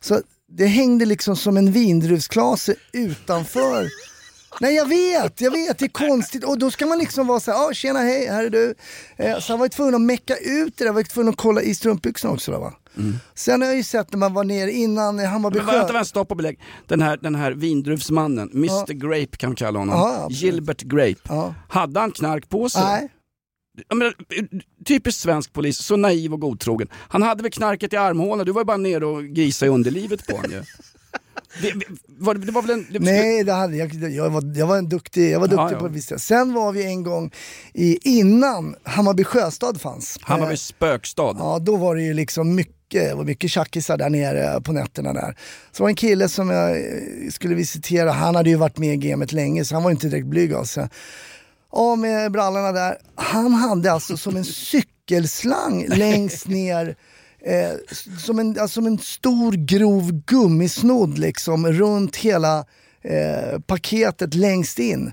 Så 0.00 0.20
det 0.48 0.66
hängde 0.66 1.04
liksom 1.04 1.36
som 1.36 1.56
en 1.56 1.72
vindruvsklase 1.72 2.74
utanför. 2.92 3.88
Nej 4.60 4.74
jag 4.74 4.88
vet, 4.88 5.40
jag 5.40 5.50
vet, 5.50 5.78
det 5.78 5.84
är 5.84 5.88
konstigt. 5.88 6.44
Och 6.44 6.58
då 6.58 6.70
ska 6.70 6.86
man 6.86 6.98
liksom 6.98 7.26
vara 7.26 7.40
så 7.40 7.50
här, 7.50 7.58
ah, 7.58 7.72
tjena 7.72 7.98
hej, 7.98 8.26
här 8.26 8.44
är 8.44 8.50
du. 8.50 8.74
Eh, 9.16 9.38
så 9.38 9.52
han 9.52 9.58
var 9.58 9.66
ju 9.66 9.70
tvungen 9.70 9.94
att 9.94 10.00
mecka 10.00 10.36
ut 10.36 10.76
det 10.76 10.84
där, 10.84 10.92
var 10.92 11.00
ju 11.00 11.04
tvungen 11.04 11.30
att 11.30 11.36
kolla 11.36 11.62
i 11.62 11.74
strumpbyxorna 11.74 12.34
också 12.34 12.52
då, 12.52 12.58
va. 12.58 12.72
Sen 13.34 13.60
har 13.60 13.68
jag 13.68 13.76
ju 13.76 13.82
sett 13.82 14.12
när 14.12 14.18
man 14.18 14.34
var 14.34 14.44
nere 14.44 14.72
innan 14.72 15.18
Hammarby 15.18 15.56
Men 15.58 15.66
vänta, 15.66 15.92
vänta, 15.92 16.04
stopp 16.04 16.30
och 16.30 16.36
belägg. 16.36 16.60
Den 16.86 17.02
här, 17.02 17.16
den 17.16 17.34
här 17.34 17.52
vindruvsmannen, 17.52 18.50
Mr 18.54 18.92
Grape 18.92 19.36
kan 19.36 19.50
vi 19.50 19.56
kalla 19.56 19.78
honom. 19.78 19.94
Ja. 19.98 20.28
Gilbert 20.30 20.82
Grape. 20.82 21.20
Ja. 21.28 21.54
Hade 21.68 22.00
han 22.00 22.10
knark 22.10 22.48
på 22.48 22.68
sig? 22.68 22.82
Nej. 22.82 23.08
Jag 23.88 23.98
menar, 23.98 24.14
typiskt 24.84 25.20
svensk 25.20 25.52
polis, 25.52 25.78
så 25.78 25.96
naiv 25.96 26.32
och 26.32 26.40
godtrogen. 26.40 26.88
Han 26.92 27.22
hade 27.22 27.42
väl 27.42 27.52
knarket 27.52 27.92
i 27.92 27.96
armhålan, 27.96 28.46
du 28.46 28.52
var 28.52 28.60
ju 28.60 28.64
bara 28.64 28.76
nere 28.76 29.06
och 29.06 29.24
grisa 29.24 29.66
i 29.66 29.68
underlivet 29.68 30.26
på 30.26 30.36
honom 30.36 30.50
ju. 30.50 30.62
Det, 31.62 31.72
var, 32.06 32.34
det 32.34 32.52
var 32.52 32.62
väl 32.62 32.70
en... 32.70 32.86
Det, 32.90 32.98
Nej, 32.98 33.44
det 33.44 33.52
hade 33.52 33.76
jag, 33.76 33.94
jag, 33.94 34.30
var, 34.30 34.58
jag 34.58 34.66
var 34.66 34.78
en 34.78 34.88
duktig, 34.88 35.30
jag 35.30 35.40
var 35.40 35.46
duktig 35.46 35.62
Ja, 35.62 35.72
ja. 35.72 35.78
på 35.78 35.86
att 35.86 35.92
visa. 35.92 36.18
Sen 36.18 36.52
var 36.54 36.72
vi 36.72 36.84
en 36.84 37.02
gång 37.02 37.30
i, 37.74 37.98
innan 38.18 38.74
Hammarby 38.82 39.24
sjöstad 39.24 39.80
fanns. 39.80 40.18
Hammarby 40.22 40.52
Eh, 40.52 40.56
spökstad. 40.56 41.36
Ja, 41.38 41.58
då 41.62 41.76
var 41.76 41.94
det 41.94 42.02
ju 42.02 42.14
liksom 42.14 42.54
mycket, 42.54 42.74
det 43.08 43.14
var 43.14 43.24
mycket 43.24 43.50
tjackisar 43.50 43.96
där 43.96 44.10
nere 44.10 44.60
på 44.60 44.72
nätterna 44.72 45.12
där. 45.12 45.38
Så 45.72 45.82
var 45.82 45.90
en 45.90 45.96
kille 45.96 46.28
som 46.28 46.50
jag 46.50 46.70
eh, 46.70 47.30
skulle 47.30 47.54
visitera, 47.54 48.12
han 48.12 48.34
hade 48.34 48.50
ju 48.50 48.56
varit 48.56 48.78
med 48.78 48.94
i 48.94 49.08
gamet 49.08 49.32
länge 49.32 49.64
så 49.64 49.74
han 49.74 49.82
var 49.82 49.90
inte 49.90 50.08
direkt 50.08 50.26
blyg 50.26 50.54
av 50.54 50.64
sig. 50.64 50.88
Av 51.70 51.98
med 51.98 52.32
brallorna 52.32 52.72
där. 52.72 52.96
Han 53.14 53.52
hade 53.52 53.92
alltså 53.92 54.16
som 54.16 54.36
en 54.36 54.44
cykelslang 55.04 55.86
längst 55.88 56.48
ner 56.48 56.96
Eh, 57.46 57.96
som, 58.18 58.38
en, 58.38 58.48
alltså, 58.48 58.74
som 58.74 58.86
en 58.86 58.98
stor 58.98 59.52
grov 59.52 60.12
gummisnodd 60.12 61.18
liksom 61.18 61.66
runt 61.66 62.16
hela 62.16 62.64
eh, 63.02 63.60
paketet 63.66 64.34
längst 64.34 64.78
in. 64.78 65.12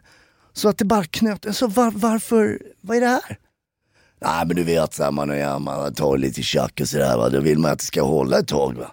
Så 0.53 0.69
att 0.69 0.77
det 0.77 0.85
bara 0.85 1.03
knöt. 1.03 1.45
Alltså 1.45 1.67
var, 1.67 1.91
varför, 1.91 2.61
vad 2.81 2.97
är 2.97 3.01
det 3.01 3.07
här? 3.07 3.37
Nej 4.21 4.45
men 4.45 4.55
du 4.55 4.63
vet, 4.63 4.93
så 4.93 5.03
här, 5.03 5.11
man, 5.11 5.29
är, 5.29 5.59
man 5.59 5.93
tar 5.93 6.17
lite 6.17 6.41
tjack 6.41 6.79
och 6.81 6.87
sådär 6.87 7.17
va, 7.17 7.29
då 7.29 7.39
vill 7.39 7.59
man 7.59 7.71
att 7.71 7.79
det 7.79 7.85
ska 7.85 8.01
hålla 8.01 8.39
ett 8.39 8.47
tag 8.47 8.73
va. 8.73 8.91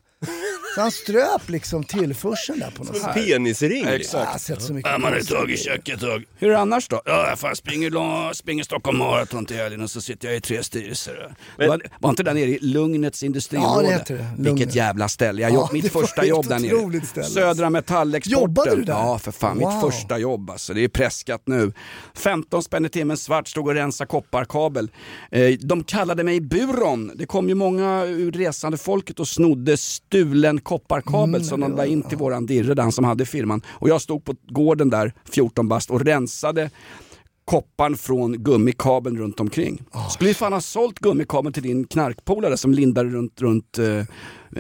Så 0.74 0.81
han 0.81 0.90
ströp 0.90 1.48
liksom 1.48 1.85
tillförseln 1.85 2.59
där 2.59 2.70
på 2.70 2.85
något 2.85 2.96
sätt. 2.96 3.14
Penisring. 3.14 3.81
Jag 3.85 3.90
har 3.90 3.94
Exakt. 3.96 4.40
sett 4.40 4.62
så 4.62 4.72
mycket 4.72 4.92
Ja, 4.92 4.98
man 4.98 5.12
är 5.12 5.16
konstiga 5.16 5.76
tag 5.76 5.88
i 5.94 5.96
tag. 6.00 6.24
Hur 6.38 6.48
är 6.48 6.52
det 6.52 6.59
annars 6.59 6.88
då? 6.88 7.02
Ja, 7.04 7.37
jag 7.42 7.57
springer, 7.57 7.90
lång, 7.90 8.35
springer 8.35 8.64
Stockholm 8.64 8.98
Marathon 8.98 9.46
till 9.46 9.57
helgen 9.57 9.81
och 9.83 9.90
så 9.90 10.00
sitter 10.00 10.28
jag 10.28 10.37
i 10.37 10.40
tre 10.40 10.62
styrelser. 10.62 11.35
Var, 11.59 11.81
var 12.00 12.11
inte 12.11 12.22
där 12.22 12.35
nere 12.35 12.44
i 12.50 12.59
Lugnets 12.61 13.22
industriområde? 13.22 13.85
Ja, 13.85 13.90
det 13.90 13.94
heter 13.98 14.14
det. 14.14 14.22
Lugnet. 14.37 14.52
Vilket 14.52 14.74
jävla 14.74 15.09
ställe. 15.09 15.42
Jag 15.42 15.50
Ja, 15.50 15.54
jobb, 15.54 15.72
mitt 15.72 15.92
första 15.92 16.22
ett 16.22 16.28
jobb 16.28 16.48
där 16.48 16.59
nere. 16.59 17.07
ställe. 17.07 17.26
Södra 17.26 17.70
Metallexporten. 17.70 18.40
Jobbade 18.40 18.76
du 18.76 18.83
där? 18.83 18.92
Ja, 18.92 19.18
för 19.18 19.33
fan. 19.33 19.59
Wow. 19.59 19.72
Mitt 19.74 19.81
första 19.92 20.18
jobb 20.18 20.50
alltså. 20.50 20.74
Det 20.74 20.85
är 20.85 20.88
preskat 20.88 21.42
nu. 21.44 21.72
15 22.14 22.62
spänn 22.62 22.85
i 22.85 22.88
timmen 22.88 23.16
svart, 23.16 23.48
stod 23.48 23.68
och 23.68 23.74
rensa 23.74 24.07
kopparkabel. 24.07 24.90
Eh, 25.31 25.50
de 25.61 25.85
kallade 25.85 26.24
mig 26.24 26.40
Buron. 26.40 27.12
Det 27.14 27.26
kom 27.26 27.48
ju 27.48 27.54
många 27.54 28.04
ur 28.04 28.33
resande 28.33 28.76
folket 28.78 29.20
och 29.20 29.28
snodde 29.28 29.76
stulen 30.09 30.61
kopparkabel 30.61 31.35
Mm, 31.35 31.44
som 31.44 31.61
de 31.61 31.77
la 31.77 31.87
in 31.87 32.03
till 32.03 32.18
våran 32.18 32.47
dirre, 32.47 32.75
den 32.75 32.92
som 32.92 33.05
hade 33.05 33.27
firman. 33.27 33.62
Och 33.68 33.88
jag 33.88 34.01
stod 34.01 34.25
på 34.25 34.35
gården 34.49 34.90
där, 34.90 35.12
14 35.25 35.68
bast, 35.68 35.90
och 35.90 36.01
rensade 36.01 36.71
kopparn 37.44 37.97
från 37.97 38.33
gummikabeln 38.33 39.18
runt 39.18 39.40
omkring. 39.40 39.83
Skulle 40.11 40.29
vi 40.29 40.35
fan 40.35 40.53
ha 40.53 40.61
sålt 40.61 40.99
gummikabeln 40.99 41.53
till 41.53 41.62
din 41.62 41.85
knarkpolare 41.87 42.57
som 42.57 42.73
lindade 42.73 43.09
runt, 43.11 43.40
runt 43.40 43.79
eh, 43.79 44.05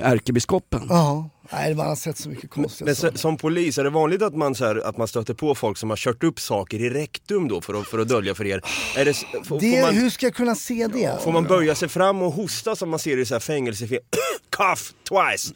ärkebiskopen? 0.02 0.82
Ja, 0.88 1.30
nej 1.52 1.74
man 1.74 1.86
har 1.86 1.96
sett 1.96 2.18
så 2.18 2.28
mycket 2.28 2.50
konstiga 2.50 2.86
Men 2.86 2.96
saker. 2.96 3.18
som 3.18 3.36
polis, 3.36 3.78
är 3.78 3.84
det 3.84 3.90
vanligt 3.90 4.22
att 4.22 4.34
man, 4.34 4.54
så 4.54 4.64
här, 4.64 4.88
att 4.88 4.96
man 4.96 5.08
stöter 5.08 5.34
på 5.34 5.54
folk 5.54 5.78
som 5.78 5.90
har 5.90 5.96
kört 5.96 6.22
upp 6.24 6.40
saker 6.40 6.78
i 6.78 6.90
rektum 6.90 7.48
då 7.48 7.60
för 7.60 7.80
att, 7.80 7.86
för 7.86 7.98
att 7.98 8.08
dölja 8.08 8.34
för 8.34 8.46
er? 8.46 8.60
Är 8.96 9.04
det, 9.04 9.14
får, 9.44 9.60
Det, 9.60 9.70
får, 9.70 9.82
man, 9.86 9.94
hur 9.94 10.10
ska 10.10 10.26
jag 10.26 10.34
kunna 10.34 10.54
se 10.54 10.86
det? 10.86 11.22
får 11.24 11.32
man 11.32 11.44
böja 11.44 11.74
sig 11.74 11.88
fram 11.88 12.22
och 12.22 12.32
hosta 12.32 12.76
som 12.76 12.90
man 12.90 12.98
ser 12.98 13.16
i 13.16 13.26
så 13.26 13.34
här 13.34 13.40
fängelsefilm? 13.40 14.02
Cough 14.50 14.82
twice! 15.08 15.54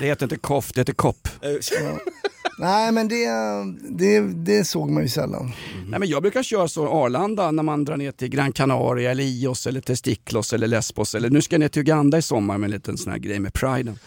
Det 0.00 0.06
heter 0.06 0.26
inte 0.26 0.36
koff, 0.36 0.72
det 0.72 0.80
heter 0.80 0.92
kopp. 0.92 1.28
Eh, 1.42 1.50
Nej 2.58 2.92
men 2.92 3.08
det, 3.08 3.26
det, 3.90 4.20
det 4.20 4.64
såg 4.64 4.90
man 4.90 5.02
ju 5.02 5.08
sällan. 5.08 5.52
Nej, 5.86 6.00
men 6.00 6.08
jag 6.08 6.22
brukar 6.22 6.42
köra 6.42 6.68
så 6.68 6.88
Arlanda 6.88 7.50
när 7.50 7.62
man 7.62 7.84
drar 7.84 7.96
ner 7.96 8.12
till 8.12 8.28
Gran 8.28 8.52
Canaria, 8.52 9.10
eller 9.10 9.24
Ios, 9.24 9.66
eller 9.66 9.80
Testiklos 9.80 10.52
eller 10.52 10.66
Lesbos. 10.66 11.14
Eller 11.14 11.30
nu 11.30 11.42
ska 11.42 11.54
jag 11.54 11.60
ner 11.60 11.68
till 11.68 11.80
Uganda 11.82 12.18
i 12.18 12.22
sommar 12.22 12.58
med 12.58 12.66
en 12.66 12.70
liten 12.70 12.98
sån 12.98 13.12
här 13.12 13.18
grej 13.18 13.38
med 13.38 13.54
priden. 13.54 13.98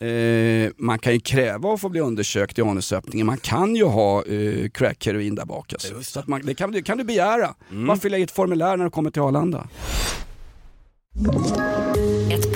Eh, 0.00 0.70
man 0.76 0.98
kan 0.98 1.12
ju 1.12 1.20
kräva 1.20 1.74
att 1.74 1.80
få 1.80 1.88
bli 1.88 2.00
undersökt 2.00 2.58
i 2.58 2.62
anusöppningen. 2.62 3.26
Man 3.26 3.38
kan 3.38 3.76
ju 3.76 3.84
ha 3.84 4.24
eh, 4.24 4.68
crack-heroin 4.68 5.34
där 5.34 5.44
bak. 5.44 5.72
Alltså. 5.72 6.02
Så 6.02 6.20
att 6.20 6.26
man, 6.26 6.42
det, 6.44 6.54
kan, 6.54 6.72
det 6.72 6.82
kan 6.82 6.98
du 6.98 7.04
begära. 7.04 7.54
Bara 7.86 7.96
fylla 7.96 8.18
i 8.18 8.22
ett 8.22 8.30
formulär 8.30 8.76
när 8.76 8.84
du 8.84 8.90
kommer 8.90 9.10
till 9.10 9.22
Arlanda. 9.22 9.68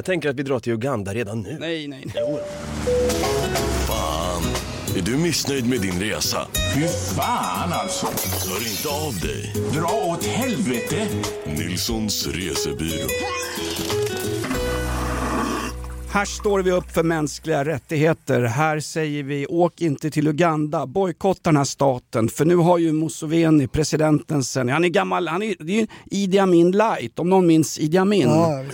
Jag 0.00 0.04
tänker 0.04 0.28
att 0.28 0.36
vi 0.36 0.42
drar 0.42 0.60
till 0.60 0.72
Uganda 0.72 1.14
redan 1.14 1.42
nu. 1.42 1.56
Nej, 1.60 1.88
nej, 1.88 2.02
nej. 2.14 2.24
Fan, 3.86 4.42
är 4.96 5.02
du 5.02 5.16
missnöjd 5.16 5.66
med 5.66 5.80
din 5.80 6.00
resa? 6.00 6.46
Fy 6.74 6.86
fan 7.16 7.72
alltså. 7.72 8.06
Hör 8.48 8.68
inte 8.68 8.88
av 8.88 9.20
dig. 9.20 9.54
Dra 9.74 10.12
åt 10.12 10.24
helvete. 10.24 11.08
Nilssons 11.46 12.26
resebyrå. 12.26 13.08
Här 16.12 16.24
står 16.24 16.62
vi 16.62 16.70
upp 16.70 16.90
för 16.90 17.02
mänskliga 17.02 17.64
rättigheter. 17.64 18.42
Här 18.42 18.80
säger 18.80 19.22
vi 19.22 19.46
åk 19.46 19.80
inte 19.80 20.10
till 20.10 20.28
Uganda, 20.28 20.86
bojkotta 20.86 21.40
den 21.42 21.56
här 21.56 21.64
staten. 21.64 22.28
För 22.28 22.44
nu 22.44 22.56
har 22.56 22.78
ju 22.78 22.92
Museveni, 22.92 23.68
presidenten 23.68 24.44
sen, 24.44 24.68
han 24.68 24.84
är 24.84 24.88
gammal, 24.88 25.28
han 25.28 25.42
är, 25.42 25.54
det 25.58 25.72
är 25.72 25.80
ju 25.80 25.86
Idi 26.10 26.38
Amin 26.38 26.70
light, 26.70 27.18
om 27.18 27.30
någon 27.30 27.46
minns 27.46 27.78
Idi 27.78 27.98
Amin. 27.98 28.28
Ja. 28.28 28.64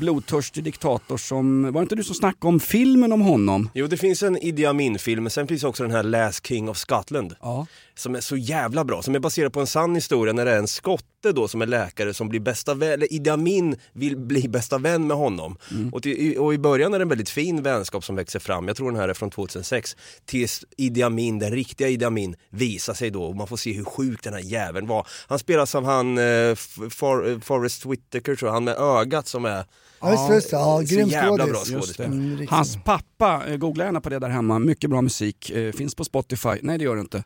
Blodtörstig 0.00 0.64
diktator 0.64 1.16
som, 1.16 1.62
var 1.62 1.72
det 1.72 1.82
inte 1.82 1.94
du 1.94 2.04
som 2.04 2.14
snackade 2.14 2.48
om 2.48 2.60
filmen 2.60 3.12
om 3.12 3.20
honom? 3.20 3.70
Jo, 3.74 3.86
det 3.86 3.96
finns 3.96 4.22
en 4.22 4.36
Idi 4.44 4.66
Amin-film, 4.66 5.22
men 5.22 5.30
sen 5.30 5.46
finns 5.46 5.64
också 5.64 5.82
den 5.82 5.92
här 5.92 6.02
Last 6.02 6.46
King 6.46 6.68
of 6.68 6.76
Scotland. 6.76 7.34
Ja. 7.40 7.66
Som 7.98 8.14
är 8.14 8.20
så 8.20 8.36
jävla 8.36 8.84
bra, 8.84 9.02
som 9.02 9.14
är 9.14 9.18
baserad 9.18 9.52
på 9.52 9.60
en 9.60 9.66
sann 9.66 9.94
historia 9.94 10.32
när 10.32 10.44
det 10.44 10.52
är 10.52 10.58
en 10.58 10.68
skotte 10.68 11.32
då 11.32 11.48
som 11.48 11.62
är 11.62 11.66
läkare 11.66 12.14
som 12.14 12.28
blir 12.28 12.40
bästa 12.40 12.74
vän, 12.74 12.92
eller 12.92 13.12
Idi 13.12 13.30
Amin 13.30 13.76
vill 13.92 14.16
bli 14.16 14.48
bästa 14.48 14.78
vän 14.78 15.06
med 15.06 15.16
honom. 15.16 15.58
Och, 15.92 16.02
till, 16.02 16.38
och 16.38 16.54
i 16.54 16.58
början 16.58 16.94
är 16.94 16.98
det 16.98 17.02
en 17.02 17.08
väldigt 17.08 17.30
fin 17.30 17.62
vänskap 17.62 18.04
som 18.04 18.16
växer 18.16 18.38
fram, 18.38 18.68
jag 18.68 18.76
tror 18.76 18.90
den 18.90 19.00
här 19.00 19.08
är 19.08 19.14
från 19.14 19.30
2006, 19.30 19.96
tills 20.24 20.64
Idi 20.76 21.02
Amin, 21.02 21.38
den 21.38 21.52
riktiga 21.52 21.88
Idi 21.88 22.04
Amin, 22.04 22.36
visar 22.50 22.94
sig 22.94 23.10
då 23.10 23.24
och 23.24 23.36
man 23.36 23.46
får 23.46 23.56
se 23.56 23.72
hur 23.72 23.84
sjuk 23.84 24.22
den 24.22 24.32
här 24.32 24.40
jäveln 24.40 24.86
var. 24.86 25.06
Han 25.26 25.38
spelas 25.38 25.74
av 25.74 25.84
han, 25.84 26.18
eh, 26.18 26.54
For, 26.90 27.30
eh, 27.30 27.38
Forrest 27.40 27.86
Whitaker 27.86 28.34
tror 28.36 28.48
jag, 28.48 28.52
han 28.54 28.64
med 28.64 28.76
ögat 28.76 29.28
som 29.28 29.44
är 29.44 29.64
Ja, 30.00 30.34
just, 30.34 30.52
ja, 30.52 30.82
så 30.86 30.94
grym 30.94 31.08
jävla 31.08 31.46
skådis. 31.46 31.52
bra 31.52 31.64
skådespelare. 31.64 32.12
Mm. 32.12 32.46
Hans 32.50 32.78
pappa, 32.84 33.42
eh, 33.48 33.56
googla 33.56 33.84
gärna 33.84 34.00
på 34.00 34.08
det 34.08 34.18
där 34.18 34.28
hemma, 34.28 34.58
mycket 34.58 34.90
bra 34.90 35.02
musik, 35.02 35.50
eh, 35.50 35.72
finns 35.72 35.94
på 35.94 36.04
Spotify. 36.04 36.48
Nej 36.62 36.78
det 36.78 36.84
gör 36.84 36.94
det 36.94 37.00
inte. 37.00 37.24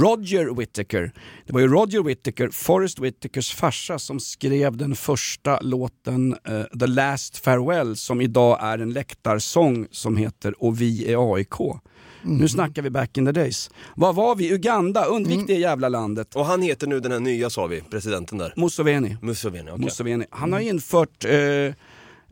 Roger 0.00 0.56
Whittaker, 0.56 1.12
det 1.46 1.52
var 1.52 1.60
ju 1.60 1.68
Roger 1.68 2.02
Whittaker, 2.02 2.48
Forrest 2.52 2.98
Whitakers 2.98 3.54
farsa 3.54 3.98
som 3.98 4.20
skrev 4.20 4.76
den 4.76 4.96
första 4.96 5.60
låten 5.60 6.36
eh, 6.48 6.62
The 6.80 6.86
Last 6.86 7.36
Farewell 7.36 7.96
som 7.96 8.20
idag 8.20 8.58
är 8.60 8.78
en 8.78 8.92
läktarsång 8.92 9.86
som 9.90 10.16
heter 10.16 10.64
Och 10.64 10.80
vi 10.80 11.12
är 11.12 11.34
AIK. 11.34 11.80
Nu 12.22 12.48
snackar 12.48 12.82
vi 12.82 12.90
back 12.90 13.18
in 13.18 13.26
the 13.26 13.32
days. 13.32 13.70
Var 13.96 14.12
var 14.12 14.36
vi? 14.36 14.52
Uganda, 14.52 15.04
undvik 15.04 15.46
det 15.46 15.54
jävla 15.54 15.88
landet. 15.88 16.36
Och 16.36 16.46
han 16.46 16.62
heter 16.62 16.86
nu 16.86 17.00
den 17.00 17.12
här 17.12 17.20
nya 17.20 17.50
sa 17.50 17.66
vi, 17.66 17.80
presidenten 17.80 18.38
där. 18.38 18.52
Museveni. 18.56 19.16
Museveni, 19.22 19.70
okej. 19.70 19.84
Museveni. 19.84 20.24
Han 20.30 20.52
har 20.52 20.60
infört 20.60 21.24
eh, 21.24 21.30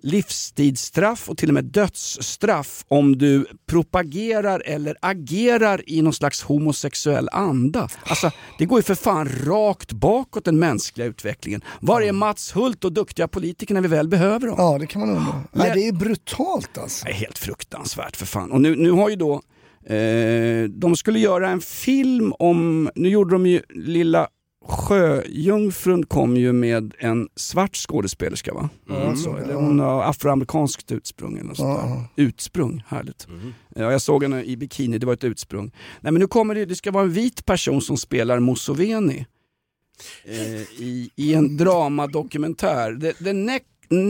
livstidsstraff 0.02 1.28
och 1.28 1.38
till 1.38 1.48
och 1.48 1.54
med 1.54 1.64
dödsstraff 1.64 2.84
om 2.88 3.18
du 3.18 3.46
propagerar 3.66 4.62
eller 4.66 4.96
agerar 5.02 5.82
i 5.86 6.02
någon 6.02 6.12
slags 6.12 6.42
homosexuell 6.42 7.28
anda. 7.32 7.88
Alltså, 8.02 8.30
det 8.58 8.64
går 8.64 8.78
ju 8.78 8.82
för 8.82 8.94
fan 8.94 9.28
rakt 9.44 9.92
bakåt 9.92 10.44
den 10.44 10.58
mänskliga 10.58 11.06
utvecklingen. 11.06 11.60
Var 11.80 12.00
är 12.00 12.12
Mats 12.12 12.56
Hult 12.56 12.84
och 12.84 12.92
duktiga 12.92 13.28
politiker 13.28 13.74
när 13.74 13.80
vi 13.80 13.88
väl 13.88 14.08
behöver 14.08 14.46
dem? 14.46 14.56
Ja, 14.58 14.78
det 14.78 14.86
kan 14.86 15.00
man 15.00 15.10
undra. 15.10 15.42
Nej, 15.52 15.70
det 15.74 15.88
är 15.88 15.92
brutalt 15.92 16.78
alltså. 16.78 17.04
Det 17.04 17.10
är 17.10 17.14
helt 17.14 17.38
fruktansvärt 17.38 18.16
för 18.16 18.26
fan. 18.26 18.52
Och 18.52 18.60
nu, 18.60 18.76
nu 18.76 18.90
har 18.90 19.08
ju 19.08 19.16
då, 19.16 19.34
eh, 19.94 20.64
de 20.68 20.96
skulle 20.96 21.18
göra 21.18 21.50
en 21.50 21.60
film 21.60 22.32
om, 22.38 22.90
nu 22.94 23.08
gjorde 23.08 23.34
de 23.34 23.46
ju 23.46 23.62
lilla 23.68 24.28
Sjöjungfrun 24.68 26.06
kom 26.06 26.36
ju 26.36 26.52
med 26.52 26.94
en 26.98 27.28
svart 27.36 27.76
skådespelerska 27.76 28.54
va? 28.54 28.70
Mm. 28.90 29.16
Så, 29.16 29.36
eller 29.36 29.54
hon 29.54 29.78
har 29.80 30.02
afroamerikanskt 30.02 30.92
utsprung 30.92 31.34
eller 31.34 31.48
något 31.48 31.56
sånt 31.56 31.80
där. 31.80 31.88
Ja. 31.88 32.04
Utsprung, 32.16 32.84
härligt. 32.88 33.26
Ja, 33.74 33.92
jag 33.92 34.02
såg 34.02 34.22
henne 34.22 34.42
i 34.42 34.56
bikini, 34.56 34.98
det 34.98 35.06
var 35.06 35.12
ett 35.12 35.24
utsprung. 35.24 35.72
Nej 36.00 36.12
men 36.12 36.20
nu 36.20 36.26
kommer 36.26 36.54
det, 36.54 36.64
det 36.64 36.76
ska 36.76 36.90
vara 36.90 37.04
en 37.04 37.12
vit 37.12 37.46
person 37.46 37.80
som 37.80 37.96
spelar 37.96 38.40
Musoveni. 38.40 39.26
Eh, 40.24 40.82
i, 40.82 41.10
I 41.16 41.34
en 41.34 41.56
dramadokumentär. 41.56 43.00
The, 43.00 43.12
the 43.12 43.32
neck, 43.32 43.62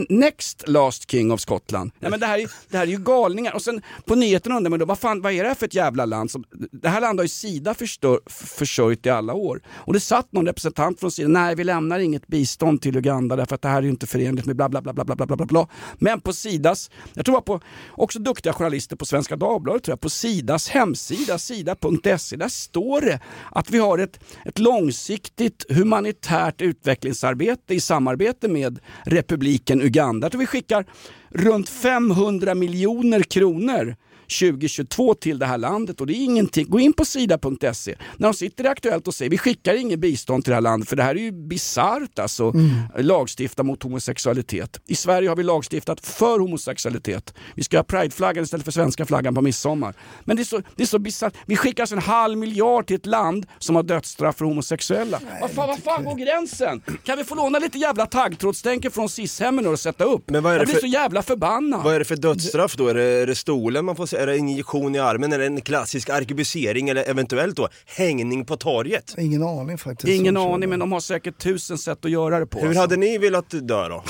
Next 0.08 0.68
Last 0.68 1.10
King 1.10 1.32
of 1.32 1.40
Scotland. 1.40 1.90
Nej, 1.98 2.10
men 2.10 2.20
det, 2.20 2.26
här 2.26 2.38
är, 2.38 2.50
det 2.68 2.76
här 2.76 2.86
är 2.86 2.90
ju 2.90 2.98
galningar. 2.98 3.54
Och 3.54 3.62
sen 3.62 3.82
på 4.04 4.14
nyheterna 4.14 4.56
undrar 4.56 4.70
man 4.70 4.78
då, 4.78 4.84
vad, 4.84 4.98
fan, 4.98 5.22
vad 5.22 5.32
är 5.32 5.42
det 5.42 5.48
här 5.48 5.54
för 5.54 5.66
ett 5.66 5.74
jävla 5.74 6.04
land? 6.04 6.30
Som, 6.30 6.44
det 6.72 6.88
här 6.88 7.00
landet 7.00 7.18
har 7.18 7.24
ju 7.24 7.28
Sida 7.28 7.74
förstör, 7.74 8.20
försörjt 8.26 9.06
i 9.06 9.10
alla 9.10 9.34
år. 9.34 9.60
Och 9.68 9.92
det 9.92 10.00
satt 10.00 10.32
någon 10.32 10.46
representant 10.46 11.00
från 11.00 11.10
Sida, 11.10 11.28
nej 11.28 11.54
vi 11.54 11.64
lämnar 11.64 11.98
inget 11.98 12.26
bistånd 12.26 12.82
till 12.82 12.96
Uganda 12.96 13.36
därför 13.36 13.54
att 13.54 13.62
det 13.62 13.68
här 13.68 13.78
är 13.78 13.82
ju 13.82 13.88
inte 13.88 14.06
förenligt 14.06 14.46
med 14.46 14.56
bla 14.56 14.68
bla 14.68 14.82
bla 14.82 14.92
bla 14.92 15.04
bla 15.04 15.26
bla 15.26 15.36
bla 15.36 15.46
bla. 15.46 15.68
Men 15.98 16.20
på 16.20 16.32
Sidas, 16.32 16.90
jag 17.14 17.24
tror 17.24 17.32
det 17.32 17.50
var 17.50 17.58
på, 17.58 17.64
också 17.90 18.18
duktiga 18.18 18.52
journalister 18.52 18.96
på 18.96 19.06
Svenska 19.06 19.36
Dagbladet 19.36 19.82
tror 19.82 19.92
jag, 19.92 20.00
på 20.00 20.10
Sidas 20.10 20.68
hemsida, 20.68 21.38
sida.se, 21.38 22.36
där 22.36 22.48
står 22.48 23.00
det 23.00 23.20
att 23.50 23.70
vi 23.70 23.78
har 23.78 23.98
ett, 23.98 24.20
ett 24.44 24.58
långsiktigt 24.58 25.64
humanitärt 25.68 26.60
utvecklingsarbete 26.60 27.74
i 27.74 27.80
samarbete 27.80 28.48
med 28.48 28.78
republiken 29.04 29.67
Uganda. 29.74 30.24
Jag 30.24 30.32
tror 30.32 30.40
vi 30.40 30.46
skickar 30.46 30.86
runt 31.28 31.68
500 31.68 32.54
miljoner 32.54 33.22
kronor 33.22 33.96
2022 34.40 35.14
till 35.14 35.38
det 35.38 35.46
här 35.46 35.58
landet 35.58 36.00
och 36.00 36.06
det 36.06 36.12
är 36.12 36.24
ingenting. 36.24 36.66
Gå 36.70 36.80
in 36.80 36.92
på 36.92 37.04
sida.se 37.04 37.94
när 38.16 38.28
de 38.28 38.34
sitter 38.34 38.64
i 38.64 38.68
Aktuellt 38.68 39.08
och 39.08 39.14
säger 39.14 39.30
vi 39.30 39.38
skickar 39.38 39.74
inget 39.74 39.98
bistånd 39.98 40.44
till 40.44 40.50
det 40.50 40.54
här 40.54 40.60
landet 40.62 40.88
för 40.88 40.96
det 40.96 41.02
här 41.02 41.14
är 41.14 41.20
ju 41.20 41.32
bisarrt 41.32 42.18
alltså. 42.18 42.52
Lagstifta 42.98 43.62
mot 43.62 43.82
homosexualitet. 43.82 44.80
I 44.86 44.94
Sverige 44.94 45.28
har 45.28 45.36
vi 45.36 45.42
lagstiftat 45.42 46.06
för 46.06 46.38
homosexualitet. 46.38 47.34
Vi 47.54 47.64
ska 47.64 47.76
ha 47.78 47.84
prideflaggan 47.84 48.44
istället 48.44 48.64
för 48.64 48.72
svenska 48.72 49.06
flaggan 49.06 49.34
på 49.34 49.40
midsommar. 49.42 49.94
Men 50.24 50.36
det 50.36 50.42
är 50.42 50.44
så, 50.44 50.62
det 50.76 50.82
är 50.82 50.86
så 50.86 50.98
bisarrt. 50.98 51.34
Vi 51.46 51.56
skickar 51.56 51.82
alltså 51.82 51.94
en 51.96 52.02
halv 52.02 52.38
miljard 52.38 52.86
till 52.86 52.96
ett 52.96 53.06
land 53.06 53.46
som 53.58 53.76
har 53.76 53.82
dödsstraff 53.82 54.36
för 54.36 54.44
homosexuella. 54.44 55.20
Vad 55.40 55.50
fan, 55.50 55.68
vad 55.68 55.78
fan 55.78 56.04
går 56.04 56.14
gränsen? 56.14 56.82
Kan 57.04 57.18
vi 57.18 57.24
få 57.24 57.34
låna 57.34 57.58
lite 57.58 57.78
jävla 57.78 58.06
taggtrådstänker 58.06 58.90
från 58.90 59.08
SIS-hemmen 59.08 59.66
och 59.66 59.80
sätta 59.80 60.04
upp? 60.04 60.30
Men 60.30 60.42
vad 60.42 60.52
är 60.52 60.56
det 60.56 60.60
jag 60.60 60.66
blir 60.66 60.74
för- 60.74 60.80
så 60.80 60.86
jävla 60.86 61.22
förbannad. 61.22 61.84
Vad 61.84 61.94
är 61.94 61.98
det 61.98 62.04
för 62.04 62.16
dödsstraff 62.16 62.76
då? 62.76 62.88
Är 62.88 62.94
det, 62.94 63.02
är 63.04 63.26
det 63.26 63.34
stolen 63.34 63.84
man 63.84 63.96
får 63.96 64.06
se? 64.06 64.17
Är 64.18 64.26
det 64.26 64.38
injektion 64.38 64.94
i 64.94 64.98
armen? 64.98 65.30
Det 65.30 65.46
en 65.46 65.60
klassisk 65.60 66.08
arkebusering 66.08 66.88
eller 66.88 67.08
eventuellt 67.10 67.56
då 67.56 67.68
hängning 67.86 68.44
på 68.44 68.56
torget? 68.56 69.14
Ingen 69.18 69.42
aning 69.42 69.78
faktiskt. 69.78 70.08
Ingen 70.08 70.36
aning 70.36 70.68
men 70.70 70.78
de 70.78 70.92
har 70.92 71.00
säkert 71.00 71.38
tusen 71.38 71.78
sätt 71.78 72.04
att 72.04 72.10
göra 72.10 72.38
det 72.38 72.46
på. 72.46 72.58
Hur 72.58 72.66
alltså. 72.66 72.80
hade 72.80 72.96
ni 72.96 73.18
velat 73.18 73.50
dö 73.50 73.88
då? 73.88 74.04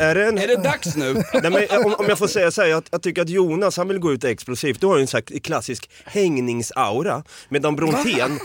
Är 0.00 0.14
det, 0.14 0.26
en... 0.26 0.38
Är 0.38 0.46
det 0.46 0.56
dags 0.56 0.96
nu? 0.96 1.14
Nej, 1.42 1.50
men, 1.50 1.84
om, 1.84 1.94
om 1.98 2.06
jag 2.08 2.18
får 2.18 2.26
säga 2.26 2.50
så 2.50 2.62
här, 2.62 2.68
jag, 2.68 2.82
jag 2.90 3.02
tycker 3.02 3.22
att 3.22 3.28
Jonas 3.28 3.76
han 3.76 3.88
vill 3.88 3.98
gå 3.98 4.12
ut 4.12 4.24
explosivt. 4.24 4.80
Du 4.80 4.86
har 4.86 4.96
ju 4.96 5.00
en 5.00 5.06
sån 5.06 5.20
här 5.30 5.38
klassisk 5.38 5.90
hängningsaura. 6.04 7.22
Medan 7.48 7.76
Brontén, 7.76 8.38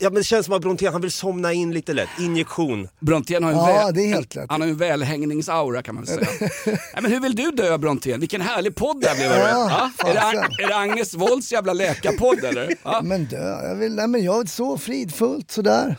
ja, 0.00 0.10
men 0.10 0.14
det 0.14 0.24
känns 0.24 0.46
som 0.46 0.54
att 0.54 0.62
Brontén 0.62 0.92
han 0.92 1.00
vill 1.00 1.12
somna 1.12 1.52
in 1.52 1.72
lite 1.74 1.92
lätt. 1.92 2.08
Injektion. 2.20 2.88
Brontén 3.00 3.44
har 3.44 3.50
en, 3.50 3.56
Ja, 3.56 3.64
väl, 3.64 3.94
det 3.94 4.00
är 4.00 4.08
helt 4.08 4.34
lätt. 4.34 4.46
han 4.48 4.60
har 4.60 4.68
en 4.68 4.76
välhängningsaura 4.76 5.82
kan 5.82 5.94
man 5.94 6.06
säga. 6.06 6.26
Nej, 6.66 6.78
men 7.02 7.12
hur 7.12 7.20
vill 7.20 7.34
du 7.36 7.50
dö 7.50 7.78
Brontén? 7.78 8.20
Vilken 8.20 8.40
härlig 8.40 8.74
podd 8.74 9.00
det 9.00 9.08
här 9.08 9.16
blev. 9.16 9.30
Ja, 9.30 9.90
Ja? 9.98 10.08
Är, 10.08 10.14
det, 10.14 10.62
är 10.62 10.68
det 10.68 10.76
Agnes 10.76 11.14
Wolds 11.14 11.52
jävla 11.52 11.72
läkarpodd 11.72 12.44
eller? 12.44 12.74
Ja? 12.82 13.00
Men 13.04 13.24
dö, 13.24 13.68
jag 13.68 13.74
vill, 13.74 13.94
nej 13.94 14.08
men 14.08 14.24
jag 14.24 14.40
är 14.40 14.46
så 14.46 14.78
fridfullt 14.78 15.50
sådär. 15.50 15.96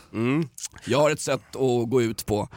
Jag 0.84 0.98
har 0.98 1.10
ett 1.10 1.20
sätt 1.20 1.40
att 1.56 1.90
gå 1.90 2.02
ut 2.02 2.26
på. 2.26 2.48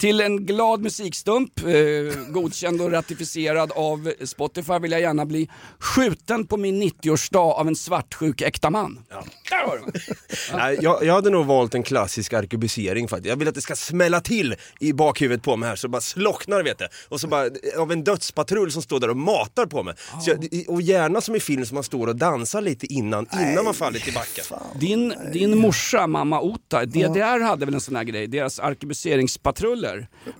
Till 0.00 0.20
en 0.20 0.46
glad 0.46 0.82
musikstump, 0.82 1.58
eh, 1.58 2.32
godkänd 2.32 2.80
och 2.80 2.92
ratificerad 2.92 3.72
av 3.72 4.12
Spotify, 4.24 4.78
vill 4.78 4.92
jag 4.92 5.00
gärna 5.00 5.26
bli 5.26 5.48
skjuten 5.78 6.46
på 6.46 6.56
min 6.56 6.82
90-årsdag 6.82 7.52
av 7.52 7.68
en 7.68 7.76
svartsjuk 7.76 8.40
äkta 8.40 8.70
man. 8.70 8.98
Där 9.50 9.66
har 9.66 9.76
du 9.76 9.82
mig. 9.82 9.92
Nej, 10.54 10.78
jag, 10.82 11.04
jag 11.04 11.14
hade 11.14 11.30
nog 11.30 11.46
valt 11.46 11.74
en 11.74 11.82
klassisk 11.82 12.32
arkebusering 12.32 13.08
faktiskt. 13.08 13.28
Jag 13.28 13.36
vill 13.36 13.48
att 13.48 13.54
det 13.54 13.60
ska 13.60 13.76
smälla 13.76 14.20
till 14.20 14.54
i 14.80 14.92
bakhuvudet 14.92 15.42
på 15.42 15.56
mig 15.56 15.68
här 15.68 15.76
så 15.76 15.88
bara 15.88 16.00
slocknar 16.00 16.62
vet 16.62 16.78
du. 16.78 16.88
Och 17.08 17.20
så 17.20 17.28
bara 17.28 17.50
av 17.78 17.92
en 17.92 18.04
dödspatrull 18.04 18.72
som 18.72 18.82
står 18.82 19.00
där 19.00 19.10
och 19.10 19.16
matar 19.16 19.66
på 19.66 19.82
mig. 19.82 19.94
Så 20.24 20.30
jag, 20.30 20.64
och 20.68 20.82
gärna 20.82 21.20
som 21.20 21.36
i 21.36 21.40
film 21.40 21.66
som 21.66 21.74
man 21.74 21.84
står 21.84 22.06
och 22.06 22.16
dansar 22.16 22.60
lite 22.60 22.86
innan, 22.86 23.26
innan 23.32 23.64
man 23.64 23.74
faller 23.74 23.98
till 23.98 24.14
backen. 24.14 24.44
Din, 24.74 25.14
din 25.32 25.58
morsa, 25.58 26.06
mamma 26.06 26.40
Ota, 26.40 26.84
DDR 26.84 27.40
hade 27.40 27.64
väl 27.64 27.74
en 27.74 27.80
sån 27.80 27.96
här 27.96 28.04
grej, 28.04 28.26
deras 28.26 28.58
arkebuseringspatruller. 28.58 29.89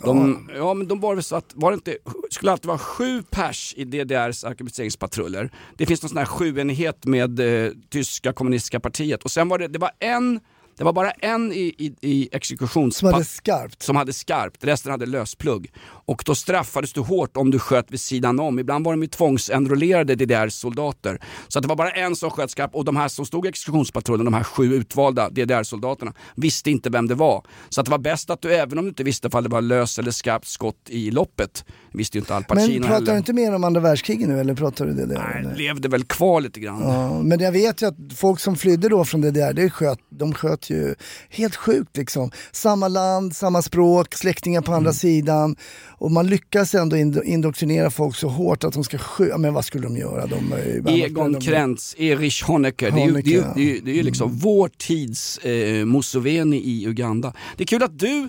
De, 0.05 0.48
ja. 0.57 0.74
men 0.74 0.88
de 0.88 1.01
var 1.01 1.14
väl 1.14 1.24
så 1.24 1.36
att, 1.36 1.53
var 1.55 1.70
det 1.70 1.74
inte, 1.74 1.96
skulle 2.30 2.53
alltid 2.53 2.66
vara 2.66 2.78
sju 2.78 3.22
pers 3.30 3.74
i 3.76 3.84
DDRs 3.84 4.44
arkebuseringspatruller. 4.44 5.51
Det 5.76 5.86
finns 5.86 6.03
någon 6.03 6.09
sån 6.09 6.18
här 6.18 6.24
sjuenighet 6.24 7.07
med 7.07 7.40
eh, 7.40 7.72
tyska 7.90 8.32
kommunistiska 8.32 8.80
partiet 8.80 9.24
och 9.24 9.30
sen 9.30 9.48
var 9.48 9.59
det, 9.59 9.68
det 9.68 9.78
var 9.78 9.90
en 9.98 10.40
det 10.80 10.84
var 10.84 10.92
bara 10.92 11.11
en 11.11 11.53
i, 11.53 11.74
i, 11.78 11.94
i 12.01 12.28
exekutions... 12.32 12.96
Som 12.96 13.12
hade 13.12 13.24
skarpt. 13.24 13.82
Som 13.82 13.96
hade 13.96 14.12
skarpt, 14.12 14.64
resten 14.64 14.92
hade 14.92 15.07
lösplugg. 15.07 15.72
Och 16.11 16.22
då 16.26 16.34
straffades 16.34 16.92
du 16.92 17.00
hårt 17.00 17.36
om 17.36 17.50
du 17.50 17.58
sköt 17.58 17.90
vid 17.90 18.00
sidan 18.00 18.40
om. 18.40 18.58
Ibland 18.58 18.84
var 18.84 18.92
de 18.92 19.02
ju 19.02 19.08
tvångsenrollerade 19.08 20.14
DDR-soldater. 20.14 21.20
Så 21.48 21.58
att 21.58 21.62
det 21.62 21.68
var 21.68 21.76
bara 21.76 21.90
en 21.90 22.16
som 22.16 22.30
sköt 22.30 22.50
skarpt 22.50 22.74
och 22.74 22.84
de 22.84 22.96
här 22.96 23.08
som 23.08 23.26
stod 23.26 23.46
i 23.46 23.48
exekutionspatrullen, 23.48 24.24
de 24.24 24.34
här 24.34 24.42
sju 24.44 24.74
utvalda 24.74 25.28
DDR-soldaterna, 25.30 26.12
visste 26.34 26.70
inte 26.70 26.90
vem 26.90 27.06
det 27.08 27.14
var. 27.14 27.42
Så 27.68 27.80
att 27.80 27.84
det 27.84 27.90
var 27.90 27.98
bäst 27.98 28.30
att 28.30 28.42
du, 28.42 28.54
även 28.54 28.78
om 28.78 28.84
du 28.84 28.88
inte 28.88 29.02
visste 29.04 29.28
om 29.28 29.42
det 29.42 29.48
var 29.48 29.61
lös 29.61 29.98
eller 29.98 30.11
skarpt 30.11 30.46
skott 30.46 30.76
i 30.88 31.11
loppet, 31.11 31.64
visste 31.92 32.18
ju 32.18 32.20
inte 32.20 32.34
Al 32.34 32.44
Pacino 32.44 32.72
Men 32.72 32.82
pratar 32.82 32.94
heller. 32.94 33.12
du 33.12 33.18
inte 33.18 33.32
mer 33.32 33.54
om 33.54 33.64
andra 33.64 33.80
världskriget 33.80 34.28
nu 34.28 34.40
eller 34.40 34.54
pratar 34.54 34.86
du 34.86 34.92
det 34.92 35.06
där? 35.06 35.14
Nej, 35.34 35.40
eller? 35.44 35.56
levde 35.56 35.88
väl 35.88 36.04
kvar 36.04 36.40
lite 36.40 36.61
grann. 36.61 36.82
Ja, 36.82 37.22
men 37.22 37.40
jag 37.40 37.52
vet 37.52 37.82
ju 37.82 37.86
att 37.86 37.96
folk 38.16 38.40
som 38.40 38.56
flydde 38.56 38.88
då 38.88 39.04
från 39.04 39.20
DDR, 39.20 39.52
det 39.52 39.70
sköt, 39.70 39.98
de 40.11 40.34
sköt 40.34 40.70
ju 40.70 40.94
helt 41.30 41.56
sjukt 41.56 41.96
liksom. 41.96 42.30
Samma 42.52 42.88
land, 42.88 43.36
samma 43.36 43.62
språk, 43.62 44.14
släktingar 44.14 44.61
på 44.61 44.70
Mm. 44.72 44.76
andra 44.78 44.92
sidan. 44.92 45.56
Och 46.01 46.11
man 46.11 46.26
lyckas 46.26 46.74
ändå 46.74 46.96
indo- 46.96 47.22
indoktrinera 47.24 47.90
folk 47.90 48.16
så 48.16 48.28
hårt 48.28 48.64
att 48.64 48.72
de 48.72 48.84
ska 48.84 48.98
skjuta. 48.98 49.38
Men 49.38 49.55
vad 49.55 49.64
skulle 49.64 49.84
de 49.86 49.96
göra? 49.96 50.26
De, 50.26 50.55
ju- 50.96 51.03
Egon 51.05 51.32
de, 51.32 51.40
Krentz, 51.40 51.94
Erich 51.98 52.42
Honecker. 52.44 52.90
Det 52.90 53.01
är 53.03 53.07
ju, 53.07 53.12
det 53.12 53.30
är 53.30 53.32
ju, 53.32 53.40
Honecker, 53.40 53.55
det 53.55 53.61
är 53.61 53.74
ju, 53.74 53.80
det 53.80 53.90
är 53.90 53.94
ju 53.94 54.03
liksom 54.03 54.30
vår 54.38 54.70
tids 54.78 55.38
eh, 55.38 55.84
Museveni 55.86 56.57
i 56.57 56.86
Uganda. 56.86 57.32
Det 57.57 57.64
är 57.64 57.66
kul 57.66 57.82
att 57.82 57.98
du, 57.98 58.18
eh, 58.18 58.28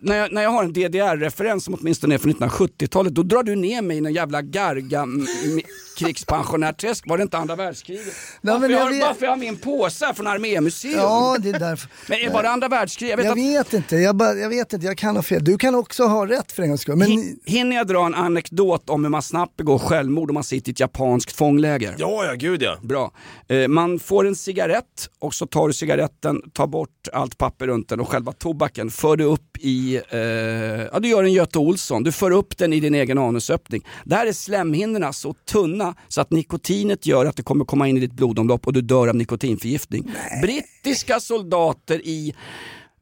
när 0.00 0.16
jag, 0.16 0.32
när 0.32 0.42
jag 0.42 0.50
har 0.50 0.64
en 0.64 0.72
DDR-referens 0.72 1.64
som 1.64 1.74
åtminstone 1.74 2.14
är 2.14 2.18
från 2.18 2.32
1970-talet, 2.34 3.14
då 3.14 3.22
drar 3.22 3.42
du 3.42 3.56
ner 3.56 3.82
mig 3.82 3.96
i 3.96 4.06
en 4.06 4.12
jävla 4.14 4.42
garga 4.42 5.06
krigspensionärträsk. 5.98 7.08
Var 7.08 7.16
det 7.16 7.22
inte 7.22 7.38
andra 7.38 7.56
världskriget? 7.56 8.04
Nej, 8.40 8.52
varför, 8.54 8.60
men 8.68 8.70
jag 8.78 8.90
vet- 8.90 9.00
varför 9.02 9.24
jag 9.24 9.32
har 9.32 9.36
min 9.36 9.56
påse 9.56 10.12
från 10.14 10.26
Armémuseum? 10.26 10.94
Ja, 10.98 11.36
det 11.40 11.48
är 11.50 11.58
därför. 11.58 11.90
Men 12.24 12.32
var 12.32 12.42
det 12.42 12.50
andra 12.50 12.68
världskriget? 12.68 13.10
Jag 13.10 13.16
vet 13.16 13.24
Jag 13.44 13.60
att, 13.60 13.66
vet 13.66 13.72
inte, 13.74 13.96
jag, 13.96 14.16
bara, 14.16 14.34
jag 14.34 14.48
vet 14.48 14.72
inte, 14.72 14.86
jag 14.86 14.98
kan 14.98 15.16
ha 15.16 15.22
fel. 15.22 15.44
Du 15.44 15.58
kan 15.58 15.74
också 15.74 16.04
ha 16.04 16.26
rätt 16.26 16.52
för 16.52 16.62
en 16.62 16.68
gångs 16.68 16.80
skull. 16.80 16.96
Men 16.96 17.08
Hin- 17.08 17.36
Hinner 17.44 17.76
jag 17.76 17.86
dra 17.86 18.06
en 18.06 18.14
anekdot 18.14 18.90
om 18.90 19.04
hur 19.04 19.10
man 19.10 19.22
snabbt 19.22 19.56
begår 19.56 19.78
självmord 19.78 20.30
om 20.30 20.34
man 20.34 20.44
sitter 20.44 20.70
i 20.70 20.72
ett 20.72 20.80
japanskt 20.80 21.32
fångläger? 21.36 21.94
Ja, 21.98 22.24
ja, 22.24 22.34
gud 22.34 22.62
ja. 22.62 22.76
Bra. 22.82 23.12
Eh, 23.48 23.68
man 23.68 23.98
får 23.98 24.26
en 24.26 24.36
cigarett 24.36 25.08
och 25.18 25.34
så 25.34 25.46
tar 25.46 25.66
du 25.68 25.74
cigaretten, 25.74 26.42
tar 26.52 26.66
bort 26.66 27.08
allt 27.12 27.38
papper 27.38 27.66
runt 27.66 27.88
den 27.88 28.00
och 28.00 28.08
själva 28.08 28.32
tobaken, 28.32 28.90
för 28.90 29.16
du 29.16 29.24
upp 29.24 29.56
i, 29.58 29.69
eh, 30.10 30.20
ja 30.92 30.98
du 31.00 31.08
gör 31.08 31.24
en 31.24 31.32
Göte 31.32 31.58
Olsson, 31.58 32.02
du 32.02 32.12
för 32.12 32.30
upp 32.30 32.58
den 32.58 32.72
i 32.72 32.80
din 32.80 32.94
egen 32.94 33.18
anusöppning. 33.18 33.86
Där 34.04 34.26
är 34.26 34.32
slemhinnorna 34.32 35.12
så 35.12 35.32
tunna 35.32 35.94
så 36.08 36.20
att 36.20 36.30
nikotinet 36.30 37.06
gör 37.06 37.26
att 37.26 37.36
det 37.36 37.42
kommer 37.42 37.64
komma 37.64 37.88
in 37.88 37.96
i 37.96 38.00
ditt 38.00 38.12
blodomlopp 38.12 38.66
och 38.66 38.72
du 38.72 38.80
dör 38.80 39.08
av 39.08 39.16
nikotinförgiftning. 39.16 40.12
Brittiska 40.42 41.20
soldater 41.20 42.00
i 42.06 42.34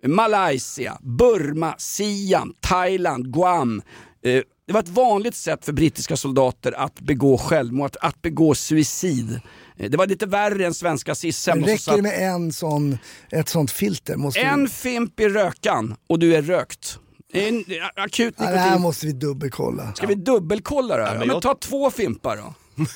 Malaysia, 0.07 0.99
Burma, 1.03 1.75
Siam, 1.79 2.55
Thailand, 2.61 3.33
Guam. 3.33 3.83
Eh, 4.25 4.43
det 4.67 4.73
var 4.73 4.81
ett 4.81 4.89
vanligt 4.89 5.35
sätt 5.35 5.65
för 5.65 5.73
brittiska 5.73 6.17
soldater 6.17 6.73
att 6.73 7.01
begå 7.01 7.39
självmord, 7.39 7.87
att, 7.87 7.97
att 7.97 8.23
begå 8.23 8.55
suicid. 8.55 9.41
Det 9.79 9.97
var 9.97 10.07
lite 10.07 10.27
värre 10.27 10.67
än 10.67 10.75
svenska 10.75 11.15
det 11.15 11.63
Och 11.63 11.69
så 11.69 11.73
räcker 11.73 11.75
det 11.75 11.79
satt 11.79 12.03
med 12.03 12.35
en 12.35 12.53
sån, 12.53 12.99
ett 13.31 13.49
sånt 13.49 13.71
filter? 13.71 14.17
Måste 14.17 14.41
en 14.41 14.63
vi, 14.65 14.69
fimp 14.71 15.21
i 15.21 15.29
rökan 15.29 15.97
och 16.07 16.19
du 16.19 16.35
är 16.35 16.43
rökt. 16.43 16.99
En, 17.33 17.65
akut 17.97 18.35
ja, 18.39 18.45
det 18.45 18.59
här 18.59 18.65
nikotin. 18.67 18.83
måste 18.83 19.07
vi 19.07 19.13
dubbelkolla. 19.13 19.93
Ska 19.95 20.07
vi 20.07 20.15
dubbelkolla 20.15 20.97
det? 20.97 21.03
Ja, 21.03 21.09
men 21.11 21.19
men 21.19 21.29
jag- 21.29 21.43
ta 21.43 21.55
två 21.55 21.91
fimpar 21.91 22.37
då. 22.37 22.55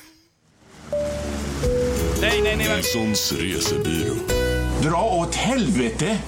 nej, 2.21 2.41
nej, 2.43 2.57
nej. 2.57 2.77
Nilssons 2.77 3.33
resebyrå. 3.33 4.15
Dra 4.83 5.03
åt 5.03 5.35
helvete! 5.35 6.19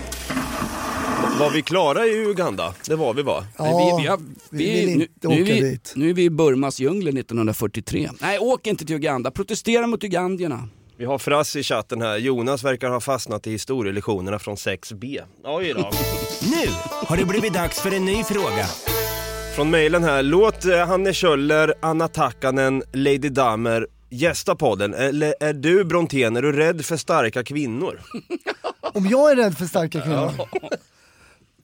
Var 1.25 1.51
vi 1.51 1.63
klara 1.63 2.07
i 2.07 2.27
Uganda? 2.27 2.75
Det 2.89 2.97
var 2.97 3.15
vi 3.15 3.23
va? 3.23 3.47
Ja, 3.59 3.65
vi, 3.65 4.03
vi, 4.03 4.09
har, 4.09 4.19
vi 4.19 4.27
vi, 4.51 4.87
vill 4.87 4.99
nu, 4.99 5.05
inte 5.05 5.29
nu, 5.29 5.35
är 5.35 5.43
åka 5.43 5.53
vi, 5.53 5.61
dit. 5.61 5.93
nu 5.97 6.11
är 6.11 6.15
vi 6.15 6.25
i 6.25 6.31
Burmas 6.31 6.81
djungler 6.81 7.19
1943. 7.19 8.11
Nej, 8.21 8.39
åk 8.39 8.67
inte 8.67 8.85
till 8.85 8.97
Uganda. 8.97 9.31
Protestera 9.31 9.87
mot 9.87 10.05
ugandierna. 10.05 10.69
Vi 10.97 11.05
har 11.05 11.19
Frass 11.19 11.57
i 11.57 11.63
chatten 11.63 12.03
här. 12.03 12.17
Jonas 12.17 12.65
verkar 12.65 12.91
ha 12.91 13.01
fastnat 13.01 13.47
i 13.47 13.51
historielektionerna 13.51 14.39
från 14.39 14.55
6B. 14.57 15.21
Oj 15.45 15.73
då. 15.75 15.81
Nu 16.43 16.69
har 17.07 17.17
det 17.17 17.25
blivit 17.25 17.55
dags 17.55 17.81
för 17.81 17.95
en 17.95 18.05
ny 18.05 18.25
fråga. 18.25 18.67
Från 19.57 19.71
mejlen 19.71 20.05
här. 20.05 20.23
Låt 20.23 20.65
eh, 20.65 20.87
Hanne 20.87 21.13
Kjöller, 21.13 21.75
Anna 21.83 22.09
Takkanen, 22.09 22.83
Lady 22.93 23.29
Damer 23.29 23.87
gästa 24.11 24.57
podden. 24.57 24.95
Eller 24.95 25.35
är 25.41 25.53
du 25.53 25.85
Brontén, 25.85 26.37
är 26.37 26.43
du 26.43 26.53
rädd 26.53 26.85
för 26.85 26.97
starka 26.97 27.45
kvinnor? 27.45 28.01
Om 28.81 29.07
jag 29.07 29.31
är 29.31 29.37
rädd 29.37 29.59
för 29.59 29.67
starka 29.67 30.01
kvinnor? 30.01 30.31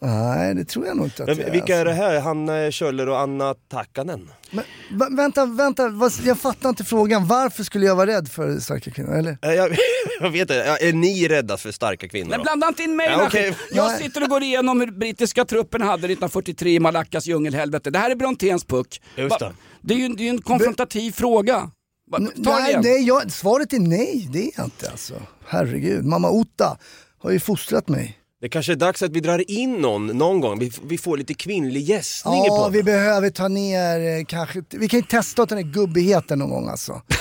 Nej, 0.03 0.55
det 0.55 0.65
tror 0.65 0.87
jag 0.87 0.97
nog 0.97 1.07
inte 1.07 1.23
att 1.23 1.29
Men 1.29 1.39
jag 1.39 1.47
är. 1.49 1.53
vilka 1.53 1.77
är 1.77 1.85
det 1.85 1.91
alltså. 1.91 2.05
här? 2.05 2.21
Hanne 2.21 2.73
Kjöller 2.73 3.09
och 3.09 3.19
Anna 3.21 3.55
Takkanen? 3.55 4.31
Men, 4.51 4.65
va, 4.91 5.09
vänta, 5.11 5.47
vänta, 5.47 5.89
vad, 5.89 6.13
jag 6.25 6.39
fattar 6.39 6.69
inte 6.69 6.85
frågan. 6.85 7.27
Varför 7.27 7.63
skulle 7.65 7.87
jag 7.87 7.97
vara 7.97 8.07
rädd 8.11 8.29
för 8.29 8.59
starka 8.59 8.91
kvinnor? 8.91 9.15
Eller? 9.15 9.39
Eh, 9.43 9.53
Jag, 9.53 9.77
jag 10.21 10.31
vet 10.31 10.41
inte, 10.41 10.55
är 10.81 10.93
ni 10.93 11.29
rädda 11.29 11.57
för 11.57 11.73
starka 11.73 12.09
kvinnor? 12.09 12.31
Men 12.31 12.43
blanda 12.43 12.69
inte 12.69 12.83
in 12.83 12.97
mig 12.97 13.07
Ja, 13.11 13.31
skiten. 13.31 13.55
Jag 13.73 13.87
Nej. 13.89 13.99
sitter 14.03 14.23
och 14.23 14.29
går 14.29 14.43
igenom 14.43 14.81
hur 14.81 14.91
brittiska 14.91 15.45
truppen 15.45 15.83
hade 15.83 15.93
1943 15.93 16.75
i 16.75 16.81
Malackas 16.81 17.27
djungelhelvete. 17.27 17.91
Det 17.91 17.99
här 17.99 18.11
är 18.11 18.15
Bronténs 18.15 18.65
puck. 18.65 19.03
Just 19.17 19.31
Va- 19.31 19.39
det. 19.49 19.53
Det 19.81 19.95
är 19.95 19.99
ju 19.99 20.09
det 20.09 20.23
är 20.23 20.25
ju 20.25 20.31
en 20.31 20.43
konfrontativ 20.43 21.13
fråga. 21.13 21.71
Va- 22.11 22.19
Ta 22.45 22.59
nej, 22.59 22.77
nej 22.83 23.03
jag, 23.07 23.31
svaret 23.33 23.73
är 23.73 23.79
nej. 23.81 24.29
Det 24.33 24.39
är 24.45 24.51
jag 24.57 24.67
inte 24.67 24.91
alltså. 24.91 25.15
Herregud, 25.47 26.05
mamma 26.05 26.31
Otta 26.31 26.79
har 27.19 27.31
ju 27.31 27.41
fostrat 27.41 27.89
mig. 27.89 28.17
Det 28.41 28.49
kanske 28.49 28.73
är 28.73 28.77
dags 28.77 29.03
att 29.03 29.11
vi 29.11 29.21
drar 29.21 29.51
in 29.51 29.73
någon, 29.73 30.07
någon 30.07 30.41
gång. 30.41 30.59
Vi, 30.59 30.73
vi 30.83 30.99
får 30.99 31.17
lite 31.17 31.35
kvinnlig 31.35 31.83
gästning 31.83 32.35
Ja, 32.47 32.69
vi 32.73 32.83
behöver 32.83 33.31
ta 33.31 33.49
ner 33.49 34.19
eh, 34.19 34.25
kanske, 34.25 34.63
vi 34.71 34.89
kan 34.89 35.01
ju 35.01 35.07
testa 35.07 35.43
åt 35.43 35.49
den 35.49 35.59
här 35.59 35.65
gubbigheten 35.73 36.39
någon 36.39 36.51
gång 36.51 36.69
alltså. 36.69 37.03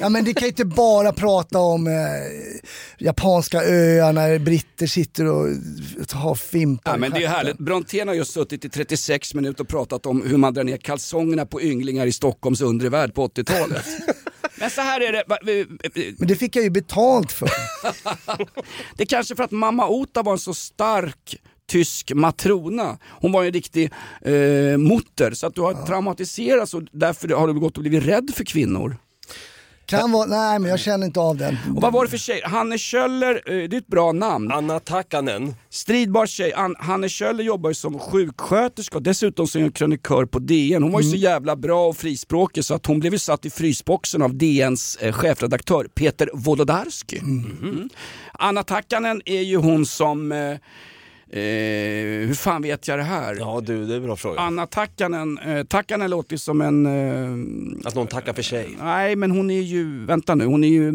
Ja 0.00 0.08
men 0.08 0.24
det 0.24 0.34
kan 0.34 0.42
ju 0.42 0.48
inte 0.48 0.64
bara 0.64 1.12
prata 1.12 1.58
om 1.58 1.86
eh, 1.86 1.92
japanska 2.98 3.62
öar 3.62 4.12
när 4.12 4.38
britter 4.38 4.86
sitter 4.86 5.26
och 5.26 5.48
har 6.12 6.34
fimpar 6.34 6.90
Ja, 6.90 6.96
i 6.96 7.00
men 7.00 7.10
det 7.10 7.16
är 7.16 7.20
ju 7.20 7.26
stjärten. 7.26 7.46
härligt. 7.46 7.58
Brontén 7.58 8.08
har 8.08 8.14
just 8.14 8.32
suttit 8.32 8.64
i 8.64 8.68
36 8.68 9.34
minuter 9.34 9.60
och 9.64 9.68
pratat 9.68 10.06
om 10.06 10.22
hur 10.26 10.36
man 10.36 10.54
drar 10.54 10.64
ner 10.64 10.76
kalsongerna 10.76 11.46
på 11.46 11.62
ynglingar 11.62 12.06
i 12.06 12.12
Stockholms 12.12 12.60
undre 12.60 12.88
värld 12.88 13.14
på 13.14 13.26
80-talet. 13.28 13.84
men 14.62 14.70
så 14.70 14.80
här 14.80 15.00
är 15.00 15.12
det. 15.12 15.24
Men 16.18 16.28
det 16.28 16.36
fick 16.36 16.56
jag 16.56 16.64
ju 16.64 16.70
betalt 16.70 17.32
för. 17.32 17.48
Det 18.96 19.02
är 19.02 19.06
kanske 19.06 19.36
för 19.36 19.44
att 19.44 19.50
mamma 19.50 19.88
Ota 19.88 20.22
var 20.22 20.32
en 20.32 20.38
så 20.38 20.54
stark 20.54 21.36
tysk 21.68 22.12
matrona. 22.14 22.98
Hon 23.04 23.32
var 23.32 23.42
ju 23.42 23.46
en 23.46 23.52
riktig 23.52 23.92
eh, 24.22 24.78
motter 24.78 25.30
så 25.34 25.46
att 25.46 25.54
du 25.54 25.60
har 25.60 25.86
traumatiserats 25.86 26.74
och 26.74 26.82
därför 26.92 27.28
har 27.28 27.48
du 27.48 27.60
gått 27.60 27.76
och 27.76 27.82
blivit 27.82 28.04
rädd 28.04 28.30
för 28.34 28.44
kvinnor. 28.44 28.96
Kan 29.86 30.12
vara, 30.12 30.26
nej 30.26 30.58
men 30.58 30.70
jag 30.70 30.80
känner 30.80 31.06
inte 31.06 31.20
av 31.20 31.36
den. 31.36 31.56
Och 31.76 31.82
vad 31.82 31.92
var 31.92 32.04
det 32.04 32.10
för 32.10 32.16
tjej? 32.18 32.40
Hanne 32.44 32.78
Kjöller, 32.78 33.34
eh, 33.34 33.68
det 33.68 33.76
är 33.76 33.78
ett 33.78 33.86
bra 33.86 34.12
namn. 34.12 34.52
Anna 34.52 34.80
Takanen. 34.80 35.54
Stridbar 35.70 36.26
tjej. 36.26 36.52
An- 36.52 36.76
Hanne 36.78 37.08
Kjöller 37.08 37.44
jobbar 37.44 37.70
ju 37.70 37.74
som 37.74 37.98
sjuksköterska 37.98 38.96
och 38.96 39.02
dessutom 39.02 39.46
hon 39.54 39.72
krönikör 39.72 40.24
på 40.26 40.38
DN. 40.38 40.82
Hon 40.82 40.92
var 40.92 41.00
ju 41.00 41.10
så 41.10 41.16
jävla 41.16 41.56
bra 41.56 41.86
och 41.86 41.96
frispråkig 41.96 42.64
så 42.64 42.74
att 42.74 42.86
hon 42.86 43.00
blev 43.00 43.12
ju 43.12 43.18
satt 43.18 43.46
i 43.46 43.50
frysboxen 43.50 44.22
av 44.22 44.34
DNs 44.34 44.96
eh, 44.96 45.12
chefredaktör 45.12 45.84
Peter 45.94 46.30
Wolodarski. 46.34 47.20
Mhm. 47.22 47.88
Anna 48.32 48.62
Takanen 48.62 49.22
är 49.24 49.42
ju 49.42 49.56
hon 49.56 49.86
som 49.86 50.32
eh, 50.32 50.56
Eh, 51.34 51.38
hur 52.26 52.34
fan 52.34 52.62
vet 52.62 52.88
jag 52.88 52.98
det 52.98 53.02
här? 53.02 53.36
Ja 53.38 53.60
du, 53.66 53.86
det 53.86 53.94
är 53.94 53.96
en 53.96 54.02
bra 54.04 54.16
fråga. 54.16 54.40
Anna 54.40 54.66
Takkanen, 54.66 55.38
eh, 55.38 55.64
Takkanen 55.64 56.10
låter 56.10 56.32
ju 56.32 56.38
som 56.38 56.60
en... 56.60 56.86
Eh, 56.86 57.86
Att 57.88 57.94
någon 57.94 58.06
tackar 58.06 58.32
för 58.32 58.42
sig. 58.42 58.76
Nej 58.80 59.16
men 59.16 59.30
hon 59.30 59.50
är 59.50 59.60
ju, 59.60 60.04
vänta 60.06 60.34
nu, 60.34 60.44
hon 60.44 60.64
är 60.64 60.68
ju, 60.68 60.88
eh, 60.88 60.94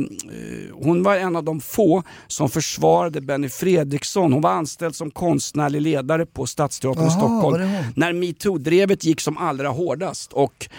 hon 0.73 1.03
var 1.03 1.15
en 1.15 1.35
av 1.35 1.43
de 1.43 1.59
få 1.61 2.03
som 2.27 2.49
försvarade 2.49 3.21
Benny 3.21 3.49
Fredriksson. 3.49 4.33
Hon 4.33 4.41
var 4.41 4.51
anställd 4.51 4.95
som 4.95 5.11
konstnärlig 5.11 5.81
ledare 5.81 6.25
på 6.25 6.45
Stadsteatern 6.47 7.07
i 7.07 7.11
Stockholm. 7.11 7.69
När 7.95 8.13
metoo-drevet 8.13 9.03
gick 9.03 9.21
som 9.21 9.37
allra 9.37 9.69
hårdast 9.69 10.33
och 10.33 10.69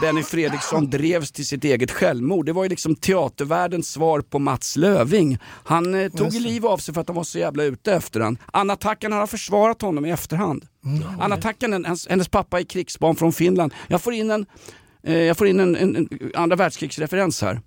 Benny 0.00 0.22
Fredriksson 0.22 0.90
drevs 0.90 1.32
till 1.32 1.46
sitt 1.46 1.64
eget 1.64 1.90
självmord. 1.90 2.46
Det 2.46 2.52
var 2.52 2.62
ju 2.62 2.68
liksom 2.68 2.94
teatervärldens 2.96 3.88
svar 3.88 4.20
på 4.20 4.38
Mats 4.38 4.76
Löving. 4.76 5.38
Han 5.64 5.94
eh, 5.94 6.08
tog 6.08 6.28
ju 6.32 6.40
liv 6.40 6.66
av 6.66 6.78
sig 6.78 6.94
för 6.94 7.00
att 7.00 7.08
han 7.08 7.16
var 7.16 7.24
så 7.24 7.38
jävla 7.38 7.64
ute 7.64 7.92
efter 7.94 8.20
han. 8.20 8.38
Anna 8.52 8.76
Takkanen 9.02 9.18
har 9.18 9.26
försvarat 9.26 9.82
honom 9.82 10.06
i 10.06 10.10
efterhand. 10.10 10.66
Anna 11.20 11.36
Takkanen, 11.36 11.84
hennes, 11.84 12.08
hennes 12.08 12.28
pappa 12.28 12.60
är 12.60 12.64
krigsbarn 12.64 13.16
från 13.16 13.32
Finland. 13.32 13.74
Jag 13.88 14.02
får 14.02 14.14
in 14.14 14.30
en, 14.30 14.46
eh, 15.02 15.18
jag 15.18 15.36
får 15.36 15.46
in 15.46 15.60
en, 15.60 15.76
en, 15.76 15.96
en 15.96 16.08
andra 16.34 16.56
världskrigsreferens 16.56 17.42
här. 17.42 17.60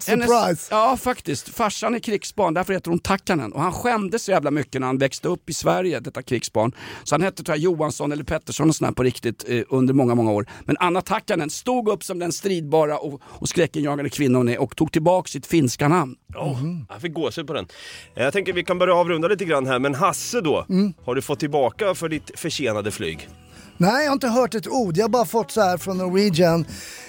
Surprise! 0.00 0.68
ja 0.70 0.96
faktiskt, 0.96 1.48
farsan 1.48 1.94
är 1.94 1.98
krigsbarn, 1.98 2.54
därför 2.54 2.72
heter 2.72 2.90
hon 2.90 2.98
Takkanen. 2.98 3.52
Och 3.52 3.60
han 3.60 3.72
skämdes 3.72 4.24
så 4.24 4.30
jävla 4.30 4.50
mycket 4.50 4.80
när 4.80 4.86
han 4.86 4.98
växte 4.98 5.28
upp 5.28 5.50
i 5.50 5.54
Sverige, 5.54 6.00
detta 6.00 6.22
krigsbarn. 6.22 6.72
Så 7.04 7.14
han 7.14 7.22
hette 7.22 7.44
tror 7.44 7.56
jag, 7.56 7.62
Johansson 7.62 8.12
eller 8.12 8.24
Pettersson 8.24 8.68
och 8.68 8.76
sån 8.76 8.84
här 8.84 8.92
på 8.92 9.02
riktigt 9.02 9.44
eh, 9.48 9.62
under 9.68 9.94
många, 9.94 10.14
många 10.14 10.32
år. 10.32 10.46
Men 10.64 10.76
Anna 10.80 11.00
Takkanen 11.00 11.50
stod 11.50 11.88
upp 11.88 12.04
som 12.04 12.18
den 12.18 12.32
stridbara 12.32 12.98
och, 12.98 13.20
och 13.24 13.48
skräckinjagande 13.48 14.10
kvinna 14.10 14.38
hon 14.38 14.48
är 14.48 14.60
och 14.60 14.76
tog 14.76 14.92
tillbaka 14.92 15.28
sitt 15.28 15.46
finska 15.46 15.88
namn. 15.88 16.14
Oh, 16.36 16.58
Jag 16.88 17.00
fick 17.00 17.12
gåshud 17.12 17.46
på 17.46 17.52
den. 17.52 17.66
Jag 18.14 18.32
tänker 18.32 18.52
vi 18.52 18.64
kan 18.64 18.78
börja 18.78 18.94
avrunda 18.94 19.28
lite 19.28 19.44
grann 19.44 19.66
här, 19.66 19.78
men 19.78 19.94
Hasse 19.94 20.40
då? 20.40 20.66
Har 21.04 21.14
du 21.14 21.22
fått 21.22 21.40
tillbaka 21.40 21.94
för 21.94 22.08
ditt 22.08 22.30
försenade 22.40 22.90
flyg? 22.90 23.28
Nej, 23.76 24.02
jag 24.04 24.10
har 24.10 24.12
inte 24.12 24.28
hört 24.28 24.54
ett 24.54 24.68
ord. 24.68 24.96
Jag 24.96 25.04
har 25.04 25.08
bara 25.08 25.24
fått 25.26 25.50
så 25.50 25.60
här 25.60 25.78
från 25.78 25.98
Norwegian. 25.98 26.64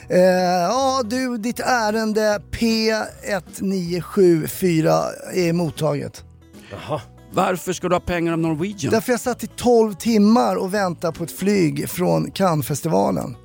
Eh, 0.10 0.20
ja 0.20 1.02
du, 1.06 1.38
ditt 1.38 1.60
ärende 1.60 2.42
P1974 2.52 5.04
är 5.34 5.54
mottaget. 5.54 6.24
Jaha. 6.72 7.02
Varför 7.34 7.74
ska 7.74 7.90
du 7.90 7.96
ha 7.96 8.00
pengar 8.00 8.34
av 8.34 8.40
Norwegian? 8.40 8.92
Därför 8.92 9.12
jag 9.14 9.20
satt 9.20 9.44
i 9.44 9.48
12 9.48 9.94
timmar 9.94 10.56
och 10.56 10.74
väntade 10.74 11.18
på 11.18 11.24
ett 11.24 11.32
flyg 11.32 11.90
från 11.90 12.32
Cannesfestivalen. 12.32 13.36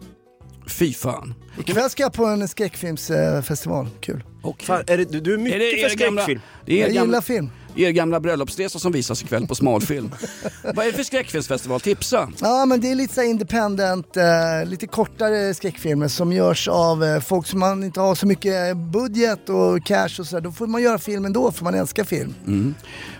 Fy 0.66 0.92
fan. 0.94 1.34
Ikväll 1.58 1.90
ska 1.90 2.02
jag 2.02 2.12
på 2.12 2.24
en 2.24 2.48
skräckfilmsfestival. 2.48 3.88
Kul. 4.00 4.24
Fan, 4.62 4.82
är 4.86 4.96
det, 4.96 5.04
du, 5.04 5.20
du 5.20 5.34
är 5.34 5.38
mycket 5.38 5.60
Är 5.60 5.64
det 5.64 5.70
för 5.88 5.92
er 5.92 5.96
gamla, 6.06 6.22
skräckfilm. 6.22 6.40
det 6.66 6.72
är 6.72 6.78
Jag 6.80 6.88
gillar 6.88 7.00
gamla, 7.02 7.22
film. 7.22 7.50
Er 7.76 7.90
gamla 7.90 8.20
bröllopsresa 8.20 8.78
som 8.78 8.92
visas 8.92 9.22
ikväll 9.22 9.46
på 9.46 9.54
smalfilm. 9.54 10.10
Vad 10.74 10.86
är 10.86 10.90
det 10.90 10.96
för 10.96 11.02
skräckfilmsfestival? 11.02 11.80
Tipsa! 11.80 12.32
Ja 12.40 12.66
men 12.66 12.80
det 12.80 12.90
är 12.90 12.94
lite 12.94 13.14
så 13.14 13.22
independent, 13.22 14.16
eh, 14.16 14.24
lite 14.64 14.86
kortare 14.86 15.54
skräckfilmer 15.54 16.08
som 16.08 16.32
görs 16.32 16.68
av 16.68 17.04
eh, 17.04 17.20
folk 17.20 17.46
som 17.46 17.60
man 17.60 17.84
inte 17.84 18.00
har 18.00 18.14
så 18.14 18.26
mycket 18.26 18.76
budget 18.76 19.48
och 19.48 19.86
cash 19.86 20.20
och 20.20 20.26
sådär. 20.26 20.40
Då 20.40 20.52
får 20.52 20.66
man 20.66 20.82
göra 20.82 20.98
film 20.98 21.24
ändå 21.24 21.52
för 21.52 21.64
man 21.64 21.74
älskar 21.74 22.04
film. 22.04 22.34
Mm. 22.46 22.74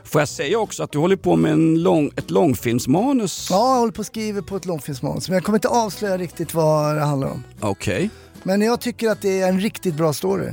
Får 0.04 0.20
jag 0.20 0.28
säga 0.28 0.58
också 0.58 0.82
att 0.82 0.92
du 0.92 0.98
håller 0.98 1.16
på 1.16 1.36
med 1.36 1.52
en 1.52 1.82
lång, 1.82 2.10
ett 2.16 2.30
långfilmsmanus? 2.30 3.48
Ja, 3.50 3.72
jag 3.74 3.78
håller 3.78 3.92
på 3.92 4.00
att 4.00 4.06
skriva 4.06 4.42
på 4.42 4.56
ett 4.56 4.66
långfilmsmanus 4.66 5.28
men 5.28 5.34
jag 5.34 5.44
kommer 5.44 5.58
inte 5.58 5.68
avslöja 5.68 6.18
riktigt 6.18 6.54
vad 6.54 6.96
det 6.96 7.02
handlar 7.02 7.28
om. 7.28 7.44
Okej. 7.60 8.10
Men 8.42 8.62
jag 8.62 8.80
tycker 8.80 9.10
att 9.10 9.22
det 9.22 9.40
är 9.40 9.48
en 9.48 9.60
riktigt 9.60 9.94
bra 9.94 10.12
story. 10.12 10.52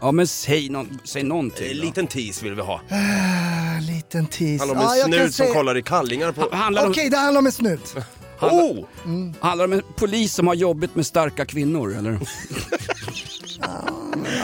Ja 0.00 0.12
men 0.12 0.26
säg, 0.26 0.68
någon, 0.68 0.98
säg 1.04 1.22
någonting 1.22 1.70
En 1.70 1.76
då. 1.76 1.84
liten 1.84 2.06
tease 2.06 2.44
vill 2.44 2.54
vi 2.54 2.62
ha. 2.62 2.80
Äh, 2.88 3.86
liten 3.94 4.26
tease. 4.26 4.58
handlar 4.58 4.74
om 4.74 4.80
en 4.80 4.86
Ja, 4.86 4.96
jag 4.96 5.04
kan 5.04 5.12
snut 5.12 5.34
som 5.34 5.44
säga- 5.46 5.54
kollar 5.54 5.76
i 5.76 5.82
kallingar 5.82 6.32
på... 6.32 6.48
Handlar 6.56 6.84
om, 6.84 6.90
Okej, 6.90 7.10
det 7.10 7.16
handlar 7.16 7.38
om 7.38 7.46
en 7.46 7.52
snut. 7.52 7.94
Oh! 8.40 8.84
handlar 9.40 9.64
om 9.64 9.72
en 9.72 9.82
polis 9.96 10.34
som 10.34 10.46
har 10.46 10.54
jobbigt 10.54 10.94
med 10.96 11.06
starka 11.06 11.44
kvinnor 11.46 11.96
eller? 11.96 12.18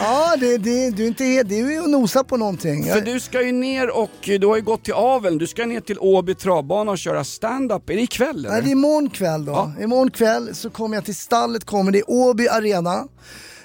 Ja, 0.02 0.36
det, 0.40 0.58
det, 0.58 0.90
du 0.90 1.02
är 1.04 1.08
inte 1.08 1.24
helt, 1.24 1.48
det 1.48 1.58
är 1.60 1.70
ju 1.70 1.78
att 1.78 1.90
nosa 1.90 2.24
på 2.24 2.36
någonting. 2.36 2.84
För 2.84 2.90
Jag, 2.90 3.04
du 3.04 3.20
ska 3.20 3.42
ju 3.42 3.52
ner 3.52 3.90
och 3.96 4.10
du 4.22 4.46
har 4.46 4.56
ju 4.56 4.62
gått 4.62 4.84
till 4.84 4.94
aveln, 4.94 5.38
du 5.38 5.46
ska 5.46 5.66
ner 5.66 5.80
till 5.80 5.98
Åby 5.98 6.34
travbana 6.34 6.90
och 6.90 6.98
köra 6.98 7.24
stand-up. 7.24 7.90
Är 7.90 7.94
det 7.94 8.00
ikväll 8.02 8.38
eller? 8.38 8.50
nej, 8.50 8.62
det 8.62 8.68
är 8.68 8.72
imorgon 8.72 9.10
kväll 9.10 9.44
då. 9.44 9.52
Ja. 9.52 9.72
Imorgon 9.84 10.10
kväll 10.10 10.54
så 10.54 10.70
kommer 10.70 10.96
jag 10.96 11.04
till 11.04 11.14
stallet, 11.16 11.64
kommer 11.64 11.92
det 11.92 11.98
är 11.98 12.04
Åby 12.10 12.48
Arena. 12.48 13.04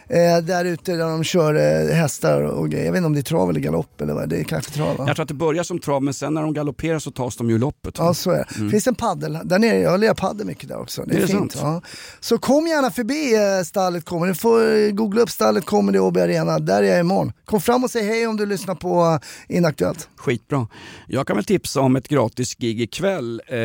Eh, 0.10 0.38
där 0.44 0.66
ute 0.66 0.92
där 0.96 1.06
de 1.10 1.24
kör 1.24 1.56
eh, 1.56 1.96
hästar 1.96 2.42
och 2.42 2.70
grejer. 2.70 2.86
Jag 2.86 2.92
vet 2.92 2.98
inte 2.98 3.06
om 3.08 3.14
det 3.14 3.20
är 3.20 3.22
trav 3.22 3.50
eller 3.50 3.60
galopp 3.60 4.02
eller 4.02 4.14
vad 4.14 4.30
det 4.30 4.38
är. 4.40 4.44
kanske 4.44 4.72
trav 4.72 4.98
va? 4.98 5.04
Jag 5.08 5.16
tror 5.16 5.24
att 5.24 5.28
det 5.28 5.34
börjar 5.34 5.64
som 5.64 5.80
trav 5.80 6.04
men 6.04 6.14
sen 6.14 6.34
när 6.34 6.42
de 6.42 6.54
galopperar 6.54 7.00
så 7.00 7.12
tas 7.12 7.38
de 7.38 7.50
ju 7.50 7.58
loppet. 7.58 7.96
Ja 7.98 8.14
så 8.14 8.32
är 8.32 8.46
det. 8.64 8.70
finns 8.70 8.88
en 8.88 8.96
paddel 8.96 9.40
där 9.44 9.60
nere, 9.60 9.80
jag 9.80 10.00
lirar 10.00 10.14
paddel 10.14 10.48
mycket 10.48 10.70
där 10.70 10.78
också. 10.80 11.04
Det 11.06 11.14
är, 11.14 11.18
Är 11.18 11.22
det 11.22 11.28
fint. 11.28 11.52
sant? 11.52 11.56
Ja. 11.64 11.82
Så 12.20 12.38
kom 12.38 12.68
gärna 12.68 12.92
förbi 12.92 13.36
eh, 13.36 13.64
stallet 13.64 14.06
kommer. 14.06 14.28
Ni 14.28 14.34
får 14.34 14.76
eh, 14.78 14.92
googla 14.92 15.22
upp 15.22 15.30
stallet 15.30 15.66
kommer 15.66 15.92
det 15.92 16.00
Åby 16.00 16.20
Arena. 16.20 16.60
Där 16.60 16.84
är 16.84 16.88
jag 16.88 17.00
imorgon. 17.00 17.32
Kom 17.46 17.62
fram 17.62 17.84
och 17.84 17.90
säg 17.92 18.04
hej 18.04 18.28
om 18.28 18.38
du 18.38 18.46
lyssnar 18.46 18.76
på 18.76 19.20
eh, 19.50 19.58
Inaktuellt. 19.58 20.10
Skitbra. 20.16 20.68
Jag 21.08 21.28
kan 21.28 21.36
väl 21.36 21.46
tipsa 21.46 21.82
om 21.82 21.96
ett 21.96 22.08
gratis 22.08 22.56
gig 22.56 22.82
ikväll. 22.82 23.42
Eh, 23.48 23.58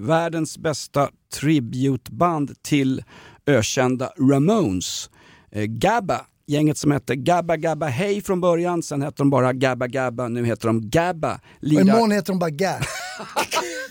världens 0.00 0.58
bästa 0.58 1.08
tributeband 1.34 2.62
till 2.62 3.02
ökända 3.46 4.12
Ramones. 4.30 5.10
Eh, 5.54 5.64
Gabba, 5.64 6.26
gänget 6.46 6.78
som 6.78 6.90
hette 6.90 7.16
Gabba 7.16 7.56
Gabba 7.56 7.86
Hey 7.86 8.22
från 8.22 8.40
början, 8.40 8.82
sen 8.82 9.02
hette 9.02 9.16
de 9.16 9.30
bara 9.30 9.52
Gabba 9.52 9.86
Gabba, 9.86 10.28
nu 10.28 10.44
heter 10.46 10.66
de 10.66 10.90
Gabba. 10.90 11.34
Och 11.34 11.40
Lirar... 11.60 11.82
imorgon 11.82 12.10
heter 12.10 12.32
de 12.32 12.38
bara 12.38 12.50
Gär. 12.50 12.88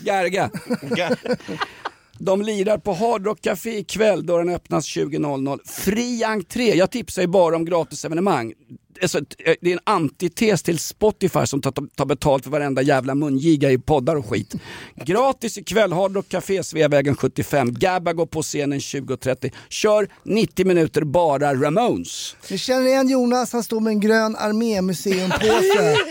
Garga. 0.00 0.50
De 2.18 2.42
lirar 2.42 2.78
på 2.78 2.92
Hard 2.92 3.26
Rock 3.26 3.40
Café 3.40 3.78
ikväll, 3.78 4.26
dörren 4.26 4.48
öppnas 4.48 4.86
20.00. 4.96 5.58
Fri 5.64 6.24
entré, 6.24 6.74
jag 6.74 6.90
tipsar 6.90 7.22
ju 7.22 7.28
bara 7.28 7.56
om 7.56 7.64
gratisevenemang. 7.64 8.52
Alltså, 9.02 9.20
det 9.60 9.70
är 9.70 9.72
en 9.72 9.78
antites 9.84 10.62
till 10.62 10.78
Spotify 10.78 11.46
som 11.46 11.60
tar, 11.60 11.96
tar 11.96 12.04
betalt 12.06 12.44
för 12.44 12.50
varenda 12.50 12.82
jävla 12.82 13.14
mungiga 13.14 13.70
i 13.70 13.78
poddar 13.78 14.16
och 14.16 14.26
skit. 14.26 14.54
Gratis 15.04 15.58
ikväll, 15.58 15.92
Hard 15.92 16.14
Rock 16.16 16.28
Café, 16.28 16.62
Sveavägen 16.62 17.16
75. 17.16 17.72
Gabba 17.74 18.12
går 18.12 18.26
på 18.26 18.42
scenen 18.42 18.78
20.30. 18.78 19.52
Kör 19.68 20.08
90 20.22 20.66
minuter 20.66 21.04
bara 21.04 21.54
Ramones. 21.54 22.36
Ni 22.50 22.58
känner 22.58 22.86
igen 22.86 23.08
Jonas, 23.08 23.52
han 23.52 23.62
står 23.62 23.80
med 23.80 23.90
en 23.90 24.00
grön 24.00 24.36
armémuseumpåse. 24.36 25.96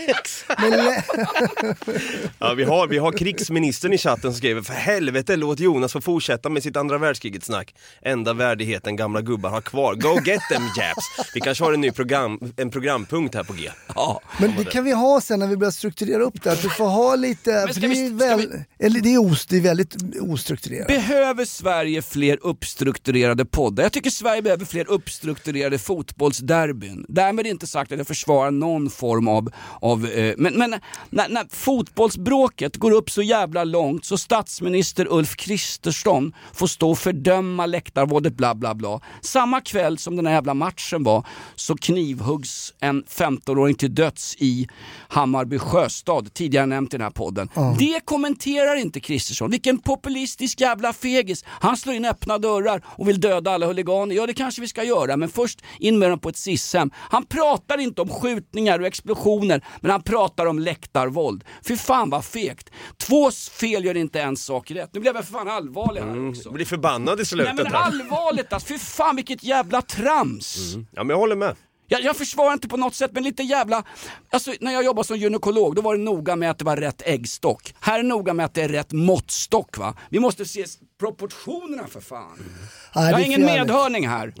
Ja, 2.38 2.54
vi, 2.54 2.64
har, 2.64 2.88
vi 2.88 2.98
har 2.98 3.12
krigsministern 3.12 3.92
i 3.92 3.98
chatten 3.98 4.22
som 4.22 4.34
skriver 4.34 4.62
För 4.62 4.74
helvete, 4.74 5.36
låt 5.36 5.60
Jonas 5.60 5.92
få 5.92 6.00
fortsätta 6.00 6.48
med 6.48 6.62
sitt 6.62 6.76
andra 6.76 6.98
världskriget 6.98 7.44
snack. 7.44 7.74
Enda 8.02 8.32
värdigheten 8.32 8.96
gamla 8.96 9.20
gubbar 9.20 9.50
har 9.50 9.60
kvar. 9.60 9.94
Go 9.94 10.20
get 10.24 10.40
them 10.50 10.62
japs! 10.76 11.30
Vi 11.34 11.40
kanske 11.40 11.64
har 11.64 11.72
en 11.72 11.80
ny 11.80 11.90
program, 11.90 12.38
en 12.56 12.70
programpunkt 12.74 13.34
här 13.34 13.42
på 13.44 13.52
G. 13.52 13.70
Ja. 13.94 14.20
Men 14.40 14.56
det 14.56 14.64
kan 14.64 14.84
vi 14.84 14.92
ha 14.92 15.20
sen 15.20 15.38
när 15.40 15.46
vi 15.46 15.56
börjar 15.56 15.70
strukturera 15.70 16.22
upp 16.22 16.42
det. 16.42 16.52
Att 16.52 16.64
vi 16.64 16.68
får 16.68 16.86
ha 16.88 17.16
lite, 17.16 17.66
för 17.72 17.80
det 17.80 17.88
vi- 17.88 18.06
är, 18.06 18.18
ska 18.18 18.26
väl, 18.26 18.48
vi- 18.78 18.86
eller 18.86 19.00
det 19.00 19.14
är, 19.14 19.32
os, 19.32 19.46
det 19.46 19.56
är 19.56 19.60
väldigt 19.60 19.96
ostrukturerat. 20.20 20.86
Behöver 20.88 21.44
Sverige 21.44 22.02
fler 22.02 22.38
uppstrukturerade 22.42 23.44
poddar? 23.44 23.82
Jag 23.82 23.92
tycker 23.92 24.10
Sverige 24.10 24.42
behöver 24.42 24.64
fler 24.64 24.90
uppstrukturerade 24.90 25.78
fotbollsderbyn. 25.78 27.06
Därmed 27.08 27.46
inte 27.46 27.66
sagt 27.66 27.92
att 27.92 27.98
jag 27.98 28.06
försvarar 28.06 28.50
någon 28.50 28.90
form 28.90 29.28
av... 29.28 29.48
av 29.80 30.06
eh, 30.06 30.34
men 30.38 30.54
men 30.54 30.70
när, 31.10 31.28
när 31.28 31.44
fotbollsbråket 31.50 32.76
går 32.76 32.90
upp 32.90 33.10
så 33.10 33.22
jävla 33.22 33.64
långt 33.64 34.04
så 34.04 34.18
statsminister 34.18 35.06
Ulf 35.10 35.36
Kristersson 35.36 36.32
får 36.52 36.66
stå 36.66 36.90
och 36.90 36.98
fördöma 36.98 37.66
läktarvåldet 37.66 38.36
bla 38.36 38.54
bla 38.54 38.74
bla. 38.74 39.00
Samma 39.20 39.60
kväll 39.60 39.98
som 39.98 40.16
den 40.16 40.26
här 40.26 40.32
jävla 40.34 40.54
matchen 40.54 41.02
var 41.04 41.26
så 41.54 41.76
knivhuggs 41.76 42.63
en 42.80 43.04
15-åring 43.04 43.74
till 43.74 43.94
döds 43.94 44.36
i 44.38 44.68
Hammarby 45.08 45.58
sjöstad, 45.58 46.34
tidigare 46.34 46.66
nämnt 46.66 46.94
i 46.94 46.96
den 46.96 47.04
här 47.04 47.10
podden. 47.10 47.48
Det 47.78 48.00
kommenterar 48.04 48.76
inte 48.76 49.00
Kristersson. 49.00 49.50
Vilken 49.50 49.78
populistisk 49.78 50.60
jävla 50.60 50.92
fegis. 50.92 51.44
Han 51.46 51.76
slår 51.76 51.94
in 51.94 52.04
öppna 52.04 52.38
dörrar 52.38 52.82
och 52.86 53.08
vill 53.08 53.20
döda 53.20 53.50
alla 53.50 53.66
huliganer. 53.66 54.14
Ja 54.14 54.26
det 54.26 54.34
kanske 54.34 54.60
vi 54.60 54.68
ska 54.68 54.84
göra 54.84 55.16
men 55.16 55.28
först 55.28 55.62
in 55.78 55.98
med 55.98 56.10
dem 56.10 56.18
på 56.18 56.28
ett 56.28 56.36
SIS-hem. 56.36 56.90
Han 56.94 57.26
pratar 57.26 57.78
inte 57.78 58.02
om 58.02 58.08
skjutningar 58.08 58.78
och 58.80 58.86
explosioner 58.86 59.64
men 59.80 59.90
han 59.90 60.02
pratar 60.02 60.46
om 60.46 60.58
läktarvåld. 60.58 61.44
Fy 61.68 61.76
fan 61.76 62.10
vad 62.10 62.24
fegt. 62.24 62.70
Två 62.96 63.30
fel 63.30 63.84
gör 63.84 63.96
inte 63.96 64.22
en 64.22 64.36
sak 64.36 64.70
rätt. 64.70 64.90
Nu 64.92 65.00
blev 65.00 65.16
jag 65.16 65.24
för 65.24 65.32
fan 65.32 65.48
allvarlig 65.48 66.00
här 66.00 66.28
också. 66.28 66.42
Jag 66.44 66.52
blir 66.52 66.66
förbannad 66.66 67.20
i 67.20 67.24
slutet 67.24 67.54
Nej 67.54 67.64
men 67.64 67.72
här. 67.72 67.80
allvarligt 67.80 68.52
alltså, 68.52 68.68
fy 68.68 68.78
fan 68.78 69.16
vilket 69.16 69.44
jävla 69.44 69.82
trams. 69.82 70.74
Ja 70.92 71.04
men 71.04 71.10
jag 71.10 71.18
håller 71.18 71.36
med. 71.36 71.56
Jag, 71.94 72.02
jag 72.04 72.16
försvarar 72.16 72.52
inte 72.52 72.68
på 72.68 72.76
något 72.76 72.94
sätt 72.94 73.10
men 73.14 73.22
lite 73.22 73.42
jävla, 73.42 73.84
alltså 74.30 74.52
när 74.60 74.72
jag 74.72 74.84
jobbade 74.84 75.06
som 75.06 75.16
gynekolog 75.16 75.74
då 75.74 75.82
var 75.82 75.96
det 75.96 76.02
noga 76.02 76.36
med 76.36 76.50
att 76.50 76.58
det 76.58 76.64
var 76.64 76.76
rätt 76.76 77.02
äggstock. 77.04 77.74
Här 77.80 77.98
är 77.98 78.02
det 78.02 78.08
noga 78.08 78.34
med 78.34 78.46
att 78.46 78.54
det 78.54 78.62
är 78.62 78.68
rätt 78.68 78.92
måttstock 78.92 79.78
va. 79.78 79.94
Vi 80.08 80.20
måste 80.20 80.44
se 80.44 80.64
proportionerna 81.00 81.86
för 81.86 82.00
fan. 82.00 82.38
Nej, 82.38 82.48
jag 82.94 83.04
det 83.04 83.12
har 83.12 83.20
är 83.20 83.24
ingen 83.24 83.44
medhörning 83.44 84.08
här. 84.08 84.32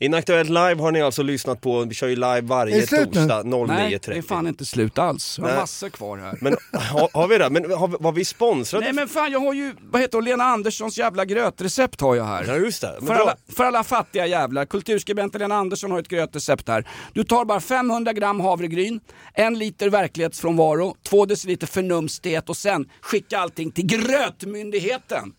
Inaktuellt 0.00 0.48
live 0.50 0.74
har 0.82 0.92
ni 0.92 1.02
alltså 1.02 1.22
lyssnat 1.22 1.60
på, 1.60 1.80
vi 1.84 1.94
kör 1.94 2.08
ju 2.08 2.14
live 2.16 2.40
varje 2.40 2.80
det 2.80 2.86
torsdag 2.86 3.42
Nej, 3.42 3.98
det 4.06 4.12
är 4.12 4.12
09.30. 4.14 4.22
fan 4.22 4.46
inte 4.46 4.64
slut 4.64 4.98
alls. 4.98 5.38
Jag 5.38 5.44
har 5.44 5.50
Nej. 5.52 5.60
massor 5.60 5.88
kvar 5.88 6.18
här. 6.18 6.38
Men 6.40 6.56
har, 6.72 7.08
har 7.12 7.28
vi 7.28 7.38
det? 7.38 7.50
Men 7.50 7.72
har, 7.72 7.88
vi- 7.88 7.96
var 8.00 8.12
vi 8.12 8.24
sponsrade? 8.24 8.84
Nej 8.84 8.92
men 8.94 9.08
fan 9.08 9.32
jag 9.32 9.40
har 9.40 9.52
ju, 9.54 9.74
vad 9.80 10.00
heter 10.00 10.18
hon, 10.18 10.24
Lena 10.24 10.44
Anderssons 10.44 10.98
jävla 10.98 11.24
grötrecept 11.24 12.00
har 12.00 12.14
jag 12.14 12.24
här. 12.24 12.44
Ja 12.48 12.56
just 12.56 12.80
det. 12.80 12.98
För 13.06 13.14
alla, 13.14 13.36
för 13.56 13.64
alla 13.64 13.84
fattiga 13.84 14.26
jävlar. 14.26 14.64
Kulturskribenten 14.64 15.40
Lena 15.40 15.54
Andersson 15.54 15.90
har 15.90 15.98
ett 16.00 16.08
grötrecept 16.08 16.68
här. 16.68 16.88
Du 17.12 17.24
tar 17.24 17.44
bara 17.44 17.60
500 17.60 18.12
gram 18.12 18.40
havregryn, 18.40 19.00
en 19.34 19.58
liter 19.58 19.88
verklighetsfrånvaro, 19.90 20.96
två 21.08 21.26
deciliter 21.26 21.66
förnumstighet 21.66 22.48
och 22.48 22.56
sen 22.56 22.88
skicka 23.00 23.38
allting 23.38 23.70
till 23.72 23.86
Grötmyndigheten. 23.86 25.32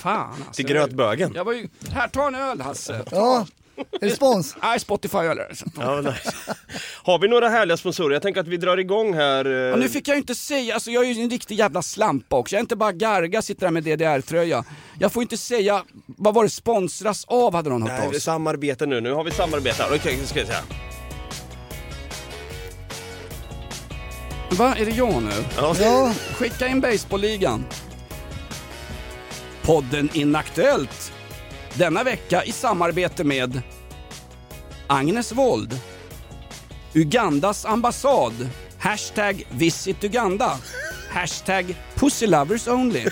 Fan 0.00 0.30
alltså. 0.32 0.52
Till 0.52 0.66
grötbögen. 0.66 1.32
Jag 1.34 1.44
var 1.44 1.52
ju, 1.52 1.68
här 1.92 2.08
ta 2.08 2.26
en 2.26 2.34
öl 2.34 2.60
Hasse. 2.60 3.04
Ja, 3.10 3.46
är 4.00 4.08
det 4.08 4.10
spons? 4.16 4.56
Nej, 4.62 4.80
Spotify-öl. 4.80 5.38
Ja, 5.78 6.00
nice. 6.00 6.32
Har 7.02 7.18
vi 7.18 7.28
några 7.28 7.48
härliga 7.48 7.76
sponsorer? 7.76 8.12
Jag 8.14 8.22
tänker 8.22 8.40
att 8.40 8.48
vi 8.48 8.56
drar 8.56 8.76
igång 8.76 9.14
här. 9.14 9.66
eh, 9.68 9.72
Och 9.72 9.78
nu 9.78 9.88
fick 9.88 10.08
jag 10.08 10.14
ju 10.14 10.20
inte 10.20 10.34
säga, 10.34 10.74
alltså 10.74 10.90
jag 10.90 11.04
är 11.04 11.08
ju 11.14 11.22
en 11.22 11.30
riktig 11.30 11.58
jävla 11.58 11.82
slampa 11.82 12.36
också. 12.36 12.54
Jag 12.54 12.58
är 12.58 12.62
inte 12.62 12.76
bara 12.76 12.92
Garga 12.92 13.42
sitter 13.42 13.66
där 13.66 13.70
med 13.70 13.82
DDR-tröja. 13.84 14.64
Jag 14.98 15.12
får 15.12 15.22
inte 15.22 15.36
säga, 15.36 15.82
vad 16.06 16.34
var 16.34 16.42
det 16.44 16.50
sponsras 16.50 17.24
av 17.24 17.54
hade 17.54 17.70
någon 17.70 17.82
hört 17.82 17.90
Nej, 17.90 18.00
av 18.06 18.10
vi 18.12 18.14
sig. 18.20 18.24
samarbete 18.24 18.86
nu. 18.86 19.00
Nu 19.00 19.12
har 19.12 19.24
vi 19.24 19.30
samarbete 19.30 19.82
här. 19.82 19.94
Okej, 19.96 20.18
ska 20.26 20.38
jag 20.38 20.48
säga. 20.48 20.62
Va, 24.50 24.74
är 24.78 24.84
det 24.84 24.90
jag 24.90 25.22
nu? 25.22 25.30
Ja. 25.56 25.74
Ja, 25.80 26.12
Skicka 26.38 26.66
in 26.68 26.80
Baseballligan. 26.80 27.64
Podden 29.64 30.10
Inaktuellt. 30.12 31.12
Denna 31.74 32.04
vecka 32.04 32.44
i 32.44 32.52
samarbete 32.52 33.24
med 33.24 33.62
Agnes 34.86 35.32
Wold. 35.32 35.80
Ugandas 36.94 37.64
ambassad. 37.64 38.48
Hashtag 38.78 39.46
Visit 39.50 40.04
Uganda. 40.04 40.58
Hashtag 41.10 41.76
Pussy 41.94 42.26
Lovers 42.26 42.68
Only. 42.68 43.04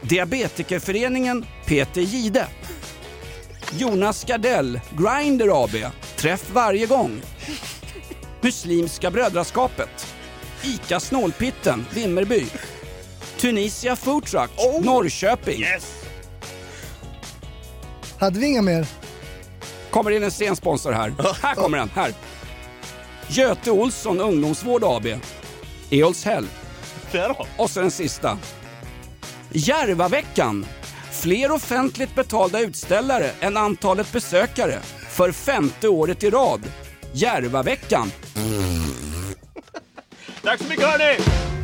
Diabetikerföreningen 0.00 1.46
Peter 1.66 2.00
Gide. 2.00 2.46
Jonas 3.78 4.24
Gardell, 4.24 4.80
Grindr 4.90 5.64
AB. 5.64 5.92
Träff 6.16 6.50
varje 6.52 6.86
gång. 6.86 7.20
Muslimska 8.40 9.10
brödraskapet. 9.10 10.14
ICA 10.62 11.00
Snålpitten, 11.00 11.86
Vimmerby. 11.94 12.46
Tunisia 13.38 13.96
Food 13.96 14.24
Truck, 14.26 14.50
Norrköping. 14.84 15.64
hade 18.18 18.38
vi 18.38 18.46
inga 18.46 18.62
mer? 18.62 18.86
Kommer 19.90 20.10
in 20.10 20.22
en 20.22 20.30
sen 20.30 20.56
sponsor 20.56 20.92
här. 20.92 21.14
Här 21.42 21.54
kommer 21.54 21.78
den, 21.78 21.90
här. 21.94 22.12
Göte 23.28 23.70
Olsson 23.70 24.20
Ungdomsvård 24.20 24.84
AB. 24.84 25.06
Eolshäll. 25.90 26.46
Och 27.56 27.70
så 27.70 27.80
den 27.80 27.90
sista. 27.90 28.38
Järvaveckan. 29.50 30.66
Fler 31.12 31.50
offentligt 31.50 32.14
betalda 32.14 32.60
utställare 32.60 33.30
än 33.40 33.56
antalet 33.56 34.12
besökare. 34.12 34.80
För 35.08 35.32
femte 35.32 35.88
året 35.88 36.24
i 36.24 36.30
rad. 36.30 36.62
Järvaveckan. 37.12 38.12
Tack 40.42 40.58
så 40.60 40.68
mycket 40.68 40.86
hörni! 40.86 41.55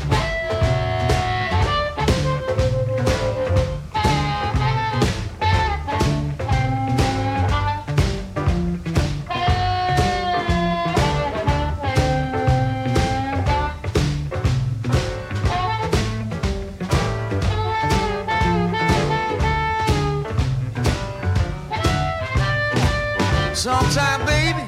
Sometime, 23.63 24.27
baby, 24.27 24.65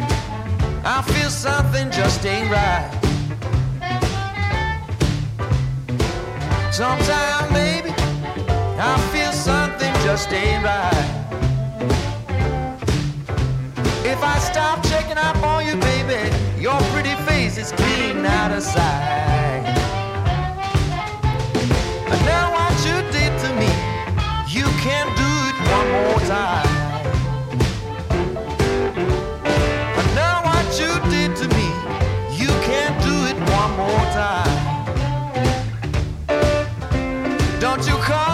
I 0.84 1.02
feel 1.02 1.28
something 1.28 1.90
just 1.90 2.24
ain't 2.24 2.48
right. 2.48 2.88
Sometime, 6.70 7.52
baby, 7.52 7.92
I 8.78 8.96
feel 9.10 9.32
something 9.32 9.92
just 10.04 10.30
ain't 10.32 10.62
right. 10.62 11.10
If 14.04 14.22
I 14.22 14.38
stop 14.38 14.80
checking 14.84 15.18
up 15.18 15.42
on 15.42 15.66
you, 15.66 15.74
baby, 15.74 16.30
your 16.62 16.78
pretty 16.94 17.16
face 17.26 17.58
is 17.58 17.72
clean 17.72 18.24
out 18.24 18.52
of 18.52 18.62
sight. 18.62 19.64
And 22.12 22.24
now 22.26 22.52
what 22.54 22.78
you 22.86 23.02
did 23.10 23.36
to 23.40 23.50
me, 23.58 23.72
you 24.46 24.66
can't 24.86 25.10
do 25.16 25.30
it 25.50 25.56
one 25.72 25.90
more 25.90 26.20
time. 26.28 26.73
Don't 37.58 37.84
you 37.84 37.96
call 37.96 38.33